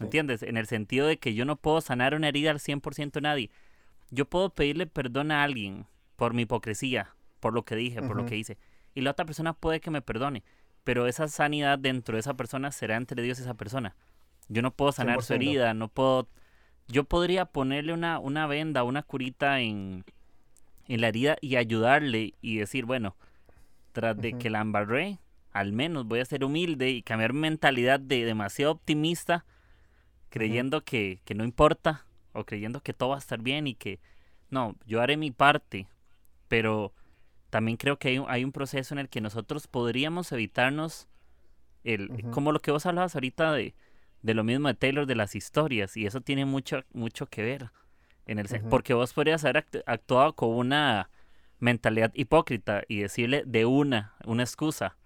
¿Entiendes? 0.00 0.42
En 0.42 0.56
el 0.56 0.66
sentido 0.66 1.06
de 1.06 1.16
que 1.16 1.32
yo 1.32 1.44
no 1.44 1.54
puedo 1.54 1.80
sanar 1.80 2.12
una 2.16 2.26
herida 2.26 2.50
al 2.50 2.58
100% 2.58 3.18
a 3.18 3.20
nadie. 3.20 3.52
Yo 4.10 4.24
puedo 4.24 4.50
pedirle 4.50 4.88
perdón 4.88 5.30
a 5.30 5.44
alguien 5.44 5.86
por 6.16 6.34
mi 6.34 6.42
hipocresía, 6.42 7.14
por 7.38 7.54
lo 7.54 7.64
que 7.64 7.76
dije, 7.76 8.02
por 8.02 8.16
lo 8.16 8.26
que 8.26 8.36
hice. 8.36 8.58
Y 8.96 9.02
la 9.02 9.12
otra 9.12 9.24
persona 9.24 9.52
puede 9.52 9.78
que 9.78 9.92
me 9.92 10.02
perdone. 10.02 10.42
Pero 10.82 11.06
esa 11.06 11.28
sanidad 11.28 11.78
dentro 11.78 12.16
de 12.16 12.20
esa 12.22 12.34
persona 12.34 12.72
será 12.72 12.96
entre 12.96 13.22
Dios 13.22 13.38
y 13.38 13.42
esa 13.42 13.54
persona. 13.54 13.94
Yo 14.48 14.60
no 14.60 14.72
puedo 14.72 14.90
sanar 14.90 15.22
su 15.22 15.34
herida, 15.34 15.72
no 15.74 15.86
puedo... 15.86 16.26
Yo 16.88 17.04
podría 17.04 17.44
ponerle 17.44 17.92
una, 17.92 18.18
una 18.18 18.48
venda, 18.48 18.82
una 18.82 19.04
curita 19.04 19.60
en, 19.60 20.04
en 20.88 21.00
la 21.00 21.06
herida 21.06 21.36
y 21.40 21.54
ayudarle 21.54 22.34
y 22.40 22.56
decir, 22.56 22.86
bueno, 22.86 23.14
tras 23.94 24.20
de 24.20 24.36
que 24.36 24.50
la 24.50 24.60
embarré, 24.60 25.20
al 25.52 25.72
menos 25.72 26.04
voy 26.04 26.18
a 26.18 26.24
ser 26.24 26.44
humilde 26.44 26.90
y 26.90 27.02
cambiar 27.02 27.32
mi 27.32 27.40
mentalidad 27.40 28.00
de 28.00 28.24
demasiado 28.24 28.72
optimista, 28.72 29.46
creyendo 30.30 30.84
que, 30.84 31.20
que, 31.24 31.36
no 31.36 31.44
importa 31.44 32.04
o 32.32 32.44
creyendo 32.44 32.82
que 32.82 32.92
todo 32.92 33.10
va 33.10 33.14
a 33.14 33.20
estar 33.20 33.40
bien 33.40 33.68
y 33.68 33.76
que 33.76 34.00
no, 34.50 34.74
yo 34.84 35.00
haré 35.00 35.16
mi 35.16 35.30
parte, 35.30 35.86
pero 36.48 36.92
también 37.50 37.76
creo 37.76 38.00
que 38.00 38.08
hay 38.08 38.18
un, 38.18 38.26
hay 38.28 38.42
un 38.42 38.50
proceso 38.50 38.94
en 38.94 38.98
el 38.98 39.08
que 39.08 39.20
nosotros 39.20 39.68
podríamos 39.68 40.32
evitarnos 40.32 41.06
el, 41.84 42.10
como 42.32 42.50
lo 42.50 42.58
que 42.58 42.72
vos 42.72 42.84
hablabas 42.86 43.14
ahorita 43.14 43.52
de, 43.52 43.76
de 44.22 44.34
lo 44.34 44.42
mismo 44.42 44.66
de 44.66 44.74
Taylor 44.74 45.06
de 45.06 45.14
las 45.14 45.36
historias 45.36 45.96
y 45.96 46.04
eso 46.04 46.20
tiene 46.20 46.46
mucho, 46.46 46.82
mucho 46.92 47.26
que 47.26 47.42
ver. 47.42 47.70
En 48.26 48.40
el, 48.40 48.48
Porque 48.70 48.92
vos 48.92 49.12
podrías 49.12 49.44
haber 49.44 49.66
actuado 49.86 50.34
con 50.34 50.48
una 50.48 51.10
mentalidad 51.64 52.12
hipócrita 52.14 52.82
y 52.88 53.00
decirle 53.00 53.42
de 53.46 53.64
una, 53.64 54.12
una 54.26 54.42
excusa, 54.42 54.96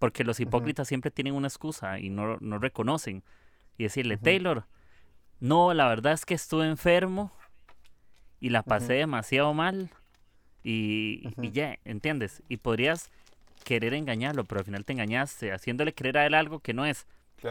porque 0.00 0.24
los 0.24 0.40
hipócritas 0.40 0.88
siempre 0.88 1.12
tienen 1.12 1.34
una 1.34 1.46
excusa 1.46 2.00
y 2.00 2.10
no, 2.10 2.36
no 2.40 2.58
reconocen. 2.58 3.22
Y 3.78 3.84
decirle, 3.84 4.16
Taylor, 4.16 4.66
no, 5.38 5.72
la 5.72 5.86
verdad 5.88 6.12
es 6.12 6.26
que 6.26 6.34
estuve 6.34 6.66
enfermo 6.66 7.32
y 8.40 8.50
la 8.50 8.64
pasé 8.64 8.94
demasiado 8.94 9.54
mal 9.54 9.90
y, 10.64 11.32
y, 11.40 11.52
ya, 11.52 11.78
¿entiendes? 11.84 12.42
Y 12.48 12.56
podrías 12.56 13.12
querer 13.64 13.94
engañarlo, 13.94 14.44
pero 14.44 14.58
al 14.58 14.64
final 14.64 14.84
te 14.84 14.94
engañaste, 14.94 15.52
haciéndole 15.52 15.94
creer 15.94 16.18
a 16.18 16.26
él 16.26 16.34
algo 16.34 16.58
que 16.58 16.74
no 16.74 16.84
es. 16.84 17.06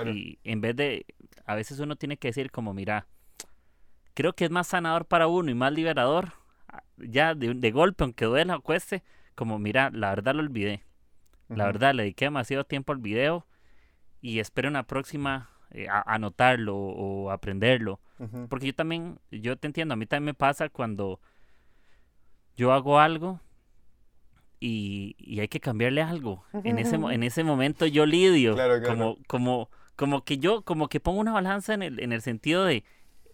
Y 0.05 0.39
en 0.43 0.59
vez 0.59 0.76
de, 0.76 1.05
a 1.45 1.55
veces 1.55 1.80
uno 1.80 1.95
tiene 1.95 2.18
que 2.18 2.28
decir 2.28 2.51
como, 2.51 2.74
mira, 2.74 3.07
creo 4.13 4.34
que 4.34 4.43
es 4.43 4.51
más 4.51 4.68
sanador 4.68 5.05
para 5.05 5.28
uno 5.28 5.49
y 5.49 5.55
más 5.55 5.72
liberador 5.72 6.34
ya 6.98 7.36
de, 7.36 7.54
de 7.54 7.72
golpe, 7.72 8.04
aunque 8.04 8.26
duela 8.26 8.58
o 8.58 8.62
cueste, 8.62 9.04
como 9.36 9.60
mira, 9.60 9.89
la 9.91 10.10
verdad 10.10 10.36
lo 10.36 10.41
olvidé. 10.41 10.84
La 11.50 11.66
verdad, 11.66 11.93
le 11.93 12.04
dediqué 12.04 12.26
demasiado 12.26 12.66
tiempo 12.66 12.91
al 12.91 13.00
video 13.00 13.45
y 14.22 14.39
espero 14.39 14.68
una 14.68 14.84
próxima 14.84 15.50
eh, 15.72 15.88
anotarlo 15.89 16.76
o 16.76 17.32
aprenderlo. 17.32 18.00
Porque 18.50 18.68
yo 18.68 18.76
también, 18.76 19.20
yo 19.32 19.58
te 19.58 19.68
entiendo, 19.68 19.93
a 19.93 19.98
mí 19.98 20.06
también 20.06 20.26
me 20.26 20.34
pasa 20.34 20.70
cuando 20.70 21.22
yo 22.56 22.74
hago 22.74 23.00
algo 23.00 23.39
y, 24.60 25.16
y 25.20 25.39
hay 25.39 25.48
que 25.48 25.60
cambiarle 25.60 26.02
algo. 26.02 26.43
En 26.64 26.80
ese, 26.80 26.95
en 26.95 27.24
ese 27.24 27.43
momento 27.43 27.86
yo 27.86 28.06
lidio, 28.06 28.58
como, 28.86 29.18
como, 29.28 29.70
Como 29.95 30.24
que 30.24 30.39
yo, 30.39 30.64
como 30.64 30.89
que 30.89 31.00
pongo 31.00 31.20
una 31.20 31.32
balanza 31.32 31.74
en 31.74 31.84
el, 31.84 32.00
en 32.00 32.12
el 32.12 32.22
sentido 32.22 32.66
de, 32.66 32.84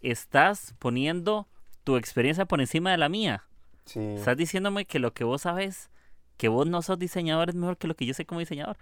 estás 0.01 0.75
poniendo 0.79 1.47
tu 1.83 1.95
experiencia 1.97 2.45
por 2.45 2.59
encima 2.59 2.91
de 2.91 2.97
la 2.97 3.09
mía. 3.09 3.45
Sí. 3.85 3.99
Estás 3.99 4.37
diciéndome 4.37 4.85
que 4.85 4.99
lo 4.99 5.13
que 5.13 5.23
vos 5.23 5.41
sabes, 5.43 5.89
que 6.37 6.47
vos 6.47 6.67
no 6.67 6.81
sos 6.81 6.99
diseñador, 6.99 7.49
es 7.49 7.55
mejor 7.55 7.77
que 7.77 7.87
lo 7.87 7.95
que 7.95 8.05
yo 8.05 8.13
sé 8.13 8.25
como 8.25 8.39
diseñador. 8.39 8.77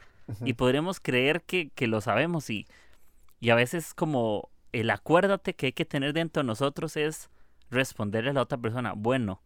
Y 0.45 0.53
podríamos 0.53 0.99
creer 0.99 1.41
que, 1.41 1.69
que 1.71 1.87
lo 1.87 1.99
sabemos 1.99 2.49
y, 2.49 2.65
y 3.41 3.49
a 3.49 3.55
veces 3.55 3.93
como 3.93 4.49
el 4.71 4.89
acuérdate 4.89 5.55
que 5.55 5.67
hay 5.67 5.73
que 5.73 5.85
tener 5.85 6.13
dentro 6.13 6.41
de 6.41 6.47
nosotros 6.47 6.95
es 6.95 7.29
responderle 7.69 8.29
a 8.29 8.33
la 8.33 8.41
otra 8.41 8.57
persona, 8.57 8.93
bueno, 8.93 9.41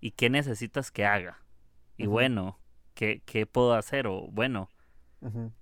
¿y 0.00 0.12
qué 0.12 0.30
necesitas 0.30 0.90
que 0.90 1.04
haga? 1.06 1.38
Y 1.96 2.06
bueno, 2.06 2.58
¿qué, 2.94 3.22
¿qué 3.24 3.46
puedo 3.46 3.74
hacer? 3.74 4.06
O 4.06 4.28
bueno, 4.32 4.68
Ujú. 5.20 5.52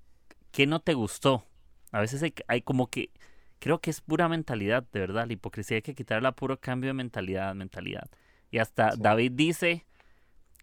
¿qué 0.51 0.66
no 0.66 0.80
te 0.80 0.95
gustó? 0.95 1.45
A 1.90 2.01
veces 2.01 2.22
hay, 2.22 2.34
hay 2.49 2.62
como 2.62 2.88
que, 2.88 3.11
creo 3.59 3.80
que 3.80 3.90
es 3.90 4.01
pura 4.01 4.28
mentalidad, 4.28 4.84
de 4.93 5.01
verdad, 5.01 5.26
la 5.26 5.34
hipocresía 5.34 5.76
hay 5.76 5.82
que 5.82 5.95
quitarla 5.95 6.30
a 6.30 6.36
puro 6.36 6.59
cambio 6.61 6.88
de 6.88 6.95
mentalidad, 6.95 7.55
mentalidad. 7.55 8.09
Y 8.53 8.59
hasta 8.59 8.93
Sí. 8.93 9.01
David 9.03 9.33
dice, 9.33 9.87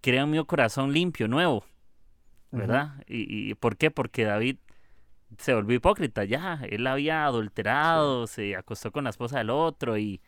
crea 0.02 0.24
un 0.24 0.32
mío 0.32 0.46
corazón 0.46 0.94
limpio, 0.94 1.28
nuevo. 1.28 1.66
¿verdad? 2.52 3.04
y, 3.08 3.52
y 3.52 3.54
¿por 3.56 3.78
qué? 3.78 3.92
Porque 3.92 4.24
David 4.24 4.58
se 5.38 5.54
volvió 5.54 5.76
hipócrita, 5.76 6.24
ya, 6.24 6.62
él 6.68 6.88
había 6.88 7.26
adulterado, 7.26 8.26
se 8.26 8.56
acostó 8.56 8.92
con 8.92 9.04
la 9.04 9.12
esposa 9.12 9.38
del 9.38 9.52
otro 9.52 9.98
y, 9.98 10.22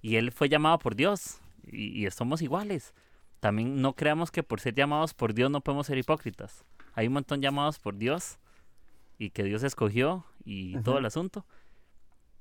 y 0.00 0.16
él 0.16 0.32
fue 0.32 0.48
llamado 0.48 0.78
por 0.78 0.96
Dios 0.96 1.40
y, 1.66 2.06
y 2.06 2.10
somos 2.10 2.40
iguales. 2.40 2.94
También 3.40 3.82
no 3.82 3.94
creamos 3.94 4.30
que 4.30 4.42
por 4.42 4.60
ser 4.60 4.74
llamados 4.74 5.14
por 5.14 5.34
Dios 5.34 5.50
no 5.50 5.60
podemos 5.60 5.86
ser 5.86 5.98
hipócritas. 5.98 6.64
Hay 6.94 7.06
un 7.06 7.12
montón 7.12 7.42
llamados 7.42 7.78
por 7.78 7.96
Dios 7.96 8.38
y 9.18 9.30
que 9.30 9.44
Dios 9.44 9.62
escogió 9.62 10.24
y 10.44 10.78
todo 10.78 10.98
el 10.98 11.04
asunto, 11.04 11.44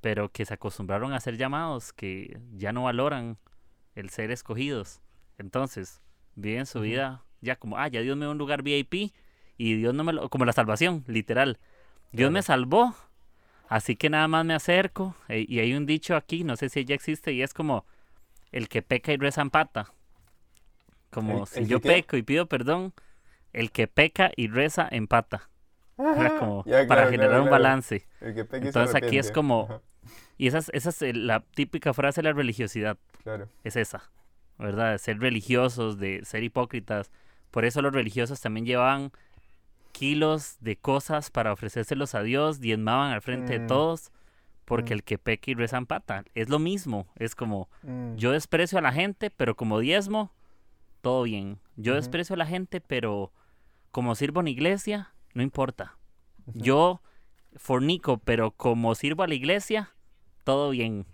pero 0.02 0.30
que 0.30 0.46
se 0.46 0.54
acostumbraron 0.54 1.12
a 1.14 1.20
ser 1.20 1.38
llamados, 1.38 1.92
que 1.92 2.40
ya 2.56 2.72
no 2.72 2.84
valoran 2.84 3.38
el 3.98 4.10
ser 4.10 4.32
escogidos. 4.32 5.02
Entonces, 5.38 6.02
viven 6.36 6.66
su 6.66 6.82
vida 6.82 7.24
ya 7.42 7.56
como, 7.56 7.78
ah, 7.78 7.88
ya 7.88 8.02
Dios 8.02 8.16
me 8.18 8.26
dio 8.26 8.32
un 8.32 8.38
lugar 8.38 8.62
VIP 8.64 9.12
y 9.58 9.74
Dios 9.76 9.94
no 9.94 10.04
me 10.04 10.14
lo, 10.14 10.30
como 10.30 10.46
la 10.46 10.54
salvación, 10.54 11.04
literal. 11.08 11.60
Dios 12.12 12.32
me 12.32 12.42
salvó, 12.42 12.96
así 13.68 13.96
que 13.96 14.10
nada 14.10 14.28
más 14.28 14.46
me 14.46 14.54
acerco. 14.54 15.16
e- 15.28 15.46
y 15.48 15.60
hay 15.60 15.74
un 15.74 15.86
dicho 15.86 16.16
aquí, 16.16 16.44
no 16.44 16.56
sé 16.56 16.70
si 16.70 16.86
ya 16.86 16.96
existe, 16.96 17.32
y 17.34 17.42
es 17.42 17.54
como, 17.54 17.86
el 18.52 18.70
que 18.70 18.82
peca 18.82 19.12
y 19.14 19.18
reza 19.18 19.42
empata. 19.42 19.92
Como 21.10 21.42
¿El- 21.42 21.48
si 21.48 21.60
el 21.60 21.66
que 21.66 21.72
yo 21.72 21.82
qué? 21.82 21.90
peco 21.90 22.18
y 22.18 22.24
pido 22.24 22.48
perdón, 22.48 22.94
el 23.54 23.72
que 23.72 23.88
peca 23.88 24.32
y 24.36 24.48
reza 24.48 24.88
empata. 24.90 25.50
Era 25.98 26.38
como 26.40 26.64
Ya, 26.66 26.86
para 26.88 27.06
generar 27.08 27.30
claro, 27.32 27.44
un 27.46 27.50
balance. 27.50 28.06
Que 28.20 28.46
Entonces 28.52 28.96
aquí 28.96 29.18
es 29.18 29.32
como- 29.32 29.64
Ajá, 29.64 29.82
Y 30.38 30.48
esa 30.48 30.60
es, 30.60 30.70
esa 30.74 30.90
es 30.90 31.02
el- 31.02 31.28
la 31.28 31.40
típica 31.42 31.94
frase 31.94 32.22
de 32.22 32.30
la 32.30 32.34
religiosidad, 32.34 32.98
Claro. 33.24 33.50
es 33.64 33.76
esa, 33.76 34.10
¿verdad? 34.60 34.92
De 34.92 34.98
ser 35.00 35.20
religiosos, 35.20 35.98
de 35.98 36.24
ser 36.26 36.44
hipócritas. 36.44 37.12
Por 37.52 37.66
eso 37.66 37.82
los 37.82 37.94
religiosos 37.94 38.40
también 38.42 38.66
llevaban 38.66 39.12
kilos 39.92 40.58
de 40.60 40.76
cosas 40.76 41.32
para 41.32 41.52
ofrecérselos 41.54 42.14
a 42.14 42.22
Dios, 42.22 42.60
diezmaban 42.60 43.12
al 43.14 43.22
frente 43.22 43.54
de 43.54 43.60
Mm. 43.62 43.68
todos, 43.68 44.12
porque 44.66 44.94
Mm. 44.94 44.98
el 44.98 45.04
que 45.04 45.18
peca 45.18 45.50
y 45.52 45.54
reza 45.56 45.78
empata. 45.78 46.24
Es 46.36 46.50
lo 46.50 46.60
mismo, 46.60 47.08
es 47.16 47.34
como, 47.36 47.70
Mm. 47.84 48.16
yo 48.16 48.32
desprecio 48.32 48.78
a 48.78 48.82
la 48.82 48.92
gente, 48.92 49.32
pero 49.32 49.56
como 49.56 49.80
diezmo, 49.80 50.32
todo 51.02 51.24
bien. 51.24 51.60
Yo 51.78 51.96
desprecio 51.96 52.34
a 52.36 52.38
la 52.38 52.46
gente, 52.46 52.82
pero 52.82 53.32
como 53.92 54.14
sirvo 54.14 54.42
en 54.42 54.50
iglesia, 54.50 55.14
no 55.34 55.42
importa. 55.42 55.98
Yo 56.54 57.02
fornico, 57.56 58.18
pero 58.20 58.52
como 58.52 58.94
sirvo 58.94 59.24
a 59.24 59.28
la 59.28 59.34
iglesia, 59.36 59.94
todo 60.48 60.70
bien. 60.70 61.06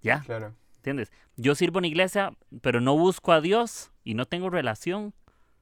¿Ya? 0.00 0.20
Claro. 0.20 0.54
¿Entiendes? 0.76 1.12
Yo 1.36 1.54
sirvo 1.54 1.78
en 1.78 1.84
iglesia, 1.84 2.32
pero 2.62 2.80
no 2.80 2.96
busco 2.96 3.32
a 3.32 3.42
Dios 3.42 3.92
y 4.02 4.14
no 4.14 4.24
tengo 4.24 4.48
relación. 4.48 5.12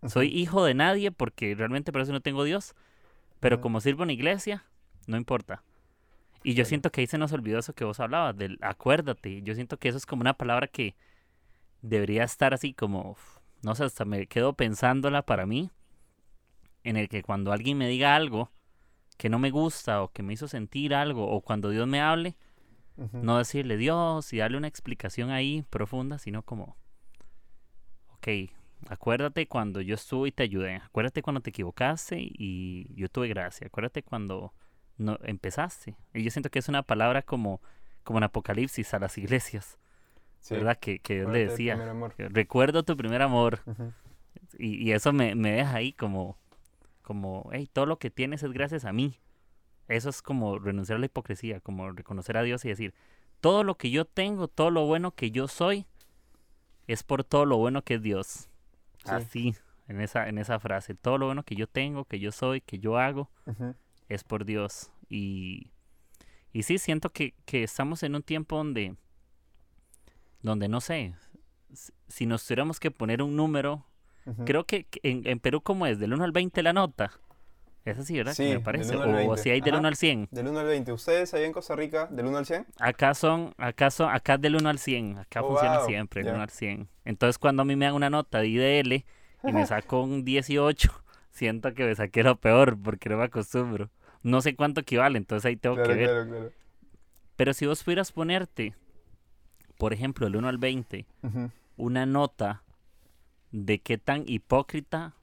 Soy 0.06 0.28
hijo 0.28 0.64
de 0.64 0.74
nadie 0.74 1.10
porque 1.10 1.56
realmente 1.56 1.90
por 1.90 2.02
eso 2.02 2.12
no 2.12 2.20
tengo 2.20 2.44
Dios. 2.44 2.76
Pero 3.40 3.60
como 3.60 3.80
sirvo 3.80 4.04
en 4.04 4.10
iglesia, 4.10 4.64
no 5.08 5.16
importa. 5.16 5.64
Y 6.44 6.50
yo 6.50 6.58
Claro. 6.58 6.68
siento 6.68 6.92
que 6.92 7.00
ahí 7.00 7.08
se 7.08 7.18
nos 7.18 7.32
olvidó 7.32 7.58
eso 7.58 7.72
que 7.74 7.84
vos 7.84 7.98
hablabas, 7.98 8.36
del 8.36 8.58
acuérdate. 8.60 9.42
Yo 9.42 9.56
siento 9.56 9.76
que 9.76 9.88
eso 9.88 9.98
es 9.98 10.06
como 10.06 10.20
una 10.20 10.34
palabra 10.34 10.68
que 10.68 10.94
debería 11.82 12.22
estar 12.22 12.54
así 12.54 12.74
como, 12.74 13.16
no 13.62 13.74
sé, 13.74 13.82
hasta 13.82 14.04
me 14.04 14.28
quedo 14.28 14.52
pensándola 14.52 15.22
para 15.22 15.46
mí, 15.46 15.72
en 16.84 16.96
el 16.96 17.08
que 17.08 17.24
cuando 17.24 17.50
alguien 17.50 17.76
me 17.76 17.88
diga 17.88 18.14
algo 18.14 18.52
que 19.16 19.28
no 19.28 19.40
me 19.40 19.50
gusta 19.50 20.02
o 20.02 20.12
que 20.12 20.22
me 20.22 20.34
hizo 20.34 20.46
sentir 20.46 20.94
algo, 20.94 21.28
o 21.28 21.40
cuando 21.40 21.70
Dios 21.70 21.88
me 21.88 22.00
hable, 22.00 22.36
No 22.96 23.36
decirle 23.38 23.76
Dios 23.76 24.32
y 24.32 24.38
darle 24.38 24.56
una 24.56 24.68
explicación 24.68 25.30
ahí 25.30 25.64
profunda, 25.68 26.18
sino 26.18 26.42
como, 26.42 26.76
ok, 28.14 28.28
acuérdate 28.88 29.46
cuando 29.46 29.80
yo 29.80 29.94
estuve 29.94 30.28
y 30.28 30.32
te 30.32 30.42
ayudé, 30.42 30.76
acuérdate 30.76 31.22
cuando 31.22 31.40
te 31.40 31.50
equivocaste 31.50 32.16
y 32.20 32.94
yo 32.94 33.08
tuve 33.08 33.28
gracia, 33.28 33.66
acuérdate 33.66 34.02
cuando 34.02 34.52
no 34.96 35.18
empezaste. 35.24 35.96
Y 36.14 36.22
yo 36.22 36.30
siento 36.30 36.50
que 36.50 36.58
es 36.58 36.68
una 36.68 36.82
palabra 36.82 37.22
como, 37.22 37.60
como 38.02 38.18
en 38.18 38.24
Apocalipsis 38.24 38.94
a 38.94 38.98
las 38.98 39.18
iglesias, 39.18 39.78
Sí. 40.40 40.54
¿verdad? 40.54 40.78
Que, 40.78 41.00
que 41.00 41.16
Dios 41.16 41.32
le 41.32 41.46
decía, 41.48 41.76
que 42.16 42.28
recuerdo 42.28 42.84
tu 42.84 42.96
primer 42.96 43.20
amor. 43.20 43.60
Y, 44.58 44.76
y 44.76 44.92
eso 44.92 45.12
me, 45.12 45.34
me 45.34 45.50
deja 45.50 45.74
ahí 45.74 45.92
como, 45.92 46.38
como, 47.02 47.50
hey, 47.52 47.68
todo 47.72 47.84
lo 47.84 47.98
que 47.98 48.10
tienes 48.10 48.42
es 48.44 48.52
gracias 48.52 48.84
a 48.84 48.92
mí. 48.92 49.18
Eso 49.88 50.08
es 50.10 50.20
como 50.22 50.58
renunciar 50.58 50.96
a 50.96 50.98
la 51.00 51.06
hipocresía, 51.06 51.60
como 51.60 51.90
reconocer 51.92 52.36
a 52.36 52.42
Dios 52.42 52.64
y 52.64 52.68
decir, 52.68 52.94
todo 53.40 53.62
lo 53.64 53.76
que 53.76 53.90
yo 53.90 54.04
tengo, 54.04 54.48
todo 54.48 54.70
lo 54.70 54.84
bueno 54.86 55.12
que 55.12 55.30
yo 55.30 55.46
soy, 55.48 55.86
es 56.86 57.02
por 57.02 57.22
todo 57.24 57.44
lo 57.44 57.56
bueno 57.58 57.82
que 57.82 57.94
es 57.94 58.02
Dios. 58.02 58.48
Sí. 59.04 59.10
Así, 59.10 59.54
en 59.88 60.00
esa, 60.00 60.28
en 60.28 60.38
esa 60.38 60.58
frase, 60.58 60.94
todo 60.94 61.18
lo 61.18 61.26
bueno 61.26 61.44
que 61.44 61.54
yo 61.54 61.66
tengo, 61.68 62.04
que 62.04 62.18
yo 62.18 62.32
soy, 62.32 62.60
que 62.60 62.78
yo 62.78 62.98
hago, 62.98 63.30
es 64.08 64.24
por 64.24 64.44
Dios. 64.44 64.90
Y, 65.08 65.70
y 66.52 66.64
sí, 66.64 66.78
siento 66.78 67.10
que, 67.10 67.34
que 67.44 67.62
estamos 67.62 68.02
en 68.02 68.16
un 68.16 68.22
tiempo 68.22 68.56
donde, 68.56 68.96
donde 70.42 70.68
no 70.68 70.80
sé, 70.80 71.14
si- 72.08 72.26
nos 72.26 72.44
tuviéramos 72.44 72.80
que 72.80 72.90
poner 72.90 73.22
un 73.22 73.36
número. 73.36 73.84
Creo 74.44 74.64
que 74.64 74.84
que 74.84 74.98
en, 75.04 75.24
en 75.28 75.38
Perú, 75.38 75.60
como 75.60 75.86
es? 75.86 76.00
¿Del 76.00 76.12
1 76.12 76.24
al 76.24 76.32
20 76.32 76.60
la 76.64 76.72
nota? 76.72 77.12
Es 77.86 77.98
así, 77.98 78.16
¿verdad? 78.16 78.34
Sí, 78.34 78.42
me 78.42 78.48
del 78.50 78.62
parece. 78.62 78.96
1 78.96 79.04
al 79.04 79.10
O 79.10 79.16
20. 79.16 79.42
si 79.42 79.50
hay 79.50 79.60
del 79.60 79.74
Ajá. 79.74 79.78
1 79.78 79.88
al 79.88 79.96
100. 79.96 80.28
Del 80.32 80.48
1 80.48 80.58
al 80.58 80.66
20. 80.66 80.92
¿Ustedes 80.92 81.32
ahí 81.34 81.44
en 81.44 81.52
Costa 81.52 81.76
Rica, 81.76 82.08
del 82.10 82.26
1 82.26 82.36
al 82.38 82.44
100? 82.44 82.66
Acá 82.80 83.14
son, 83.14 83.54
acá 83.58 83.90
son, 83.92 84.10
acá 84.12 84.34
es 84.34 84.40
del 84.40 84.56
1 84.56 84.68
al 84.68 84.78
100. 84.80 85.18
Acá 85.18 85.40
Oh, 85.42 85.48
funciona 85.48 85.78
wow, 85.78 85.86
siempre, 85.86 86.20
el 86.22 86.26
ya. 86.26 86.32
1 86.34 86.42
al 86.42 86.50
100. 86.50 86.88
Entonces, 87.04 87.38
cuando 87.38 87.62
a 87.62 87.64
mí 87.64 87.76
me 87.76 87.84
dan 87.84 87.94
una 87.94 88.10
nota 88.10 88.40
de 88.40 88.48
IDL 88.48 89.04
y 89.44 89.52
me 89.52 89.64
saco 89.66 90.02
un 90.02 90.24
18, 90.24 90.90
siento 91.30 91.74
que 91.74 91.84
me 91.84 91.94
saqué 91.94 92.24
lo 92.24 92.36
peor 92.40 92.76
porque 92.76 93.08
no 93.08 93.18
me 93.18 93.24
acostumbro. 93.24 93.88
No 94.24 94.40
sé 94.40 94.56
cuánto 94.56 94.80
equivale, 94.80 95.16
entonces 95.16 95.46
ahí 95.46 95.56
tengo 95.56 95.76
Claro, 95.76 95.90
que 95.90 95.94
ver. 95.96 96.08
claro, 96.08 96.26
claro. 96.28 96.52
Pero 97.36 97.54
si 97.54 97.66
vos 97.66 97.84
pudieras 97.84 98.10
ponerte, 98.10 98.74
por 99.78 99.92
ejemplo, 99.92 100.26
el 100.26 100.34
1 100.34 100.48
al 100.48 100.58
20, 100.58 101.06
Ujú. 101.22 101.50
una 101.76 102.04
nota 102.04 102.64
de 103.52 103.78
qué 103.78 103.96
tan 103.96 104.24
hipócrita. 104.26 105.14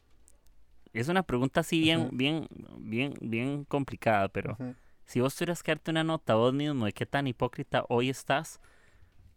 Es 0.94 1.08
una 1.08 1.24
pregunta 1.24 1.62
así 1.62 1.80
bien, 1.80 2.10
bien, 2.12 2.48
bien, 2.78 3.14
bien 3.22 3.66
complicada, 3.66 4.30
pero 4.30 4.58
si 5.06 5.20
vos 5.22 5.36
tuvieras 5.36 5.64
que 5.64 5.72
darte 5.72 5.91
una 5.91 6.04
nota 6.04 6.36
vos 6.36 6.54
mismo 6.54 6.86
de 6.86 6.94
qué 6.94 7.06
tan 7.06 7.28
hipócrita 7.28 7.86
hoy 7.89 8.10
estás, 8.10 8.60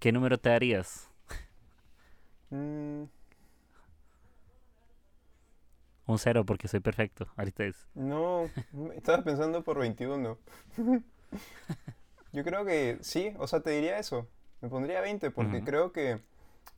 ¿qué 0.00 0.12
número 0.12 0.38
te 0.38 0.50
darías? 0.50 1.11
Mm, 2.52 3.09
Un 6.07 6.18
cero 6.18 6.44
porque 6.44 6.68
soy 6.68 6.80
perfecto. 6.80 7.26
Ahorita 7.36 7.64
es. 7.64 7.86
no, 7.94 8.48
estaba 8.94 9.22
pensando 9.24 9.62
por 9.64 9.78
21. 9.78 10.38
Yo 12.32 12.44
creo 12.44 12.64
que 12.64 12.98
sí, 13.00 13.32
o 13.38 13.46
sea, 13.46 13.61
te 13.61 13.70
diría 13.70 13.98
eso. 13.98 14.28
Me 14.61 14.68
pondría 14.68 15.00
20 15.00 15.30
porque 15.30 15.62
creo 15.64 15.92
que... 15.92 16.20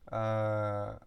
ah, 0.09 1.01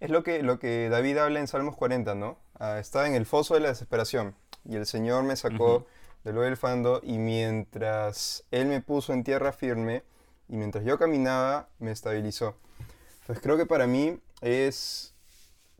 es 0.00 0.10
lo 0.10 0.22
que, 0.22 0.42
lo 0.42 0.58
que 0.58 0.88
David 0.88 1.18
habla 1.18 1.40
en 1.40 1.46
Salmos 1.48 1.76
40, 1.76 2.14
¿no? 2.14 2.38
Ah, 2.58 2.78
estaba 2.78 3.06
en 3.06 3.14
el 3.14 3.26
foso 3.26 3.54
de 3.54 3.60
la 3.60 3.68
desesperación 3.68 4.34
y 4.64 4.76
el 4.76 4.86
Señor 4.86 5.24
me 5.24 5.36
sacó 5.36 5.76
Ujú. 5.76 5.86
del 6.24 6.38
hoyo 6.38 6.46
del 6.46 6.56
fando 6.56 7.00
y 7.02 7.18
mientras 7.18 8.44
Él 8.50 8.66
me 8.66 8.80
puso 8.80 9.12
en 9.12 9.24
tierra 9.24 9.52
firme 9.52 10.02
y 10.48 10.56
mientras 10.56 10.84
yo 10.84 10.98
caminaba, 10.98 11.68
me 11.78 11.90
estabilizó. 11.90 12.56
Pues 13.26 13.40
creo 13.40 13.56
que 13.56 13.66
para 13.66 13.86
mí 13.86 14.18
es 14.40 15.14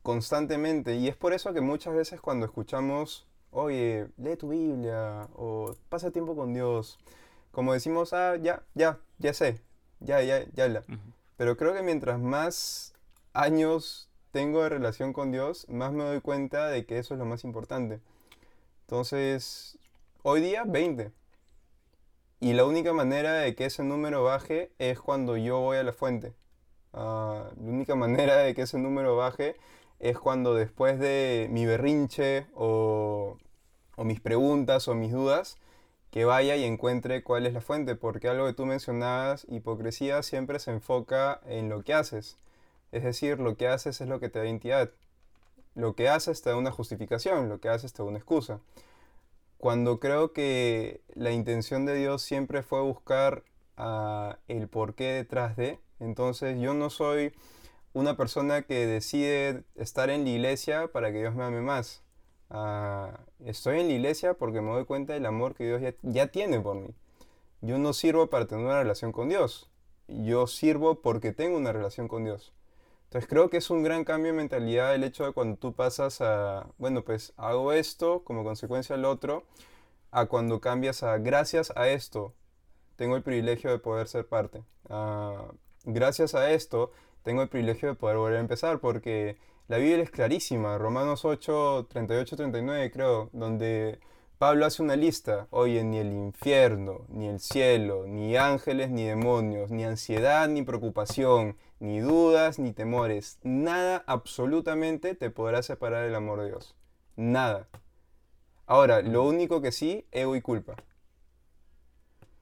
constantemente 0.03 0.97
y 0.97 1.09
es 1.09 1.17
por 1.17 1.33
eso 1.33 1.53
que 1.53 1.61
muchas 1.61 1.95
veces 1.95 2.21
cuando 2.21 2.47
escuchamos, 2.47 3.27
oye, 3.51 4.09
lee 4.17 4.37
tu 4.37 4.49
Biblia 4.49 5.29
o 5.35 5.75
pasa 5.89 6.11
tiempo 6.11 6.37
con 6.37 6.53
Dios, 6.55 6.99
como 7.53 7.73
decimos, 7.73 8.13
ah, 8.13 8.37
ya, 8.37 8.63
ya, 8.75 8.99
ya 9.19 9.33
sé, 9.33 9.61
ya, 10.01 10.23
ya, 10.23 10.45
ya 10.55 10.69
la. 10.69 10.81
Ujú. 10.81 10.99
Pero 11.37 11.57
creo 11.57 11.73
que 11.73 11.83
mientras 11.83 12.19
más 12.19 12.93
años 13.33 14.08
tengo 14.31 14.63
de 14.63 14.69
relación 14.69 15.13
con 15.13 15.31
Dios, 15.33 15.67
más 15.69 15.93
me 15.93 16.05
doy 16.05 16.21
cuenta 16.21 16.69
de 16.69 16.87
que 16.87 16.99
eso 16.99 17.15
es 17.15 17.19
lo 17.19 17.27
más 17.27 17.45
importante. 17.45 18.01
Entonces, 18.83 19.79
hoy 20.23 20.41
día 20.41 20.65
20. 20.67 21.13
Y 22.41 22.53
la 22.53 22.65
única 22.65 22.93
manera 22.93 23.35
de 23.35 23.55
que 23.55 23.67
ese 23.67 23.83
número 23.83 24.23
baje 24.25 24.71
es 24.79 25.01
cuando 25.01 25.37
yo 25.37 25.61
voy 25.61 25.79
a 25.79 25.83
la 25.83 25.93
fuente. 25.93 26.35
Ah, 26.93 27.51
la 27.61 27.71
única 27.71 27.95
manera 27.97 28.37
de 28.37 28.55
que 28.55 28.63
ese 28.63 28.79
número 28.79 29.17
baje 29.17 29.57
es 29.99 30.19
cuando 30.19 30.55
después 30.55 30.99
de 30.99 31.49
mi 31.51 31.67
berrinche 31.67 32.47
o, 32.55 33.39
o 33.97 34.05
mis 34.05 34.21
preguntas 34.21 34.89
o 34.89 34.95
mis 34.95 35.13
dudas, 35.13 35.59
que 36.11 36.25
vaya 36.25 36.57
y 36.57 36.65
encuentre 36.65 37.23
cuál 37.23 37.47
es 37.47 37.53
la 37.55 37.61
fuente, 37.61 37.95
porque 37.97 38.29
algo 38.29 38.47
que 38.47 38.55
tú 38.55 38.67
mencionabas, 38.67 39.47
hipocresía 39.51 40.23
siempre 40.23 40.59
se 40.59 40.71
enfoca 40.71 41.41
en 41.47 41.69
lo 41.69 41.83
que 41.83 41.95
haces. 41.95 42.39
Es 42.93 43.05
decir, 43.05 43.39
lo 43.39 43.57
que 43.57 43.69
haces 43.69 44.01
es 44.01 44.09
lo 44.09 44.21
que 44.21 44.29
te 44.29 44.39
da 44.39 44.47
identidad. 44.47 44.91
Lo 45.75 45.95
que 45.95 46.09
haces 46.09 46.43
te 46.43 46.51
da 46.51 46.57
una 46.57 46.71
justificación, 46.71 47.49
lo 47.49 47.61
que 47.61 47.69
haces 47.69 47.93
te 47.93 48.03
da 48.03 48.09
una 48.09 48.19
excusa. 48.19 48.61
Cuando 49.59 50.01
creo 50.01 50.33
que 50.33 51.01
la 51.15 51.33
intención 51.33 51.85
de 51.85 51.95
Dios 51.95 52.23
siempre 52.23 52.63
fue 52.63 52.81
buscar 52.83 53.45
ah, 53.77 54.39
el 54.49 54.69
porqué 54.69 55.13
detrás 55.13 55.57
de, 55.57 55.79
entonces 56.01 56.59
yo 56.61 56.75
no 56.75 56.91
soy 56.91 57.33
una 57.93 58.17
persona 58.17 58.63
que 58.63 58.87
decide 58.87 59.65
estar 59.75 60.11
en 60.11 60.25
la 60.25 60.31
iglesia 60.31 60.89
para 60.93 61.11
que 61.11 61.19
Dios 61.19 61.35
me 61.35 61.45
ame 61.45 61.61
más. 61.61 62.03
Ah, 62.51 63.21
estoy 63.45 63.81
en 63.81 63.89
la 63.89 63.95
iglesia 63.95 64.35
porque 64.35 64.61
me 64.61 64.71
doy 64.71 64.85
cuenta 64.85 65.13
del 65.13 65.27
amor 65.27 65.55
que 65.55 65.67
Dios 65.67 65.95
ya 66.03 66.27
tiene 66.29 66.61
por 66.61 66.77
mí. 66.77 66.95
Yo 67.61 67.79
no 67.79 67.93
sirvo 67.93 68.29
para 68.29 68.47
tener 68.47 68.65
una 68.65 68.79
relación 68.79 69.11
con 69.13 69.29
Dios. 69.29 69.69
Yo 70.07 70.47
sirvo 70.47 71.03
porque 71.03 71.33
tengo 71.33 71.57
una 71.57 71.73
relación 71.73 72.09
con 72.09 72.25
Dios. 72.25 72.53
Entonces 73.09 73.27
creo 73.27 73.49
que 73.49 73.57
es 73.57 73.71
un 73.71 73.83
gran 73.83 74.05
cambio 74.05 74.33
de 74.33 74.37
mentalidad 74.37 74.95
el 74.95 75.03
hecho 75.03 75.25
de 75.25 75.33
cuando 75.33 75.57
tú 75.57 75.73
pasas 75.73 76.21
a, 76.21 76.67
bueno, 76.77 77.05
pues 77.05 77.33
hago 77.39 77.73
esto 77.73 78.23
como 78.23 78.45
consecuencia 78.45 78.97
del 78.97 79.07
otro, 79.07 79.45
a 80.11 80.27
cuando 80.27 80.61
cambias 80.61 81.03
a 81.03 81.17
gracias 81.17 81.73
a 81.75 81.89
esto, 81.89 82.35
tengo 82.97 83.17
el 83.17 83.23
privilegio 83.23 83.71
de 83.71 83.79
poder 83.79 84.09
ser 84.09 84.27
parte. 84.27 84.63
Ah, 84.91 85.53
gracias 85.85 86.35
a 86.35 86.51
esto, 86.51 86.93
tengo 87.23 87.41
el 87.41 87.49
privilegio 87.49 87.89
de 87.89 87.95
poder 87.95 88.19
volver 88.19 88.37
a 88.37 88.41
empezar 88.41 88.79
porque 88.79 89.39
la 89.69 89.79
Biblia 89.79 90.03
es 90.03 90.11
clarísima, 90.11 90.77
Romanos 90.77 91.25
8, 91.25 91.87
38, 91.89 92.37
39 92.37 92.91
creo, 92.91 93.31
donde 93.33 94.01
Pablo 94.37 94.67
hace 94.67 94.83
una 94.83 94.97
lista, 94.97 95.47
oye, 95.49 95.83
ni 95.83 95.97
el 95.97 96.13
infierno, 96.13 97.07
ni 97.09 97.27
el 97.29 97.41
cielo, 97.41 98.05
ni 98.07 98.37
ángeles, 98.37 98.91
ni 98.91 99.05
demonios, 99.05 99.71
ni 99.71 99.85
ansiedad, 99.85 100.47
ni 100.47 100.63
preocupación, 100.63 101.57
ni 101.81 102.01
dudas, 102.01 102.59
ni 102.59 102.73
temores, 102.73 103.39
nada 103.43 104.05
absolutamente 104.07 105.15
te 105.15 105.31
podrá 105.31 105.63
separar 105.63 106.05
del 106.05 106.15
amor 106.15 106.41
de 106.41 106.49
Dios. 106.49 106.75
Nada. 107.17 107.69
Ahora, 108.67 109.01
lo 109.03 109.23
único 109.23 109.63
que 109.63 109.73
sí, 109.73 110.07
ego 110.13 110.37
y 110.37 110.43
culpa. 110.43 110.77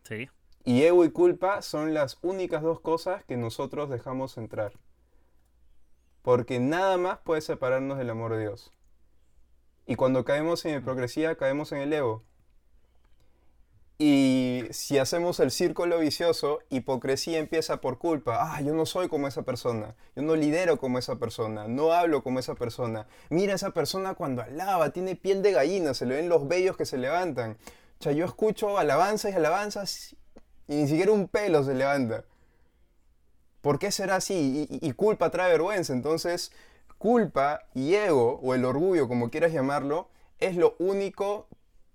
Sí. 0.05 0.29
Y 0.65 0.83
ego 0.83 1.05
y 1.05 1.11
culpa 1.11 1.63
son 1.63 1.95
las 1.95 2.19
únicas 2.23 2.63
dos 2.63 2.81
cosas 2.81 3.25
que 3.25 3.37
nosotros 3.37 3.89
dejamos 3.89 4.37
entrar. 4.37 4.73
Porque 6.23 6.59
nada 6.59 6.97
más 6.97 7.19
puede 7.19 7.41
separarnos 7.41 7.99
del 7.99 8.11
amor 8.11 8.33
de 8.33 8.41
Dios. 8.41 8.73
Y 9.87 9.95
cuando 9.95 10.25
caemos 10.25 10.65
en 10.65 10.79
hipocresía, 10.79 11.37
caemos 11.37 11.71
en 11.71 11.79
el 11.79 11.93
ego. 11.93 12.25
Y 13.99 14.65
si 14.73 14.99
hacemos 14.99 15.41
el 15.41 15.51
círculo 15.51 15.99
vicioso, 15.99 16.61
hipocresía 16.69 17.39
empieza 17.39 17.81
por 17.81 17.99
culpa. 17.99 18.39
Ah, 18.41 18.61
yo 18.61 18.75
no 18.75 18.85
soy 18.85 19.09
como 19.09 19.27
esa 19.27 19.43
persona. 19.43 19.95
Yo 20.15 20.23
no 20.23 20.37
lidero 20.37 20.79
como 20.79 20.99
esa 20.99 21.17
persona. 21.17 21.67
No 21.67 21.93
hablo 21.93 22.23
como 22.23 22.39
esa 22.39 22.55
persona. 22.55 23.07
Mira 23.31 23.55
esa 23.55 23.71
persona 23.71 24.15
cuando 24.15 24.43
alaba, 24.43 24.91
tiene 24.91 25.17
piel 25.17 25.43
de 25.43 25.53
gallina, 25.53 25.95
se 25.95 26.05
le 26.05 26.17
ven 26.17 26.29
los 26.29 26.47
vellos 26.47 26.77
que 26.77 26.85
se 26.85 26.99
levantan. 26.99 27.57
O 27.99 28.03
sea, 28.03 28.13
yo 28.13 28.27
escucho 28.27 28.77
alabanzas 28.77 29.33
y 29.33 29.37
alabanzas 29.37 30.17
y 30.69 30.77
ni 30.77 30.89
siquiera 30.89 31.13
un 31.13 31.29
pelo 31.29 31.65
se 31.65 31.75
levanta. 31.75 32.25
¿Por 33.63 33.79
qué 33.79 33.91
será 33.91 34.17
así? 34.17 34.69
Y, 34.71 34.93
culpa 34.93 35.31
trae 35.31 35.51
vergüenza. 35.51 35.93
Entonces, 35.93 36.53
culpa 36.99 37.63
y 37.75 37.95
ego, 37.95 38.39
o 38.43 38.55
el 38.55 38.65
orgullo, 38.65 39.09
como 39.09 39.31
quieras 39.31 39.53
llamarlo, 39.53 40.09
es 40.39 40.57
lo 40.57 40.77
único 40.79 41.49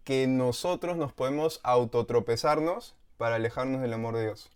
que 0.04 0.28
nosotros 0.28 0.98
nos 0.98 1.14
podemos 1.14 1.60
autotropezarnos 1.64 2.96
para 3.18 3.36
alejarnos 3.36 3.82
del 3.82 3.94
amor 3.94 4.16
de 4.16 4.24
Dios. 4.24 4.52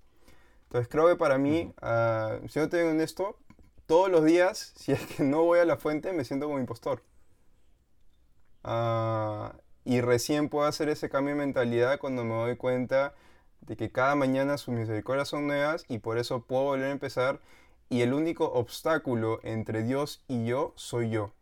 Entonces, 0.63 0.87
creo 0.87 1.07
que 1.07 1.15
para 1.15 1.37
mí, 1.37 1.73
uh, 1.81 2.47
si 2.47 2.59
no 2.59 2.69
te 2.69 2.83
digo 2.83 3.01
esto, 3.01 3.37
todos 3.85 4.09
los 4.09 4.25
días, 4.25 4.73
si 4.77 4.91
es 4.91 5.05
que 5.05 5.23
no 5.23 5.43
voy 5.43 5.59
a 5.59 5.65
la 5.65 5.77
fuente, 5.77 6.13
me 6.13 6.25
siento 6.25 6.47
como 6.47 6.59
impostor. 6.59 7.03
Uh, 8.63 9.49
y 9.83 10.01
recién 10.01 10.49
puedo 10.49 10.65
hacer 10.65 10.89
ese 10.89 11.09
cambio 11.09 11.35
de 11.35 11.39
mentalidad 11.39 11.99
cuando 11.99 12.23
me 12.23 12.33
doy 12.33 12.57
cuenta 12.57 13.13
de 13.61 13.77
que 13.77 13.91
cada 13.91 14.15
mañana 14.15 14.57
sus 14.57 14.73
misericordias 14.73 15.27
son 15.27 15.47
nuevas 15.47 15.85
y 15.87 15.99
por 15.99 16.17
eso 16.17 16.41
puedo 16.41 16.63
volver 16.63 16.87
a 16.87 16.91
empezar 16.91 17.39
y 17.89 18.01
el 18.01 18.13
único 18.13 18.45
obstáculo 18.51 19.39
entre 19.43 19.83
Dios 19.83 20.23
y 20.27 20.45
yo 20.45 20.73
soy 20.75 21.09
yo. 21.11 21.33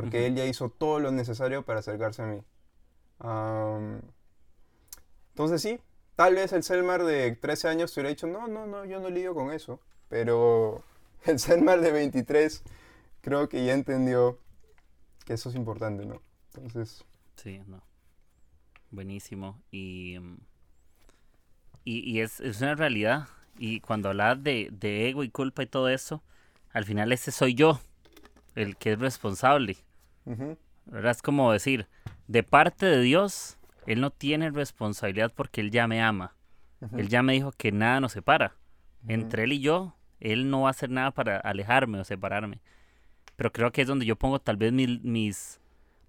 Porque 0.00 0.26
Él 0.26 0.34
ya 0.34 0.46
hizo 0.46 0.68
todo 0.70 1.00
lo 1.00 1.10
necesario 1.10 1.64
para 1.64 1.80
acercarse 1.80 2.22
a 2.22 2.26
mí. 2.26 2.42
entonces 5.32 5.62
sí, 5.62 5.80
tal 6.14 6.34
vez 6.34 6.52
el 6.52 6.62
Selmar 6.62 7.04
de 7.04 7.34
13 7.34 7.68
años 7.68 7.92
te 7.92 8.00
hubiera 8.00 8.10
dicho, 8.10 8.26
no, 8.26 8.46
no, 8.48 8.66
no, 8.66 8.84
yo 8.84 9.00
no 9.00 9.10
lidio 9.10 9.34
con 9.34 9.52
eso. 9.52 9.80
Pero 10.08 10.82
el 11.24 11.38
Selmar 11.38 11.80
de 11.80 11.92
23 11.92 12.62
creo 13.20 13.48
que 13.48 13.64
ya 13.64 13.74
entendió 13.74 14.38
que 15.24 15.34
eso 15.34 15.50
es 15.50 15.54
importante, 15.54 16.06
¿no? 16.06 16.20
Entonces... 16.54 17.04
Sí, 17.36 17.60
no. 17.66 17.82
Buenísimo. 18.90 19.60
Y, 19.70 20.18
mm, 20.18 20.36
y, 21.84 22.20
es, 22.20 22.40
una 22.40 22.74
realidad. 22.74 23.28
Y 23.58 23.80
cuando 23.80 24.10
hablas 24.10 24.42
de, 24.42 24.70
ego 25.08 25.24
y 25.24 25.30
culpa 25.30 25.62
y 25.62 25.66
todo 25.66 25.88
eso, 25.88 26.22
al 26.72 26.84
final 26.84 27.12
ese 27.12 27.30
soy 27.32 27.54
yo, 27.54 27.80
el 28.54 28.76
que 28.76 28.92
es 28.92 28.98
responsable. 28.98 29.76
Es 31.04 31.22
como 31.22 31.52
decir, 31.52 31.86
de 32.26 32.42
parte 32.42 32.86
de 32.86 33.00
Dios, 33.00 33.58
Él 33.86 34.00
no 34.00 34.10
tiene 34.10 34.50
responsabilidad 34.50 35.32
porque 35.34 35.60
Él 35.60 35.70
ya 35.70 35.86
me 35.86 36.02
ama. 36.02 36.34
Él 36.96 37.08
ya 37.08 37.22
me 37.22 37.32
dijo 37.32 37.52
que 37.52 37.72
nada 37.72 38.00
nos 38.00 38.12
separa. 38.12 38.54
Entre 39.06 39.44
Él 39.44 39.52
y 39.52 39.60
yo, 39.60 39.94
Él 40.20 40.50
no 40.50 40.62
va 40.62 40.68
a 40.68 40.70
hacer 40.70 40.90
nada 40.90 41.10
para 41.10 41.38
alejarme 41.38 41.98
o 42.00 42.04
separarme. 42.04 42.60
Pero 43.36 43.52
creo 43.52 43.72
que 43.72 43.82
es 43.82 43.88
donde 43.88 44.06
yo 44.06 44.16
pongo 44.16 44.40
tal 44.40 44.56
vez 44.56 44.72
mis 44.72 45.60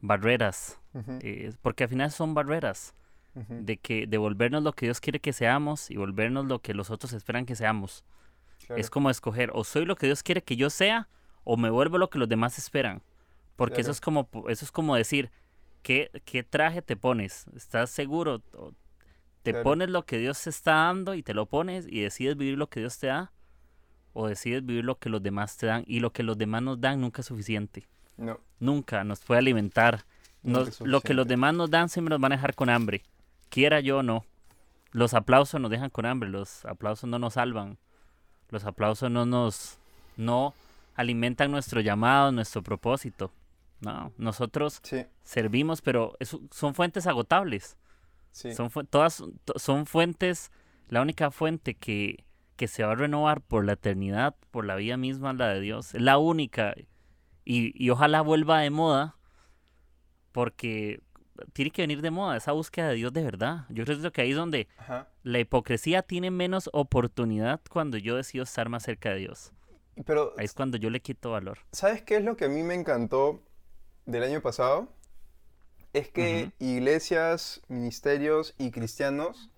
barreras 0.02 0.80
eh, 1.22 1.54
porque 1.62 1.84
al 1.84 1.90
final 1.90 2.12
son 2.12 2.34
barreras 2.34 2.96
de 3.36 3.78
que 3.78 4.06
devolvernos 4.06 4.64
lo 4.64 4.74
que 4.74 4.88
Dios 4.88 5.00
quiere 5.00 5.20
que 5.20 5.32
seamos 5.32 5.90
y 5.92 5.96
volvernos 5.96 6.46
lo 6.46 6.60
que 6.60 6.74
los 6.74 6.90
otros 6.90 7.14
esperan 7.14 7.46
que 7.46 7.56
seamos. 7.56 8.04
Es 8.76 8.90
como 8.90 9.10
escoger 9.10 9.52
o 9.54 9.64
soy 9.64 9.86
lo 9.86 9.96
que 9.96 10.08
Dios 10.08 10.24
quiere 10.24 10.44
que 10.44 10.58
yo 10.58 10.70
sea 10.70 11.08
o 11.46 11.56
me 11.56 11.70
vuelvo 11.70 11.98
lo 11.98 12.10
que 12.10 12.20
los 12.20 12.28
demás 12.28 12.58
esperan. 12.58 13.02
Porque 13.60 13.82
eso 13.82 13.92
es 13.92 14.00
como 14.00 14.30
eso 14.48 14.64
es 14.64 14.72
como 14.72 14.96
decir, 14.96 15.32
¿qué, 15.84 16.10
¿qué, 16.24 16.44
traje 16.44 16.82
te 16.82 16.96
pones? 16.96 17.46
¿Estás 17.54 17.90
seguro? 17.90 18.42
¿Te 19.44 19.54
pones 19.54 19.90
lo 19.90 20.06
que 20.06 20.18
Dios 20.18 20.42
te 20.42 20.50
está 20.50 20.72
dando 20.76 21.14
y 21.14 21.24
te 21.24 21.34
lo 21.34 21.46
pones 21.46 21.86
y 21.86 22.00
decides 22.00 22.38
vivir 22.38 22.58
lo 22.58 22.70
que 22.70 22.80
Dios 22.80 22.98
te 22.98 23.08
da? 23.08 23.34
¿O 24.14 24.30
decides 24.30 24.66
vivir 24.66 24.86
lo 24.86 24.98
que 24.98 25.10
los 25.10 25.22
demás 25.22 25.58
te 25.58 25.66
dan? 25.66 25.84
Y 25.88 26.00
lo 26.00 26.14
que 26.14 26.24
los 26.24 26.38
demás 26.38 26.62
nos 26.62 26.80
dan 26.80 27.02
nunca 27.02 27.22
es 27.22 27.28
suficiente. 27.28 27.86
No. 28.16 28.40
Nunca 28.62 29.04
nos 29.04 29.20
puede 29.20 29.40
alimentar, 29.40 30.06
lo 30.44 31.02
que 31.02 31.14
los 31.14 31.28
demás 31.28 31.54
nos 31.54 31.70
dan 31.70 31.90
siempre 31.90 32.12
nos 32.12 32.22
van 32.22 32.32
a 32.32 32.36
dejar 32.36 32.56
con 32.56 32.70
hambre, 32.70 33.04
quiera 33.50 33.82
yo 33.82 33.98
o 33.98 34.04
no. 34.04 34.24
Los 34.92 35.14
aplausos 35.14 35.60
nos 35.60 35.70
dejan 35.70 35.90
con 35.90 36.06
hambre, 36.06 36.30
los 36.30 36.66
aplausos 36.66 37.10
no 37.10 37.20
nos 37.20 37.34
salvan, 37.34 37.78
los 38.50 38.64
aplausos 38.64 39.12
no 39.12 39.26
nos 39.26 39.78
no 40.18 40.54
alimentan 40.96 41.52
nuestro 41.52 41.82
llamado, 41.82 42.32
nuestro 42.32 42.62
propósito. 42.62 43.32
No, 43.82 44.14
nosotros 44.18 44.82
servimos, 45.24 45.82
pero 45.82 46.18
son 46.52 46.76
fuentes 46.76 47.08
agotables. 47.08 47.78
Son 48.32 48.70
todas 48.90 49.24
son 49.56 49.86
fuentes, 49.86 50.52
la 50.88 51.02
única 51.02 51.32
fuente 51.32 51.76
que, 51.76 52.26
que 52.56 52.68
se 52.68 52.84
va 52.84 52.92
a 52.92 52.96
renovar 52.96 53.42
por 53.42 53.66
la 53.66 53.74
eternidad, 53.74 54.36
por 54.52 54.66
la 54.66 54.76
vida 54.76 54.98
misma, 54.98 55.34
la 55.34 55.50
de 55.50 55.62
Dios. 55.62 55.96
Es 55.96 56.02
la 56.02 56.18
única. 56.18 56.76
Y, 57.46 57.74
y 57.84 57.90
ojalá 57.90 58.22
vuelva 58.22 58.60
de 58.60 58.70
moda 58.70 59.16
porque 60.32 61.02
tiene 61.54 61.72
que 61.72 61.82
venir 61.82 62.02
de 62.02 62.12
moda 62.12 62.38
esa 62.38 62.52
búsqueda 62.52 62.90
de 62.90 62.96
Dios 62.96 63.14
de 63.14 63.24
verdad. 63.24 63.66
Yo 63.70 63.84
creo 63.86 64.12
que 64.12 64.22
ahí 64.22 64.32
es 64.32 64.36
donde 64.36 64.68
la 65.24 65.40
hipocresía 65.40 66.02
tiene 66.02 66.32
menos 66.32 66.70
oportunidad 66.74 67.62
cuando 67.70 67.98
yo 67.98 68.16
decido 68.16 68.44
estar 68.44 68.70
más 68.70 68.84
cerca 68.84 69.12
de 69.12 69.20
Dios. 69.20 69.54
Pero, 70.06 70.34
ahí 70.38 70.46
es 70.46 70.54
cuando 70.54 70.78
yo 70.78 70.90
le 70.90 71.02
quito 71.02 71.32
valor. 71.32 71.60
¿Sabes 71.72 72.02
qué 72.02 72.18
es 72.18 72.24
lo 72.24 72.38
que 72.38 72.46
a 72.46 72.50
mí 72.50 72.64
me 72.64 72.74
encantó 72.74 73.42
del 74.10 74.24
año 74.24 74.42
pasado? 74.42 74.88
Es 75.94 76.10
que 76.10 76.52
iglesias, 76.60 77.62
ministerios 77.68 78.54
y 78.58 78.72
cristianos 78.72 79.50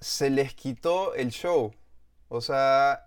se 0.00 0.30
les 0.30 0.54
quitó 0.54 1.14
el 1.14 1.30
show. 1.30 1.74
O 2.28 2.40
sea, 2.40 3.06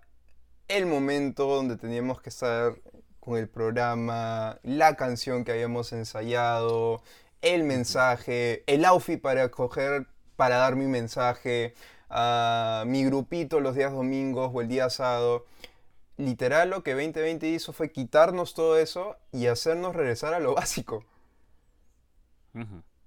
el 0.68 0.86
momento 0.86 1.46
donde 1.46 1.76
teníamos 1.76 2.20
que 2.20 2.28
estar 2.28 2.74
con 3.20 3.36
el 3.36 3.48
programa, 3.48 4.58
la 4.62 4.96
canción 4.96 5.44
que 5.44 5.52
habíamos 5.52 5.92
ensayado, 5.92 7.02
el 7.40 7.64
mensaje, 7.64 8.64
el 8.66 8.84
outfit 8.84 9.20
para 9.20 9.50
coger, 9.50 10.06
para 10.36 10.56
dar 10.56 10.76
mi 10.76 10.86
mensaje, 10.86 11.74
a 12.10 12.84
mi 12.86 13.04
grupito 13.04 13.60
los 13.60 13.74
días 13.74 13.92
domingos 13.92 14.50
o 14.52 14.60
el 14.60 14.68
día 14.68 14.90
sábado. 14.90 15.46
Literal 16.18 16.68
lo 16.68 16.82
que 16.82 16.94
2020 16.94 17.46
hizo 17.48 17.72
fue 17.72 17.92
quitarnos 17.92 18.52
todo 18.52 18.76
eso 18.76 19.16
y 19.32 19.46
hacernos 19.46 19.94
regresar 19.94 20.34
a 20.34 20.40
lo 20.40 20.54
básico. 20.54 21.04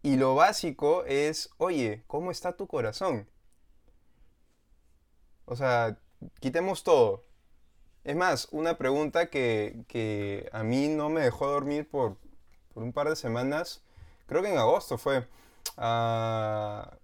Y 0.02 0.16
lo 0.16 0.34
básico 0.34 1.04
es, 1.06 1.50
oye, 1.58 2.04
¿cómo 2.08 2.32
está 2.32 2.56
tu 2.56 2.68
corazón? 2.68 3.28
O 5.46 5.58
sea, 5.58 5.98
quitemos 6.40 6.84
todo. 6.84 7.26
Es 8.06 8.16
más, 8.16 8.48
una 8.52 8.78
pregunta 8.78 9.30
que, 9.30 10.50
a 10.54 10.64
mí 10.64 10.88
no 10.88 11.10
me 11.10 11.22
dejó 11.22 11.48
dormir 11.48 11.90
por, 11.90 12.16
por, 12.74 12.82
un 12.82 12.94
par 12.94 13.10
de 13.10 13.18
semanas, 13.18 13.84
creo 14.26 14.42
que 14.42 14.50
en 14.50 14.58
agosto 14.58 14.98
fue. 14.98 15.28
Ah, 15.76 16.98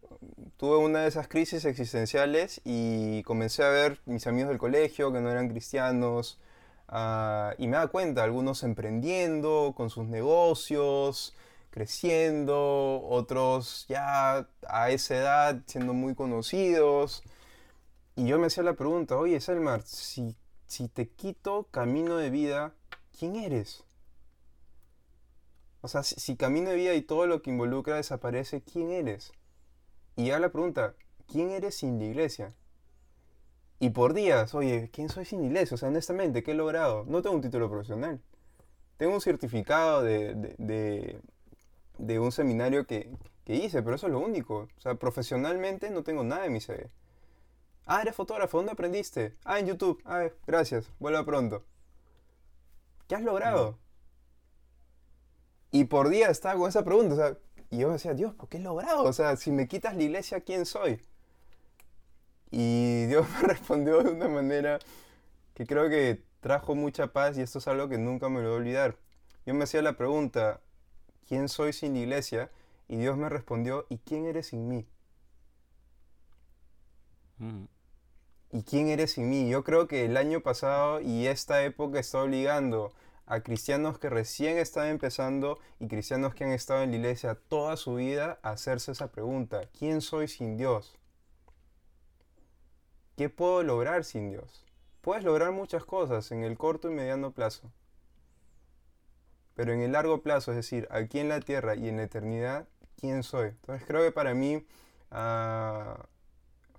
tuve 0.58 0.78
una 0.78 1.02
de 1.02 1.08
esas 1.08 1.28
crisis 1.28 1.66
existenciales 1.66 2.62
y 2.66 3.24
comencé 3.24 3.64
a 3.64 3.70
ver 3.70 4.00
mis 4.06 4.28
amigos 4.28 4.50
del 4.50 4.58
colegio 4.58 5.12
que 5.12 5.22
no 5.22 5.30
eran 5.32 5.50
cristianos 5.50 6.40
ah, 6.88 7.54
y 7.58 7.68
me 7.68 7.78
da 7.78 7.88
cuenta, 7.88 8.24
algunos 8.24 8.64
emprendiendo 8.64 9.74
con 9.76 9.90
sus 9.90 10.06
negocios, 10.06 11.36
creciendo, 11.70 13.04
otros 13.08 13.86
ya 13.88 14.48
a 14.68 14.90
esa 14.90 15.16
edad 15.16 15.62
siendo 15.68 15.94
muy 15.94 16.16
conocidos. 16.16 17.24
Y 18.16 18.26
yo 18.28 18.40
me 18.40 18.48
hacía 18.48 18.64
la 18.64 18.74
pregunta, 18.74 19.18
oye 19.18 19.40
Selmar, 19.40 19.84
si, 19.84 20.36
si 20.66 20.88
te 20.88 21.08
quito 21.10 21.68
camino 21.72 22.18
de 22.18 22.30
vida, 22.32 22.74
¿quién 23.18 23.36
eres? 23.36 23.84
O 25.82 25.88
sea, 25.88 26.04
si, 26.04 26.36
camino 26.36 26.70
de 26.70 26.76
vida 26.76 26.94
y 26.96 27.02
todo 27.02 27.28
lo 27.28 27.42
que 27.42 27.52
involucra 27.52 27.96
desaparece, 27.96 28.62
¿quién 28.62 28.92
eres? 28.92 29.32
Y 30.18 30.26
ya 30.26 30.40
la 30.40 30.50
pregunta, 30.50 30.96
¿quién 31.28 31.52
eres 31.52 31.76
sin 31.76 32.00
la 32.00 32.06
iglesia? 32.06 32.56
Y 33.80 33.92
por 33.92 34.16
días, 34.16 34.56
oye, 34.56 34.90
¿quién 34.92 35.10
soy 35.10 35.26
sin 35.26 35.44
iglesia? 35.44 35.76
O 35.76 35.78
sea, 35.78 35.90
honestamente, 35.90 36.42
¿qué 36.42 36.52
he 36.52 36.56
logrado? 36.56 37.06
No 37.08 37.22
tengo 37.22 37.36
un 37.36 37.42
título 37.44 37.70
profesional. 37.70 38.20
Tengo 38.98 39.14
un 39.14 39.22
certificado 39.22 40.02
de, 40.02 40.34
de, 40.58 42.20
un 42.20 42.32
seminario 42.32 42.88
que, 42.88 43.12
que, 43.46 43.54
hice, 43.54 43.84
pero 43.84 43.96
eso 43.96 44.08
es 44.08 44.14
lo 44.14 44.20
único. 44.20 44.68
O 44.76 44.82
sea, 44.82 44.96
profesionalmente 44.96 45.92
no 45.92 46.04
tengo 46.04 46.24
nada 46.24 46.48
en 46.48 46.54
mi 46.54 46.62
CV. 46.62 46.90
Ah, 47.86 48.02
eres 48.02 48.16
fotógrafo, 48.16 48.58
¿dónde 48.58 48.72
aprendiste? 48.72 49.36
Ah, 49.46 49.60
en 49.60 49.68
YouTube. 49.68 50.02
Ah, 50.04 50.30
gracias, 50.48 50.92
vuelva 50.98 51.24
pronto. 51.24 51.64
¿Qué 53.08 53.14
has 53.14 53.22
logrado? 53.22 53.78
Y 55.70 55.86
por 55.86 56.10
día 56.10 56.32
estaba 56.32 56.60
con 56.60 56.70
esa 56.70 56.84
pregunta, 56.84 57.14
o 57.14 57.18
sea, 57.18 57.38
y 57.70 57.80
yo 57.80 57.92
decía, 57.92 58.14
Dios, 58.14 58.34
¿por 58.34 58.48
qué 58.50 58.58
he 58.58 58.62
logrado? 58.62 59.04
O 59.04 59.14
sea, 59.14 59.36
si 59.36 59.52
me 59.52 59.68
quitas 59.68 59.96
la 59.96 60.04
iglesia, 60.04 60.42
¿quién 60.42 60.66
soy? 60.66 61.02
Y 62.50 63.06
Dios 63.08 63.28
me 63.42 63.48
respondió 63.48 64.04
de 64.04 64.12
una 64.12 64.28
manera 64.28 64.80
que 65.54 65.66
creo 65.66 65.90
que 65.90 66.24
trajo 66.40 66.76
mucha 66.76 67.08
paz 67.08 67.38
y 67.38 67.42
esto 67.42 67.60
es 67.60 67.68
algo 67.68 67.90
que 67.90 67.98
nunca 67.98 68.30
me 68.30 68.42
lo 68.42 68.50
voy 68.50 68.56
a 68.56 68.60
olvidar. 68.60 68.98
Yo 69.46 69.54
me 69.54 69.64
hacía 69.64 69.82
la 69.82 69.98
pregunta, 69.98 70.62
¿quién 71.28 71.50
soy 71.50 71.74
sin 71.74 71.94
la 71.94 72.00
iglesia? 72.00 72.52
Y 72.88 72.98
Dios 72.98 73.18
me 73.18 73.28
respondió, 73.28 73.86
¿y 73.90 73.98
quién 73.98 74.26
eres 74.26 74.48
sin 74.48 74.68
mí? 74.70 74.86
Mm. 77.40 77.66
¿Y 78.52 78.64
quién 78.64 78.88
eres 78.88 79.12
sin 79.12 79.30
mí? 79.30 79.50
Yo 79.50 79.64
creo 79.64 79.88
que 79.88 80.06
el 80.06 80.16
año 80.16 80.42
pasado 80.42 81.02
y 81.02 81.28
esta 81.28 81.64
época 81.64 82.00
está 82.00 82.24
obligando 82.24 82.94
a 83.28 83.42
cristianos 83.42 84.00
que 84.00 84.10
recién 84.10 84.58
están 84.58 84.88
empezando 84.88 85.60
y 85.80 85.88
cristianos 85.88 86.34
que 86.34 86.46
han 86.46 86.52
estado 86.52 86.82
en 86.84 86.92
la 86.92 86.98
iglesia 86.98 87.36
toda 87.36 87.76
su 87.76 87.96
vida 87.96 88.40
a 88.42 88.52
hacerse 88.52 88.94
esa 88.94 89.12
pregunta. 89.12 89.70
¿Quién 89.78 90.02
soy 90.02 90.30
sin 90.30 90.58
Dios? 90.58 90.98
¿Qué 93.18 93.30
puedo 93.30 93.64
lograr 93.64 94.06
sin 94.06 94.30
Dios? 94.30 94.66
Puedes 95.02 95.26
lograr 95.26 95.52
muchas 95.52 95.84
cosas 95.84 96.32
en 96.32 96.44
el 96.44 96.58
corto 96.58 96.90
y 96.90 96.94
mediano 96.94 97.32
plazo. 97.32 97.70
Pero 99.56 99.74
en 99.74 99.82
el 99.82 99.92
largo 99.92 100.22
plazo, 100.22 100.52
es 100.52 100.58
decir, 100.58 100.88
aquí 100.90 101.20
en 101.20 101.28
la 101.28 101.42
tierra 101.42 101.76
y 101.76 101.90
en 101.90 101.98
la 101.98 102.04
eternidad, 102.04 102.68
¿quién 102.96 103.24
soy? 103.24 103.50
Entonces 103.50 103.86
creo 103.86 104.04
que 104.04 104.12
para 104.12 104.34
mí 104.36 104.66
ah, 105.12 106.06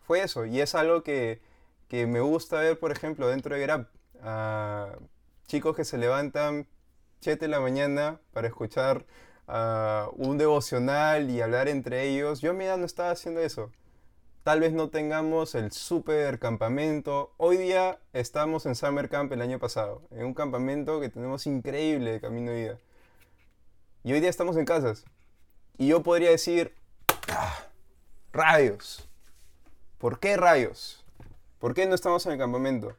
fue 0.01 0.23
eso. 0.23 0.47
Y 0.47 0.61
es 0.61 0.75
algo 0.75 1.03
que, 1.03 1.43
me 1.91 2.21
gusta 2.21 2.61
ver, 2.61 2.79
por 2.79 2.91
ejemplo, 2.91 3.29
dentro 3.29 3.55
de 3.55 3.61
Grab. 3.61 3.89
Ah, 4.23 4.97
chicos 5.49 5.75
que 5.75 5.85
se 5.87 5.97
levantan 5.97 6.69
7 7.21 7.47
de 7.47 7.49
la 7.49 7.59
mañana 7.59 8.21
para 8.35 8.49
escuchar 8.49 9.07
ah, 9.49 10.11
un 10.13 10.37
devocional 10.37 11.31
y 11.31 11.41
hablar 11.41 11.69
entre 11.69 12.07
ellos. 12.07 12.43
Yo 12.43 12.51
a 12.51 12.55
mi 12.55 12.67
no 12.67 12.85
estaba 12.85 13.11
haciendo 13.11 13.41
eso. 13.41 13.73
Tal 14.45 14.61
vez 14.61 14.75
no 14.75 14.91
tengamos 14.91 15.55
el 15.55 15.73
super 15.73 16.39
campamento. 16.39 17.33
Hoy 17.39 17.57
día 17.57 17.99
estamos 18.13 18.67
en 18.67 18.75
Summer 18.75 19.09
Camp 19.09 19.33
el 19.33 19.41
año 19.41 19.59
pasado, 19.59 20.03
en 20.11 20.27
un 20.27 20.35
campamento 20.35 21.01
que 21.01 21.09
tenemos 21.09 21.47
increíble 21.47 22.13
de 22.13 22.21
camino 22.21 22.51
de 22.51 22.61
vida. 22.61 22.79
Y 24.05 24.13
hoy 24.13 24.21
día 24.21 24.31
estamos 24.31 24.57
en 24.59 24.67
casas. 24.67 25.07
Y 25.79 25.89
yo 25.89 26.03
podría 26.03 26.31
decir, 26.31 26.75
ah, 27.31 27.59
rayos. 28.33 29.09
¿Por 29.97 30.21
qué 30.21 30.37
rayos? 30.37 31.07
¿Por 31.59 31.73
qué 31.73 31.87
no 31.87 31.95
estamos 31.95 32.27
en 32.27 32.33
el 32.33 32.39
campamento? 32.39 32.95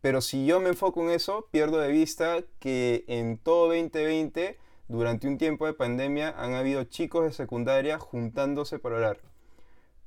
Pero 0.00 0.22
si 0.22 0.46
yo 0.46 0.60
me 0.60 0.70
enfoco 0.70 1.02
en 1.02 1.10
eso, 1.10 1.48
pierdo 1.50 1.78
de 1.78 1.88
vista 1.88 2.42
que 2.58 3.04
en 3.06 3.36
todo 3.36 3.68
2020, 3.68 4.58
durante 4.88 5.28
un 5.28 5.36
tiempo 5.36 5.66
de 5.66 5.74
pandemia, 5.74 6.34
han 6.38 6.54
habido 6.54 6.84
chicos 6.84 7.24
de 7.24 7.32
secundaria 7.32 7.98
juntándose 7.98 8.78
para 8.78 8.96
orar. 8.96 9.20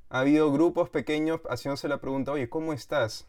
Ha 0.08 0.20
habido 0.20 0.52
grupos 0.52 0.90
pequeños 0.90 1.40
haciéndose 1.48 1.88
la 1.88 2.00
pregunta, 2.00 2.32
oye, 2.32 2.48
¿cómo 2.48 2.72
estás? 2.72 3.28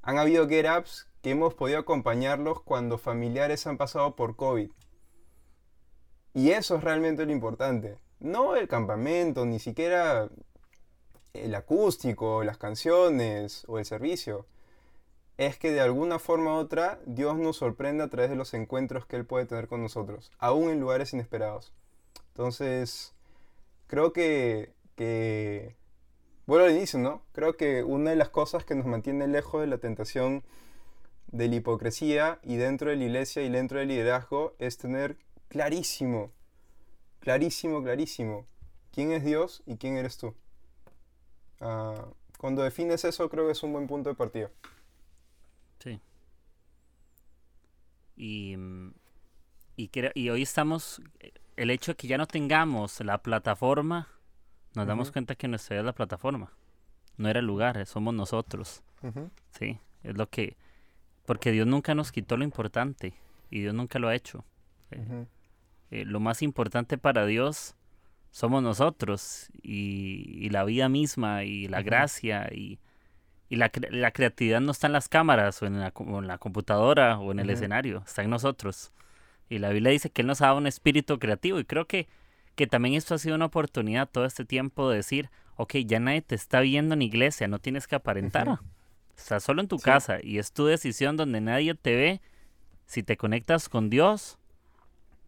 Han 0.00 0.18
habido 0.18 0.48
get-ups 0.48 1.08
que 1.20 1.30
hemos 1.30 1.54
podido 1.54 1.78
acompañarlos 1.78 2.62
cuando 2.62 2.96
familiares 2.96 3.66
han 3.66 3.76
pasado 3.76 4.16
por 4.16 4.34
COVID. 4.34 4.70
Y 6.34 6.50
eso 6.50 6.76
es 6.76 6.84
realmente 6.84 7.26
lo 7.26 7.32
importante. 7.32 7.98
No 8.18 8.56
el 8.56 8.66
campamento, 8.66 9.44
ni 9.44 9.58
siquiera 9.58 10.30
el 11.34 11.54
acústico, 11.54 12.42
las 12.44 12.56
canciones 12.56 13.64
o 13.68 13.78
el 13.78 13.84
servicio 13.84 14.46
es 15.38 15.58
que 15.58 15.72
de 15.72 15.80
alguna 15.80 16.18
forma 16.18 16.54
u 16.54 16.58
otra 16.58 17.00
Dios 17.06 17.36
nos 17.36 17.56
sorprende 17.56 18.04
a 18.04 18.08
través 18.08 18.30
de 18.30 18.36
los 18.36 18.54
encuentros 18.54 19.06
que 19.06 19.16
Él 19.16 19.26
puede 19.26 19.46
tener 19.46 19.68
con 19.68 19.82
nosotros, 19.82 20.30
aún 20.38 20.70
en 20.70 20.80
lugares 20.80 21.12
inesperados. 21.12 21.72
Entonces, 22.28 23.14
creo 23.86 24.12
que, 24.12 24.72
que 24.96 25.76
bueno, 26.46 26.64
al 26.64 26.72
inicio, 26.72 26.98
¿no? 26.98 27.22
Creo 27.32 27.56
que 27.56 27.82
una 27.82 28.10
de 28.10 28.16
las 28.16 28.28
cosas 28.28 28.64
que 28.64 28.74
nos 28.74 28.86
mantiene 28.86 29.26
lejos 29.28 29.60
de 29.60 29.66
la 29.66 29.78
tentación 29.78 30.42
de 31.28 31.48
la 31.48 31.56
hipocresía 31.56 32.38
y 32.42 32.56
dentro 32.56 32.90
de 32.90 32.96
la 32.96 33.04
iglesia 33.04 33.42
y 33.42 33.48
dentro 33.48 33.78
del 33.78 33.88
liderazgo 33.88 34.54
es 34.58 34.76
tener 34.76 35.16
clarísimo, 35.48 36.30
clarísimo, 37.20 37.82
clarísimo, 37.82 38.46
quién 38.92 39.12
es 39.12 39.24
Dios 39.24 39.62
y 39.66 39.76
quién 39.76 39.96
eres 39.96 40.18
tú. 40.18 40.34
Ah, 41.60 42.06
cuando 42.38 42.62
defines 42.62 43.04
eso, 43.04 43.28
creo 43.30 43.46
que 43.46 43.52
es 43.52 43.62
un 43.62 43.72
buen 43.72 43.86
punto 43.86 44.10
de 44.10 44.16
partida. 44.16 44.50
Sí. 45.78 46.00
Y, 48.16 48.56
y, 49.76 49.90
y 50.14 50.30
hoy 50.30 50.42
estamos, 50.42 51.02
el 51.56 51.70
hecho 51.70 51.92
de 51.92 51.96
que 51.96 52.08
ya 52.08 52.18
no 52.18 52.26
tengamos 52.26 53.00
la 53.00 53.18
plataforma, 53.18 54.08
nos 54.74 54.86
damos 54.86 55.10
cuenta 55.10 55.34
que 55.34 55.48
nuestra 55.48 55.78
es 55.78 55.84
la 55.84 55.94
plataforma. 55.94 56.52
No 57.16 57.28
era 57.28 57.40
el 57.40 57.46
lugar, 57.46 57.84
somos 57.86 58.14
nosotros. 58.14 58.82
Sí, 59.50 59.78
es 60.02 60.16
lo 60.16 60.28
que... 60.28 60.56
Porque 61.26 61.52
Dios 61.52 61.66
nunca 61.66 61.94
nos 61.94 62.10
quitó 62.10 62.36
lo 62.36 62.44
importante 62.44 63.14
y 63.50 63.60
Dios 63.60 63.74
nunca 63.74 63.98
lo 63.98 64.08
ha 64.08 64.14
hecho. 64.14 64.44
Eh, 64.90 65.26
eh, 65.90 66.04
lo 66.04 66.20
más 66.20 66.42
importante 66.42 66.98
para 66.98 67.26
Dios 67.26 67.76
somos 68.30 68.62
nosotros 68.62 69.50
y, 69.62 70.48
la 70.50 70.64
vida 70.64 70.88
misma 70.88 71.44
y 71.44 71.68
la 71.68 71.82
gracia 71.82 72.48
y 72.50 72.80
y 73.52 73.56
la, 73.56 73.70
la, 73.90 74.12
creatividad 74.12 74.62
no 74.62 74.72
está 74.72 74.86
en 74.86 74.94
las 74.94 75.10
cámaras 75.10 75.60
o 75.60 75.66
en 75.66 75.78
la, 75.78 75.92
en 75.94 76.26
la 76.26 76.38
computadora 76.38 77.18
o 77.18 77.32
en 77.32 77.38
el 77.38 77.50
escenario, 77.50 78.02
está 78.06 78.22
en 78.22 78.30
nosotros. 78.30 78.92
Y 79.50 79.58
la 79.58 79.68
Biblia 79.68 79.92
dice 79.92 80.08
que 80.08 80.22
Él 80.22 80.26
nos 80.26 80.40
ha 80.40 80.46
dado 80.46 80.56
un 80.56 80.66
espíritu 80.66 81.18
creativo 81.18 81.60
y 81.60 81.66
creo 81.66 81.86
que, 81.86 82.08
que 82.54 82.66
también 82.66 82.94
esto 82.94 83.14
ha 83.14 83.18
sido 83.18 83.34
una 83.34 83.44
oportunidad 83.44 84.08
todo 84.08 84.24
este 84.24 84.46
tiempo 84.46 84.88
de 84.88 84.96
decir, 84.96 85.28
ok, 85.56 85.74
ya 85.84 86.00
nadie 86.00 86.22
te 86.22 86.34
está 86.34 86.60
viendo 86.60 86.94
en 86.94 87.02
iglesia, 87.02 87.46
no 87.46 87.58
tienes 87.58 87.86
que 87.86 87.94
aparentar. 87.94 88.58
Estás 89.18 89.44
solo 89.44 89.60
en 89.60 89.68
tu 89.68 89.78
casa 89.78 90.16
y 90.22 90.38
es 90.38 90.52
tu 90.52 90.64
decisión 90.64 91.18
donde 91.18 91.42
nadie 91.42 91.74
te 91.74 91.94
ve 91.94 92.20
si 92.86 93.02
te 93.02 93.18
conectas 93.18 93.68
con 93.68 93.90
Dios 93.90 94.38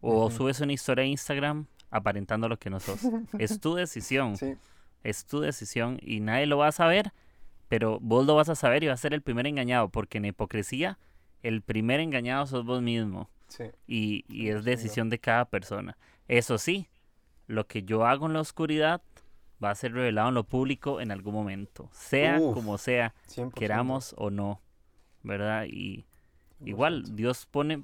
o 0.01 0.31
subes 0.31 0.61
una 0.61 0.73
historia 0.73 1.03
a 1.03 1.07
Instagram 1.07 1.67
aparentando 1.91 2.49
lo 2.49 2.57
que 2.57 2.71
no 2.71 2.79
sos. 2.79 3.01
es 3.37 3.59
tu 3.59 3.75
decisión. 3.75 4.33
Es 5.03 5.27
tu 5.27 5.41
decisión 5.41 5.99
y 6.01 6.21
nadie 6.21 6.47
lo 6.47 6.57
va 6.57 6.69
a 6.69 6.71
saber 6.71 7.13
pero 7.67 7.99
vos 8.01 8.25
lo 8.25 8.35
vas 8.35 8.49
a 8.49 8.55
saber 8.55 8.83
y 8.83 8.87
vas 8.87 8.99
a 8.99 9.01
ser 9.01 9.13
el 9.13 9.21
primer 9.21 9.47
engañado, 9.47 9.89
porque 9.89 10.17
en 10.17 10.25
hipocresía 10.25 10.97
el 11.43 11.61
primer 11.61 11.99
engañado 11.99 12.45
sos 12.47 12.65
vos 12.65 12.81
mismo. 12.81 13.29
Y, 13.87 14.25
y 14.27 14.49
es 14.49 14.63
decisión 14.63 15.09
de 15.09 15.19
cada 15.19 15.45
persona. 15.45 15.97
Eso 16.27 16.57
sí, 16.57 16.89
lo 17.47 17.67
que 17.67 17.83
yo 17.83 18.05
hago 18.05 18.25
en 18.25 18.33
la 18.33 18.41
oscuridad 18.41 19.01
va 19.63 19.71
a 19.71 19.75
ser 19.75 19.93
revelado 19.93 20.29
en 20.29 20.35
lo 20.35 20.43
público 20.43 20.99
en 20.99 21.11
algún 21.11 21.33
momento, 21.33 21.89
sea 21.93 22.37
como 22.37 22.77
sea, 22.77 23.13
queramos 23.55 24.13
o 24.17 24.29
no, 24.29 24.61
¿verdad? 25.23 25.65
Y 25.67 26.05
igual 26.63 27.15
Dios 27.15 27.45
pone 27.45 27.83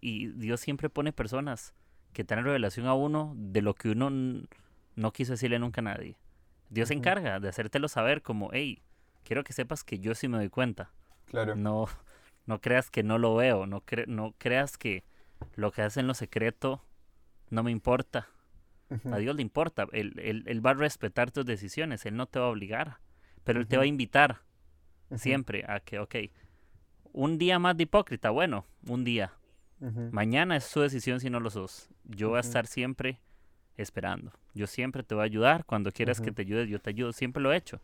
y 0.00 0.28
Dios 0.28 0.60
siempre 0.60 0.90
pone 0.90 1.12
personas 1.12 1.74
que 2.12 2.24
traen 2.24 2.44
revelación 2.44 2.86
a 2.86 2.94
uno 2.94 3.34
de 3.36 3.62
lo 3.62 3.74
que 3.74 3.90
uno 3.90 4.10
no 4.96 5.12
quiso 5.12 5.32
decirle 5.32 5.58
nunca 5.58 5.80
a 5.80 5.84
nadie. 5.84 6.16
Dios 6.70 6.88
se 6.88 6.94
encarga 6.94 7.40
de 7.40 7.48
hacértelo 7.48 7.88
saber 7.88 8.22
como, 8.22 8.50
hey, 8.52 8.82
quiero 9.24 9.44
que 9.44 9.52
sepas 9.52 9.82
que 9.84 9.98
yo 9.98 10.14
sí 10.14 10.28
me 10.28 10.38
doy 10.38 10.48
cuenta. 10.48 10.90
Claro. 11.26 11.56
No, 11.56 11.88
no 12.46 12.60
creas 12.60 12.90
que 12.90 13.02
no 13.02 13.18
lo 13.18 13.34
veo, 13.34 13.66
no, 13.66 13.82
no 14.06 14.34
creas 14.38 14.78
que 14.78 15.04
lo 15.56 15.72
que 15.72 15.82
hace 15.82 16.00
en 16.00 16.06
lo 16.06 16.14
secreto 16.14 16.84
no 17.50 17.62
me 17.62 17.70
importa. 17.70 18.28
A 19.10 19.16
Dios 19.16 19.34
le 19.34 19.42
importa, 19.42 19.88
él, 19.90 20.14
él, 20.22 20.64
va 20.64 20.70
a 20.70 20.74
respetar 20.74 21.32
tus 21.32 21.44
decisiones, 21.44 22.06
Él 22.06 22.16
no 22.16 22.26
te 22.26 22.38
va 22.38 22.46
a 22.46 22.50
obligar, 22.50 22.98
pero 23.42 23.58
Él 23.58 23.66
te 23.66 23.76
va 23.76 23.82
a 23.82 23.86
invitar 23.86 24.42
siempre 25.16 25.64
a 25.66 25.80
que, 25.80 25.98
ok, 25.98 26.14
un 27.12 27.38
día 27.38 27.58
más 27.58 27.76
de 27.76 27.84
hipócrita, 27.84 28.30
bueno, 28.30 28.66
un 28.86 29.02
día. 29.02 29.32
Mañana 30.12 30.56
es 30.56 30.64
su 30.64 30.80
decisión 30.80 31.18
si 31.18 31.28
no 31.28 31.40
lo 31.40 31.50
sos. 31.50 31.88
Yo 32.04 32.30
voy 32.30 32.38
a 32.38 32.40
estar 32.40 32.66
siempre 32.66 33.18
esperando. 33.76 34.32
Yo 34.54 34.66
siempre 34.66 35.02
te 35.02 35.14
voy 35.14 35.22
a 35.22 35.24
ayudar. 35.24 35.64
Cuando 35.64 35.90
quieras 35.90 36.20
que 36.20 36.32
te 36.32 36.42
ayude, 36.42 36.68
yo 36.68 36.80
te 36.80 36.90
ayudo. 36.90 37.12
Siempre 37.12 37.42
lo 37.42 37.52
he 37.52 37.56
hecho. 37.56 37.80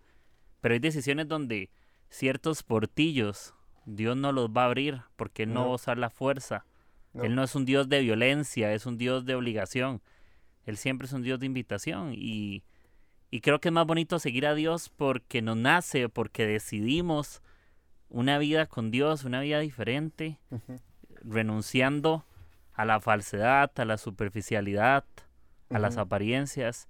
Pero 0.61 0.75
hay 0.75 0.81
decisiones 0.81 1.29
donde 1.29 1.71
ciertos 2.09 2.63
portillos 2.63 3.55
Dios 3.87 4.17
no 4.17 4.33
los 4.33 4.51
va 4.51 4.63
a 4.63 4.67
abrir 4.67 5.03
porque 5.17 5.45
Él 5.45 5.53
no, 5.53 5.67
va 5.67 5.73
a 5.73 5.75
usar 5.75 5.99
la 5.99 6.11
fuerza. 6.11 6.65
Él 7.15 7.35
no 7.35 7.43
es 7.43 7.55
un 7.55 7.65
Dios 7.65 7.89
de 7.89 8.01
violencia, 8.01 8.73
es 8.73 8.87
un 8.87 8.97
Dios 8.97 9.25
de 9.25 9.35
obligación. 9.35 10.01
Él 10.65 10.77
siempre 10.77 11.07
es 11.07 11.13
un 11.13 11.23
Dios 11.23 11.41
de 11.41 11.47
invitación 11.47 12.13
y, 12.15 12.63
creo 13.43 13.61
que 13.61 13.69
es 13.69 13.73
más 13.73 13.87
bonito 13.87 14.19
seguir 14.19 14.47
a 14.47 14.55
Dios 14.55 14.91
porque 14.91 15.43
nos 15.43 15.57
nace, 15.57 16.09
porque 16.09 16.47
decidimos 16.47 17.43
una 18.09 18.39
vida 18.39 18.67
con 18.67 18.91
Dios, 18.91 19.25
una 19.25 19.41
vida 19.41 19.59
diferente, 19.61 20.39
renunciando 21.23 22.25
a 22.75 22.85
la 22.85 23.01
falsedad, 23.01 23.73
a 23.77 23.85
la 23.85 23.99
superficialidad, 23.99 25.05
a 25.71 25.79
las 25.79 25.97
apariencias 25.97 26.89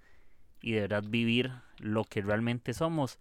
y 0.61 0.73
de 0.73 0.83
verdad 0.83 1.05
vivir 1.07 1.53
lo 1.79 2.05
que 2.05 2.21
realmente 2.21 2.75
somos. 2.75 3.18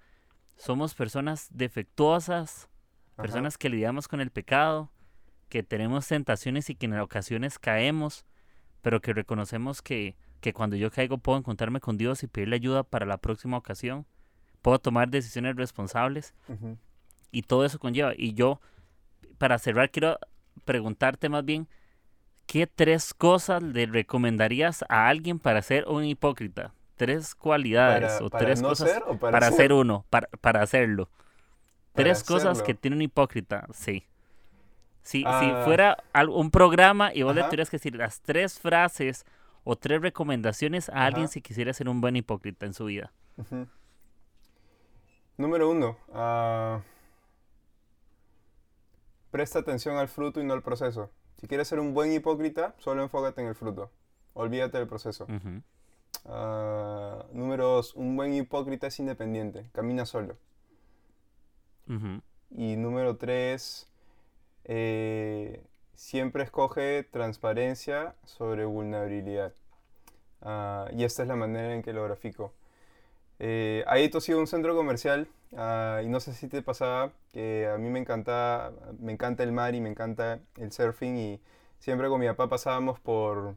Somos 0.60 0.94
personas 0.94 1.48
defectuosas, 1.50 2.70
personas 3.16 3.58
que 3.58 3.70
lidiamos 3.70 4.08
con 4.08 4.22
el 4.22 4.30
pecado, 4.30 4.92
que 5.50 5.64
tenemos 5.64 6.08
tentaciones 6.08 6.70
y 6.70 6.76
que 6.76 6.86
en 6.86 7.00
ocasiones 7.00 7.58
caemos, 7.58 8.26
pero 8.84 9.02
que 9.02 9.14
reconocemos 9.14 9.82
que 9.82 10.16
que 10.40 10.54
cuando 10.54 10.76
yo 10.76 10.92
caigo 10.92 11.18
puedo 11.18 11.38
encontrarme 11.38 11.80
con 11.80 11.98
Dios 11.98 12.24
y 12.24 12.28
pedirle 12.28 12.56
ayuda 12.56 12.84
para 12.84 13.06
la 13.06 13.18
próxima 13.18 13.58
ocasión. 13.58 14.06
Puedo 14.62 14.80
tomar 14.80 15.10
decisiones 15.10 15.56
responsables. 15.56 16.34
Y 17.32 17.44
todo 17.44 17.66
eso 17.66 17.80
conlleva. 17.80 18.14
Y 18.18 18.34
yo, 18.34 18.60
para 19.38 19.58
cerrar, 19.60 19.92
quiero 19.92 20.18
preguntarte 20.66 21.30
más 21.30 21.46
bien, 21.46 21.68
¿qué 22.46 22.68
tres 22.68 23.14
cosas 23.14 23.62
le 23.64 23.86
recomendarías 23.86 24.84
a 24.90 25.08
alguien 25.08 25.40
para 25.40 25.62
ser 25.62 25.88
un 25.88 26.06
hipócrita? 26.06 26.74
Tres 27.00 27.34
cualidades 27.34 28.20
o 28.20 28.30
tres 28.30 28.62
cosas 28.62 29.02
para, 29.22 29.50
ser? 29.52 29.72
uno, 29.72 30.04
para, 30.10 30.28
para 30.42 30.62
hacerlo. 30.62 31.08
tres 31.94 32.26
cosas 32.26 32.62
que 32.62 32.74
tiene 32.74 32.98
un 32.98 33.02
hipócrita, 33.02 33.68
sí. 33.72 34.06
Si, 35.02 35.20
si 35.20 35.24
ah. 35.26 35.62
fuera 35.64 35.98
un 36.28 36.52
programa 36.52 37.14
y 37.14 37.24
vos 37.24 37.34
le 37.34 37.44
tuvieras 37.44 37.70
que 37.70 37.78
decir 37.78 37.96
las 37.96 38.20
tres 38.20 38.60
frases 38.60 39.26
o 39.64 39.78
tres 39.78 40.02
recomendaciones 40.02 40.90
a 40.90 41.06
alguien 41.06 41.30
si 41.30 41.42
quisiera 41.42 41.72
ser 41.72 41.88
un 41.88 42.02
buen 42.02 42.18
hipócrita 42.18 42.66
en 42.66 42.74
su 42.74 42.84
vida. 42.84 43.14
Número 45.38 45.70
uno, 45.70 45.98
ah, 46.14 46.82
presta 49.32 49.60
atención 49.60 49.96
al 49.96 50.10
fruto 50.10 50.42
y 50.42 50.44
no 50.44 50.54
al 50.54 50.64
proceso. 50.64 51.12
Si 51.40 51.48
quieres 51.48 51.70
ser 51.70 51.80
un 51.80 51.94
buen 51.94 52.12
hipócrita, 52.12 52.76
solo 52.78 53.04
enfócate 53.04 53.40
en 53.40 53.48
el 53.48 53.56
fruto. 53.56 53.90
Olvídate 54.34 54.80
del 54.80 54.88
proceso. 54.88 55.28
Ah, 56.26 57.26
número 57.34 57.68
dos, 57.68 57.96
un 57.96 58.16
buen 58.16 58.34
hipócrita 58.34 58.88
es 58.88 59.00
independiente, 59.00 59.66
camina 59.74 60.06
solo. 60.06 60.38
Y 62.52 62.76
número 62.76 63.18
tres, 63.18 63.88
eh, 64.66 65.64
siempre 65.96 66.44
escoge 66.44 67.04
transparencia 67.04 68.14
sobre 68.26 68.66
vulnerabilidad. 68.66 69.54
Ah, 70.42 70.88
y 70.96 71.04
esta 71.04 71.24
es 71.24 71.28
la 71.28 71.36
manera 71.36 71.74
en 71.74 71.82
que 71.82 71.94
lo 71.94 72.04
grafico. 72.04 72.54
Eh, 73.40 73.84
ahí 73.88 74.12
ha 74.14 74.22
sido 74.22 74.40
un 74.40 74.48
centro 74.48 74.76
comercial 74.76 75.28
ah, 75.56 76.02
y 76.04 76.08
no 76.10 76.20
sé 76.20 76.34
si 76.34 76.48
te 76.48 76.62
pasaba 76.62 77.12
que 77.32 77.68
a 77.74 77.78
mí 77.78 77.90
me 77.90 78.00
encanta, 78.00 78.72
me 79.00 79.14
encanta 79.14 79.44
el 79.44 79.54
mar 79.54 79.76
y 79.76 79.82
me 79.82 79.90
encanta 79.90 80.40
el 80.58 80.72
surfing 80.72 81.18
y 81.18 81.40
siempre 81.80 82.10
con 82.10 82.20
mi 82.20 82.28
papá 82.28 82.50
pasábamos 82.50 83.00
por, 83.00 83.56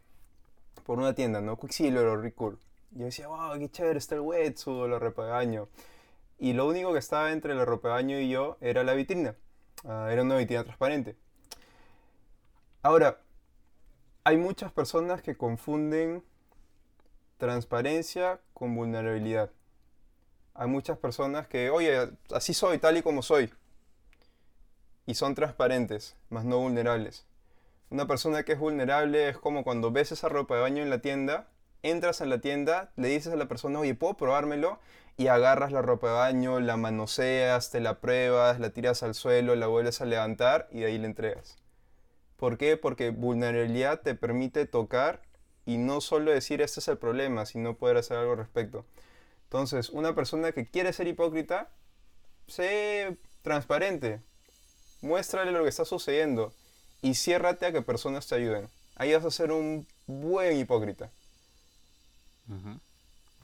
por 0.85 0.99
una 0.99 1.15
tienda, 1.15 1.41
¿no? 1.41 1.59
Quicksilver 1.59 2.07
o 2.07 2.17
Ricool. 2.17 2.59
Yo 2.93 3.07
decía, 3.07 3.29
wow, 3.29 3.59
qué 3.59 3.71
chévere 3.71 3.99
está 3.99 4.15
el 4.17 4.21
wetsuit 4.21 4.91
la 4.91 4.99
ropa 4.99 5.25
de 5.25 5.31
baño. 5.31 5.69
Y 6.39 6.53
lo 6.55 6.67
único 6.67 6.93
que 6.93 6.99
estaba 6.99 7.33
entre 7.33 7.55
la 7.55 7.65
ropa 7.65 8.01
y 8.03 8.29
yo 8.29 8.57
era 8.61 8.83
la 8.83 8.95
vitrina. 8.95 9.37
Ah, 9.85 10.09
era 10.11 10.23
una 10.23 10.37
vitrina 10.37 10.65
transparente. 10.65 11.17
Ahora, 12.83 13.21
hay 14.25 14.37
muchas 14.37 14.73
personas 14.73 15.23
que 15.23 15.37
confunden 15.37 16.23
transparencia 17.39 18.41
con 18.55 18.75
vulnerabilidad. 18.75 19.51
Hay 20.55 20.69
muchas 20.69 20.99
personas 20.99 21.47
que, 21.47 21.71
oye, 21.71 22.11
así 22.33 22.55
soy, 22.55 22.79
tal 22.79 22.97
y 22.97 23.03
como 23.03 23.23
soy. 23.23 23.53
Y 25.07 25.15
son 25.15 25.35
transparentes, 25.35 26.17
más 26.29 26.45
no 26.45 26.59
vulnerables. 26.59 27.25
Una 27.93 28.07
persona 28.07 28.43
que 28.43 28.53
es 28.53 28.59
vulnerable 28.59 29.29
es 29.29 29.37
como 29.37 29.65
cuando 29.65 29.91
ves 29.91 30.13
esa 30.13 30.31
ropa 30.31 30.55
de 30.55 30.63
baño 30.63 30.83
en 30.83 30.89
la 30.89 31.03
tienda, 31.03 31.51
entras 31.83 32.23
en 32.23 32.31
la 32.31 32.41
tienda, 32.41 32.91
le 32.97 33.09
dices 33.09 33.35
a 33.35 33.37
la 33.37 33.49
persona, 33.49 33.81
oye, 33.81 33.95
¿puedo 33.95 34.15
probármelo? 34.15 34.81
Y 35.19 35.27
agarras 35.27 35.73
la 35.73 35.83
ropa 35.83 36.07
de 36.07 36.15
baño, 36.15 36.59
la 36.59 36.79
manoseas, 36.79 37.69
te 37.69 37.81
la 37.81 38.01
pruebas, 38.01 38.59
la 38.61 38.71
tiras 38.71 39.03
al 39.03 39.15
suelo, 39.15 39.57
la 39.57 39.67
vuelves 39.67 40.01
a 40.01 40.07
levantar 40.07 40.69
y 40.73 40.81
de 40.81 40.87
ahí 40.87 40.97
la 40.97 41.05
entregas. 41.05 41.59
¿Por 42.39 42.57
qué? 42.57 42.79
Porque 42.79 43.11
vulnerabilidad 43.11 44.01
te 44.01 44.15
permite 44.15 44.65
tocar 44.65 45.21
y 45.67 45.77
no 45.77 46.01
solo 46.01 46.31
decir 46.31 46.63
este 46.63 46.81
es 46.81 46.89
el 46.89 46.97
problema, 46.97 47.45
sino 47.45 47.77
poder 47.77 47.99
hacer 47.99 48.17
algo 48.17 48.33
al 48.33 48.39
respecto. 48.39 48.87
Entonces, 49.45 49.91
una 49.91 50.15
persona 50.15 50.53
que 50.53 50.67
quiere 50.67 50.95
ser 50.95 51.09
hipócrita, 51.09 51.69
sé 52.47 53.19
transparente, 53.43 54.23
muéstrale 55.03 55.53
lo 55.53 55.63
que 55.63 55.69
está 55.69 55.85
sucediendo 55.85 56.55
y 57.03 57.15
ciérrate 57.15 57.67
a 57.67 57.73
que 57.73 57.83
personas 57.83 58.27
te 58.27 58.37
ayuden. 58.37 58.69
Ahí 58.97 59.13
vas 59.13 59.25
a 59.25 59.31
ser 59.31 59.51
un 59.53 59.87
buen 60.07 60.57
hipócrita. 60.57 61.11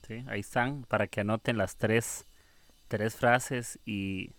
Sí, 0.07 0.25
ahí 0.29 0.41
están 0.41 0.85
para 0.85 1.07
que 1.07 1.21
anoten 1.21 1.59
las 1.59 1.77
tres, 1.77 2.25
tres 2.87 3.17
frases 3.17 3.79
y, 3.85 4.33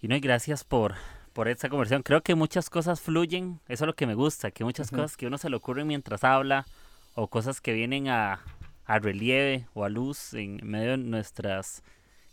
y 0.00 0.08
no 0.08 0.18
gracias 0.20 0.64
por, 0.64 0.94
por 1.32 1.48
esta 1.48 1.68
conversación. 1.68 2.02
Creo 2.02 2.22
que 2.22 2.34
muchas 2.34 2.70
cosas 2.70 3.00
fluyen, 3.00 3.60
eso 3.68 3.84
es 3.84 3.86
lo 3.86 3.94
que 3.94 4.06
me 4.06 4.14
gusta, 4.14 4.50
que 4.50 4.64
muchas 4.64 4.90
cosas 4.90 5.16
que 5.16 5.26
uno 5.26 5.36
se 5.36 5.50
le 5.50 5.56
ocurren 5.56 5.86
mientras 5.86 6.24
habla 6.24 6.66
o 7.14 7.28
cosas 7.28 7.60
que 7.60 7.72
vienen 7.72 8.08
a, 8.08 8.40
a 8.84 8.98
relieve 8.98 9.66
o 9.74 9.84
a 9.84 9.88
luz 9.88 10.34
en 10.34 10.60
medio 10.62 10.92
de 10.92 10.98
nuestras 10.98 11.82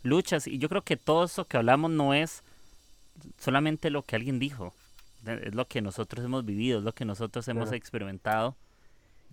luchas. 0.02 0.46
Y 0.46 0.58
yo 0.58 0.68
creo 0.68 0.82
que 0.82 0.96
todo 0.96 1.24
eso 1.24 1.46
que 1.46 1.56
hablamos 1.56 1.90
no 1.90 2.14
es 2.14 2.42
solamente 3.38 3.90
lo 3.90 4.02
que 4.02 4.16
alguien 4.16 4.38
dijo, 4.38 4.72
es 5.24 5.54
lo 5.54 5.66
que 5.66 5.80
nosotros 5.80 6.24
hemos 6.24 6.44
vivido, 6.44 6.78
es 6.78 6.84
lo 6.84 6.94
que 6.94 7.04
nosotros 7.04 7.46
hemos 7.48 7.72
experimentado 7.72 8.56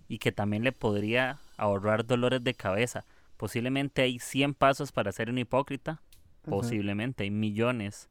y 0.08 0.18
que 0.18 0.32
también 0.32 0.64
le 0.64 0.72
podría 0.72 1.38
ahorrar 1.56 2.06
dolores 2.06 2.42
de 2.44 2.54
cabeza. 2.54 3.04
Posiblemente 3.36 4.02
hay 4.02 4.18
100 4.18 4.54
pasos 4.54 4.92
para 4.92 5.12
ser 5.12 5.30
un 5.30 5.38
hipócrita, 5.38 6.00
posiblemente 6.44 7.24
hay 7.24 7.30
millones 7.30 8.08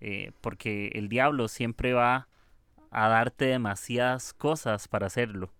eh, 0.00 0.32
porque 0.40 0.88
el 0.94 1.08
diablo 1.08 1.48
siempre 1.48 1.92
va 1.92 2.28
a 2.90 3.08
darte 3.08 3.46
demasiadas 3.46 4.32
cosas 4.34 4.86
para 4.88 5.06
hacerlo. 5.06 5.50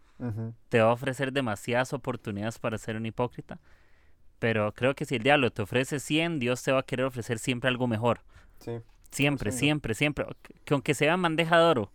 Te 0.68 0.80
va 0.80 0.90
a 0.90 0.92
ofrecer 0.92 1.32
demasiadas 1.32 1.92
oportunidades 1.92 2.58
para 2.58 2.78
ser 2.78 2.96
un 2.96 3.04
hipócrita. 3.04 3.58
Pero 4.38 4.72
creo 4.72 4.94
que 4.94 5.04
si 5.04 5.16
el 5.16 5.22
diablo 5.22 5.50
te 5.50 5.62
ofrece 5.62 5.98
100, 5.98 6.38
Dios 6.38 6.62
te 6.62 6.72
va 6.72 6.80
a 6.80 6.84
querer 6.84 7.06
ofrecer 7.06 7.38
siempre 7.38 7.68
algo 7.68 7.86
mejor. 7.86 8.20
Siempre, 9.14 9.52
siempre, 9.52 9.94
siempre. 9.94 10.26
Que 10.64 10.74
aunque 10.74 10.94
sea 10.94 11.14
en 11.14 11.22
bandeja 11.22 11.58
de 11.58 11.64
oro, 11.64 11.92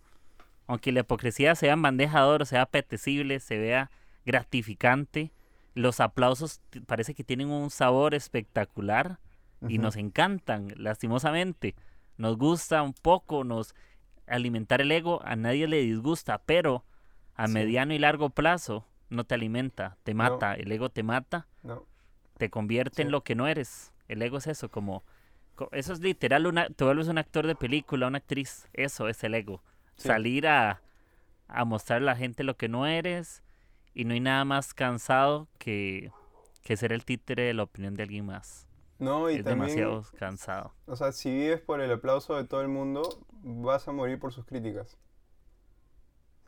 aunque 0.67 0.91
la 0.91 1.01
hipocresía 1.01 1.55
sea 1.55 1.73
en 1.73 1.81
bandeja 1.81 2.21
de 2.21 2.27
oro, 2.27 2.45
sea 2.45 2.61
apetecible, 2.61 3.39
se 3.39 3.57
vea 3.57 3.91
gratificante, 4.25 5.31
los 5.73 5.99
aplausos 5.99 6.61
parece 6.85 7.13
que 7.13 7.23
tienen 7.23 7.49
un 7.49 7.69
sabor 7.69 8.13
espectacular 8.13 9.19
y 9.67 9.77
nos 9.77 9.97
encantan, 9.97 10.73
lastimosamente. 10.77 11.75
Nos 12.17 12.37
gusta 12.37 12.81
un 12.81 12.93
poco, 12.93 13.43
nos 13.43 13.75
alimentar 14.27 14.79
el 14.79 14.91
ego 14.91 15.21
a 15.25 15.35
nadie 15.35 15.67
le 15.67 15.81
disgusta, 15.81 16.41
pero 16.45 16.85
a 17.35 17.47
mediano 17.47 17.93
y 17.93 17.99
largo 17.99 18.29
plazo 18.29 18.85
no 19.09 19.23
te 19.23 19.35
alimenta, 19.35 19.97
te 20.03 20.13
mata, 20.13 20.53
el 20.53 20.71
ego 20.71 20.89
te 20.89 21.03
mata, 21.03 21.47
te 22.37 22.49
convierte 22.49 23.01
en 23.01 23.11
lo 23.11 23.23
que 23.23 23.35
no 23.35 23.47
eres. 23.47 23.91
El 24.07 24.21
ego 24.21 24.37
es 24.37 24.47
eso, 24.47 24.69
como 24.69 25.03
eso 25.71 25.93
es 25.93 25.99
literal, 25.99 26.47
una, 26.47 26.69
te 26.69 26.83
vuelves 26.83 27.07
un 27.07 27.17
actor 27.17 27.45
de 27.47 27.55
película, 27.55 28.07
una 28.07 28.19
actriz, 28.19 28.67
eso 28.73 29.07
es 29.07 29.23
el 29.23 29.35
ego. 29.35 29.61
Salir 29.95 30.47
a, 30.47 30.81
a 31.47 31.65
mostrar 31.65 32.01
a 32.01 32.05
la 32.05 32.15
gente 32.15 32.43
lo 32.43 32.55
que 32.55 32.69
no 32.69 32.87
eres 32.87 33.43
y 33.93 34.05
no 34.05 34.13
hay 34.13 34.21
nada 34.21 34.45
más 34.45 34.73
cansado 34.73 35.47
que, 35.57 36.11
que 36.63 36.77
ser 36.77 36.93
el 36.93 37.05
títere 37.05 37.43
de 37.43 37.53
la 37.53 37.63
opinión 37.63 37.95
de 37.95 38.03
alguien 38.03 38.25
más. 38.25 38.67
No, 38.99 39.29
y 39.29 39.35
es 39.35 39.45
demasiado 39.45 40.03
cansado. 40.17 40.73
O 40.85 40.95
sea, 40.95 41.11
si 41.11 41.31
vives 41.31 41.61
por 41.61 41.81
el 41.81 41.91
aplauso 41.91 42.35
de 42.35 42.43
todo 42.43 42.61
el 42.61 42.67
mundo, 42.67 43.01
vas 43.41 43.87
a 43.87 43.91
morir 43.91 44.19
por 44.19 44.33
sus 44.33 44.45
críticas. 44.45 44.97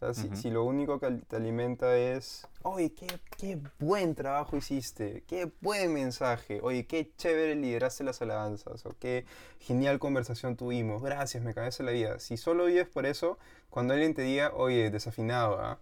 O 0.01 0.13
sea, 0.15 0.35
si, 0.35 0.49
lo 0.49 0.63
único 0.63 0.99
que 0.99 1.11
te 1.27 1.35
alimenta 1.35 1.95
es, 1.95 2.47
oye, 2.63 2.91
qué, 2.91 3.07
qué, 3.37 3.61
buen 3.77 4.15
trabajo 4.15 4.57
hiciste, 4.57 5.23
qué 5.27 5.51
buen 5.61 5.93
mensaje, 5.93 6.59
oye, 6.63 6.87
qué 6.87 7.11
chévere 7.17 7.55
lideraste 7.55 8.03
las 8.03 8.19
alabanzas, 8.19 8.83
o 8.87 8.95
qué 8.99 9.25
genial 9.59 9.99
conversación 9.99 10.55
tuvimos, 10.55 11.03
gracias, 11.03 11.43
me 11.43 11.53
cambiaste 11.53 11.83
la 11.83 11.91
vida. 11.91 12.19
Si 12.19 12.35
solo 12.35 12.65
vives 12.65 12.87
por 12.87 13.05
eso, 13.05 13.37
cuando 13.69 13.93
alguien 13.93 14.15
te 14.15 14.23
diga, 14.23 14.51
oye, 14.55 14.89
desafinado, 14.89 15.59
¿ah? 15.59 15.79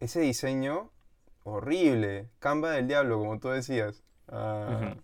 ese 0.00 0.20
diseño 0.20 0.90
horrible, 1.44 2.30
camba 2.38 2.70
del 2.70 2.88
diablo, 2.88 3.18
como 3.18 3.38
tú 3.38 3.48
decías. 3.48 4.02
Ah, 4.28 4.96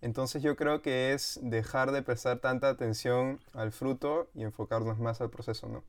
entonces 0.00 0.42
yo 0.44 0.54
creo 0.54 0.80
que 0.80 1.12
es 1.12 1.40
dejar 1.42 1.90
de 1.90 2.02
prestar 2.02 2.38
tanta 2.38 2.68
atención 2.68 3.40
al 3.52 3.72
fruto 3.72 4.30
y 4.32 4.44
enfocarnos 4.44 4.98
más 5.00 5.20
al 5.20 5.30
proceso, 5.30 5.68
¿no? 5.68 5.82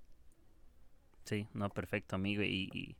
Sí, 1.30 1.48
no, 1.54 1.70
perfecto, 1.70 2.16
amigo. 2.16 2.42
Y, 2.42 2.96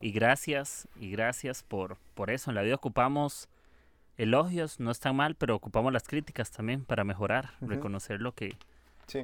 y, 0.00 0.12
gracias, 0.12 0.86
y 1.00 1.10
gracias 1.10 1.64
por, 1.64 1.96
por 2.14 2.30
eso. 2.30 2.52
En 2.52 2.54
la 2.54 2.62
vida 2.62 2.76
ocupamos 2.76 3.48
elogios, 4.16 4.78
no 4.78 4.92
está 4.92 5.12
mal, 5.12 5.34
pero 5.34 5.56
ocupamos 5.56 5.92
las 5.92 6.04
críticas 6.04 6.52
también 6.52 6.84
para 6.84 7.02
mejorar, 7.02 7.54
reconocer 7.60 8.20
lo 8.20 8.32
que... 8.32 8.56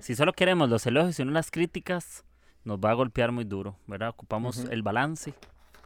Si 0.01 0.16
solo 0.16 0.32
queremos 0.32 0.68
los 0.68 0.85
elogios 0.85 1.20
y 1.20 1.24
no 1.24 1.30
las 1.30 1.53
críticas, 1.53 2.24
nos 2.64 2.80
va 2.80 2.91
a 2.91 2.95
golpear 2.95 3.30
muy 3.30 3.45
duro, 3.45 3.76
¿verdad? 3.87 4.09
Ocupamos 4.09 4.64
el 4.64 4.82
balance. 4.82 5.32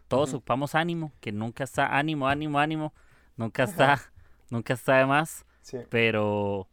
Todos 0.07 0.33
ocupamos 0.33 0.75
ánimo, 0.75 1.13
que 1.21 1.33
nunca 1.33 1.65
está 1.65 1.99
ánimo, 1.99 2.29
ánimo, 2.29 2.59
ánimo. 2.59 2.95
Nunca 3.37 3.65
está 3.65 4.01
nunca 4.49 4.73
está 4.73 4.97
de 4.97 5.05
más, 5.07 5.45
pero 5.91 6.67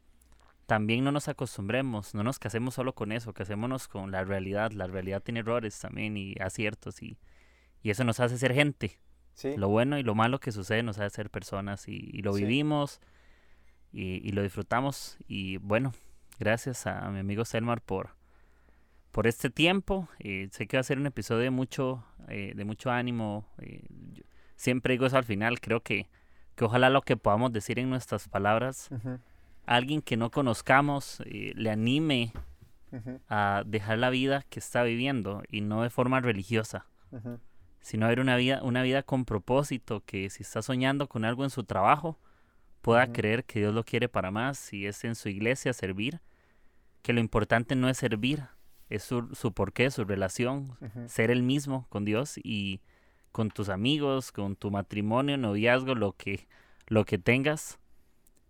también 0.65 1.03
no 1.03 1.11
nos 1.11 1.27
acostumbremos, 1.27 2.13
no 2.13 2.23
nos 2.23 2.39
casemos 2.39 2.73
solo 2.73 2.93
con 2.93 3.11
eso, 3.11 3.33
casémonos 3.33 3.87
con 3.87 4.11
la 4.11 4.23
realidad. 4.23 4.71
La 4.71 4.87
realidad 4.87 5.21
tiene 5.21 5.41
errores 5.41 5.79
también 5.79 6.17
y 6.17 6.35
aciertos 6.39 7.01
y, 7.01 7.17
y 7.83 7.89
eso 7.91 8.03
nos 8.03 8.19
hace 8.19 8.37
ser 8.37 8.53
gente. 8.53 8.99
Lo 9.57 9.67
bueno 9.67 9.97
y 9.97 10.03
lo 10.03 10.15
malo 10.15 10.39
que 10.39 10.51
sucede 10.51 10.81
nos 10.81 10.97
hace 10.97 11.15
ser 11.17 11.29
personas 11.29 11.87
y, 11.87 12.21
lo 12.21 12.33
vivimos 12.33 13.01
y, 13.91 14.31
lo 14.31 14.41
disfrutamos. 14.41 15.17
Y 15.27 15.57
bueno, 15.57 15.93
gracias 16.39 16.87
a 16.87 17.09
mi 17.09 17.19
amigo 17.19 17.43
Selmar 17.43 17.81
por, 17.81 18.15
por 19.11 19.27
este 19.27 19.49
tiempo. 19.49 20.07
Eh, 20.19 20.47
sé 20.51 20.67
que 20.67 20.77
va 20.77 20.81
a 20.81 20.83
ser 20.83 20.99
un 20.99 21.05
episodio 21.05 21.41
de 21.41 21.49
mucho, 21.49 22.05
eh, 22.29 22.53
de 22.55 22.65
mucho 22.65 22.91
ánimo. 22.91 23.45
Eh, 23.59 23.83
siempre 24.55 24.93
digo 24.93 25.05
eso 25.05 25.17
al 25.17 25.25
final, 25.25 25.59
creo 25.59 25.81
que 25.81 26.07
que 26.55 26.65
ojalá 26.65 26.89
lo 26.89 27.01
que 27.01 27.17
podamos 27.17 27.51
decir 27.51 27.79
en 27.79 27.89
nuestras 27.89 28.27
palabras, 28.27 28.89
alguien 29.65 30.01
que 30.01 30.17
no 30.17 30.31
conozcamos 30.31 31.21
eh, 31.25 31.53
le 31.55 31.69
anime 31.69 32.33
a 33.27 33.63
dejar 33.65 33.97
la 33.97 34.09
vida 34.09 34.45
que 34.49 34.59
está 34.59 34.83
viviendo 34.83 35.43
y 35.49 35.61
no 35.61 35.83
de 35.83 35.89
forma 35.89 36.21
religiosa, 36.21 36.85
sino 37.81 38.07
ver 38.07 38.21
una 38.21 38.37
vida, 38.37 38.61
una 38.63 38.83
vida 38.83 39.03
con 39.03 39.25
propósito, 39.25 40.01
que 40.05 40.29
si 40.29 40.43
está 40.43 40.61
soñando 40.61 41.07
con 41.09 41.25
algo 41.25 41.43
en 41.43 41.49
su 41.49 41.65
trabajo, 41.65 42.17
pueda 42.81 43.11
creer 43.11 43.43
que 43.43 43.59
Dios 43.59 43.73
lo 43.73 43.83
quiere 43.83 44.07
para 44.07 44.31
más, 44.31 44.57
si 44.57 44.85
es 44.85 45.03
en 45.03 45.15
su 45.15 45.27
iglesia 45.27 45.73
servir, 45.73 46.21
que 47.01 47.13
lo 47.13 47.19
importante 47.19 47.75
no 47.75 47.89
es 47.89 47.97
servir, 47.97 48.43
es 48.89 49.03
su, 49.03 49.29
su 49.33 49.51
porqué, 49.51 49.91
su 49.91 50.05
relación, 50.05 50.77
ser 51.07 51.31
el 51.31 51.43
mismo 51.43 51.87
con 51.89 52.05
Dios 52.05 52.39
y 52.43 52.81
con 53.31 53.49
tus 53.49 53.69
amigos, 53.69 54.31
con 54.31 54.55
tu 54.55 54.71
matrimonio, 54.71 55.37
noviazgo, 55.37 55.95
lo 55.95 56.13
que, 56.13 56.47
lo 56.87 57.03
que 57.05 57.17
tengas, 57.17 57.79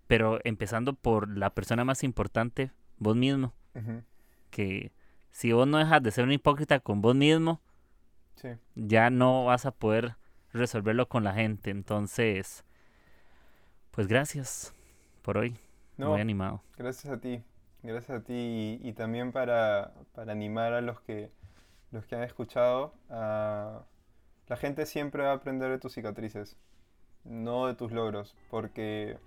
pero 0.07 0.39
empezando 0.43 0.93
por 0.93 1.29
la 1.37 1.51
persona 1.51 1.83
más 1.85 2.03
importante, 2.03 2.71
vos 2.97 3.15
mismo. 3.15 3.53
Que 4.49 4.91
si 5.31 5.51
vos 5.51 5.67
no 5.67 5.77
dejas 5.77 6.01
de 6.01 6.11
ser 6.11 6.23
un 6.23 6.31
hipócrita 6.31 6.79
con 6.79 7.01
vos 7.01 7.15
mismo, 7.15 7.61
ya 8.75 9.09
no 9.09 9.45
vas 9.45 9.65
a 9.65 9.71
poder 9.71 10.15
resolverlo 10.53 11.09
con 11.09 11.23
la 11.23 11.33
gente. 11.33 11.71
Entonces, 11.71 12.63
pues 13.91 14.07
gracias 14.07 14.73
por 15.21 15.37
hoy. 15.37 15.57
Muy 15.97 16.21
animado. 16.21 16.61
Gracias 16.77 17.11
a 17.11 17.19
ti. 17.19 17.43
Gracias 17.83 18.21
a 18.21 18.23
ti 18.23 18.79
y, 18.81 18.93
también 18.93 19.31
para, 19.31 19.93
para, 20.13 20.31
animar 20.31 20.73
a 20.73 20.81
los 20.81 20.99
que, 21.01 21.29
los 21.91 22.05
que 22.05 22.15
han 22.15 22.23
escuchado 22.23 22.95
a 23.09 23.83
la 24.47 24.57
gente 24.57 24.85
siempre 24.85 25.23
va 25.23 25.31
a 25.31 25.35
aprender 25.35 25.71
de 25.71 25.79
tus 25.79 25.93
cicatrices, 25.93 26.57
no 27.23 27.67
de 27.67 27.75
tus 27.75 27.91
logros, 27.91 28.35
porque 28.49 29.17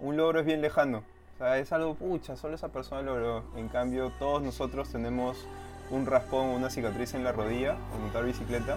un 0.00 0.16
logro 0.16 0.40
es 0.40 0.46
bien 0.46 0.60
lejano. 0.60 1.02
O 1.38 1.44
es 1.44 1.72
algo, 1.72 1.94
pucha, 1.94 2.36
solo 2.36 2.54
esa 2.54 2.68
persona 2.68 3.02
logró. 3.02 3.44
En 3.56 3.68
cambio, 3.68 4.10
todos 4.18 4.42
nosotros 4.42 4.90
tenemos 4.90 5.46
un 5.90 6.06
raspón 6.06 6.48
o 6.48 6.54
una 6.54 6.70
cicatriz 6.70 7.14
en 7.14 7.24
la 7.24 7.32
rodilla 7.32 7.76
al 7.92 8.00
montar 8.00 8.24
bicicleta. 8.24 8.74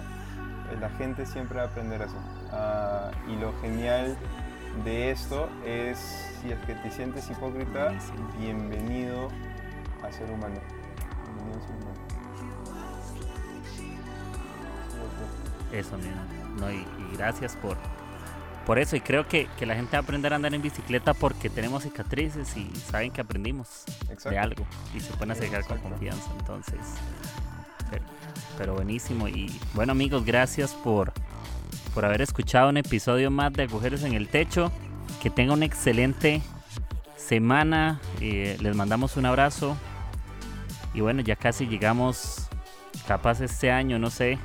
Eh, 0.70 0.76
la 0.80 0.90
gente 0.90 1.26
siempre 1.26 1.58
va 1.58 1.64
a 1.64 1.66
aprender 1.66 2.02
eso. 2.02 2.16
Ah, 2.52 3.10
y 3.28 3.36
lo 3.36 3.52
genial 3.60 4.16
de 4.84 5.10
esto 5.10 5.48
es, 5.64 5.98
si 6.40 6.50
es 6.50 6.58
que 6.60 6.74
te 6.74 6.90
sientes 6.90 7.30
hipócrita, 7.30 7.92
bienvenido 8.38 9.28
a 10.02 10.10
ser 10.10 10.30
humano. 10.30 10.60
Bienvenido 11.34 11.58
a 11.58 11.66
ser 11.66 11.76
humano. 11.76 12.04
Eso 15.72 15.96
mismo. 15.98 16.22
No, 16.58 16.70
y, 16.70 16.86
gracias 17.16 17.56
por, 17.56 17.76
por 18.64 18.78
eso. 18.78 18.96
Y 18.96 19.00
creo 19.00 19.26
que, 19.28 19.48
que, 19.58 19.66
la 19.66 19.74
gente 19.74 19.92
va 19.92 19.98
a 19.98 20.02
aprender 20.02 20.32
a 20.32 20.36
andar 20.36 20.54
en 20.54 20.62
bicicleta 20.62 21.14
porque 21.14 21.50
tenemos 21.50 21.82
cicatrices 21.82 22.56
y 22.56 22.70
saben 22.76 23.10
que 23.10 23.20
aprendimos 23.20 23.84
de 24.24 24.38
algo 24.38 24.66
y 24.94 25.00
se 25.00 25.12
pueden 25.12 25.32
acercar 25.32 25.64
con 25.66 25.78
confianza. 25.78 26.30
Entonces, 26.38 26.80
pero, 28.58 28.74
buenísimo. 28.74 29.28
Y 29.28 29.50
bueno, 29.74 29.92
amigos, 29.92 30.24
gracias 30.24 30.74
por, 30.74 31.12
por 31.92 32.04
haber 32.04 32.22
escuchado 32.22 32.68
un 32.68 32.76
episodio 32.76 33.30
más 33.30 33.52
de 33.52 33.64
Agujeros 33.64 34.02
en 34.04 34.14
el 34.14 34.28
Techo. 34.28 34.70
Que 35.22 35.30
tenga 35.30 35.54
una 35.54 35.64
excelente 35.64 36.42
semana. 37.16 38.00
Eh, 38.20 38.56
les 38.60 38.76
mandamos 38.76 39.16
un 39.16 39.26
abrazo. 39.26 39.76
Y 40.92 41.00
bueno, 41.00 41.22
ya 41.22 41.34
casi 41.34 41.66
llegamos, 41.66 42.48
capaz 43.08 43.40
este 43.40 43.72
año, 43.72 43.98
no 43.98 44.10
sé, 44.10 44.38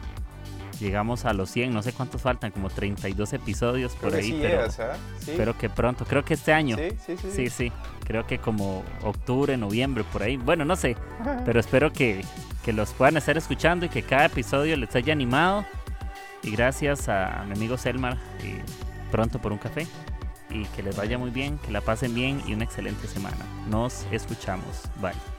llegamos 0.80 1.26
a 1.26 1.34
los 1.34 1.50
100, 1.52 1.74
no 1.74 1.84
sé 1.84 1.94
cuántos 1.94 2.22
faltan, 2.22 2.52
como 2.52 2.70
32 2.70 3.34
episodios 3.34 3.94
por 3.94 4.14
ahí, 4.14 4.38
pero, 4.42 4.68
pero 5.38 5.58
que 5.58 5.70
pronto, 5.70 6.06
creo 6.06 6.24
que 6.24 6.34
este 6.34 6.54
año. 6.54 6.78
Sí, 6.78 6.90
sí, 7.06 7.18
sí. 7.18 7.32
Sí, 7.32 7.50
sí, 7.50 7.72
creo 8.06 8.26
que 8.26 8.40
como 8.40 8.84
octubre, 9.04 9.58
noviembre, 9.58 10.04
por 10.12 10.24
ahí. 10.24 10.38
Bueno, 10.38 10.66
no 10.66 10.76
sé, 10.76 10.96
pero 11.46 11.60
espero 11.60 11.92
que, 11.92 12.24
que 12.64 12.74
los 12.74 12.92
puedan 12.94 13.18
estar 13.18 13.38
escuchando 13.38 13.86
y 13.86 13.90
que 13.90 14.04
cada 14.04 14.26
episodio 14.26 14.76
les 14.78 14.96
haya 14.96 15.14
animado. 15.14 15.66
Y 16.42 16.52
gracias 16.52 17.10
a 17.10 17.44
mi 17.46 17.54
amigo 17.54 17.78
Selmar, 17.78 18.18
y 18.44 18.56
pronto 19.12 19.40
por 19.40 19.52
un 19.52 19.58
café. 19.58 19.88
Y 20.50 20.66
que 20.66 20.82
les 20.82 20.96
vaya 20.96 21.18
muy 21.18 21.30
bien, 21.30 21.60
que 21.60 21.72
la 21.72 21.82
pasen 21.82 22.16
bien 22.16 22.42
y 22.48 22.54
una 22.54 22.64
excelente 22.64 23.08
semana. 23.08 23.46
Nos 23.70 24.08
escuchamos. 24.12 24.84
Bye. 25.00 25.39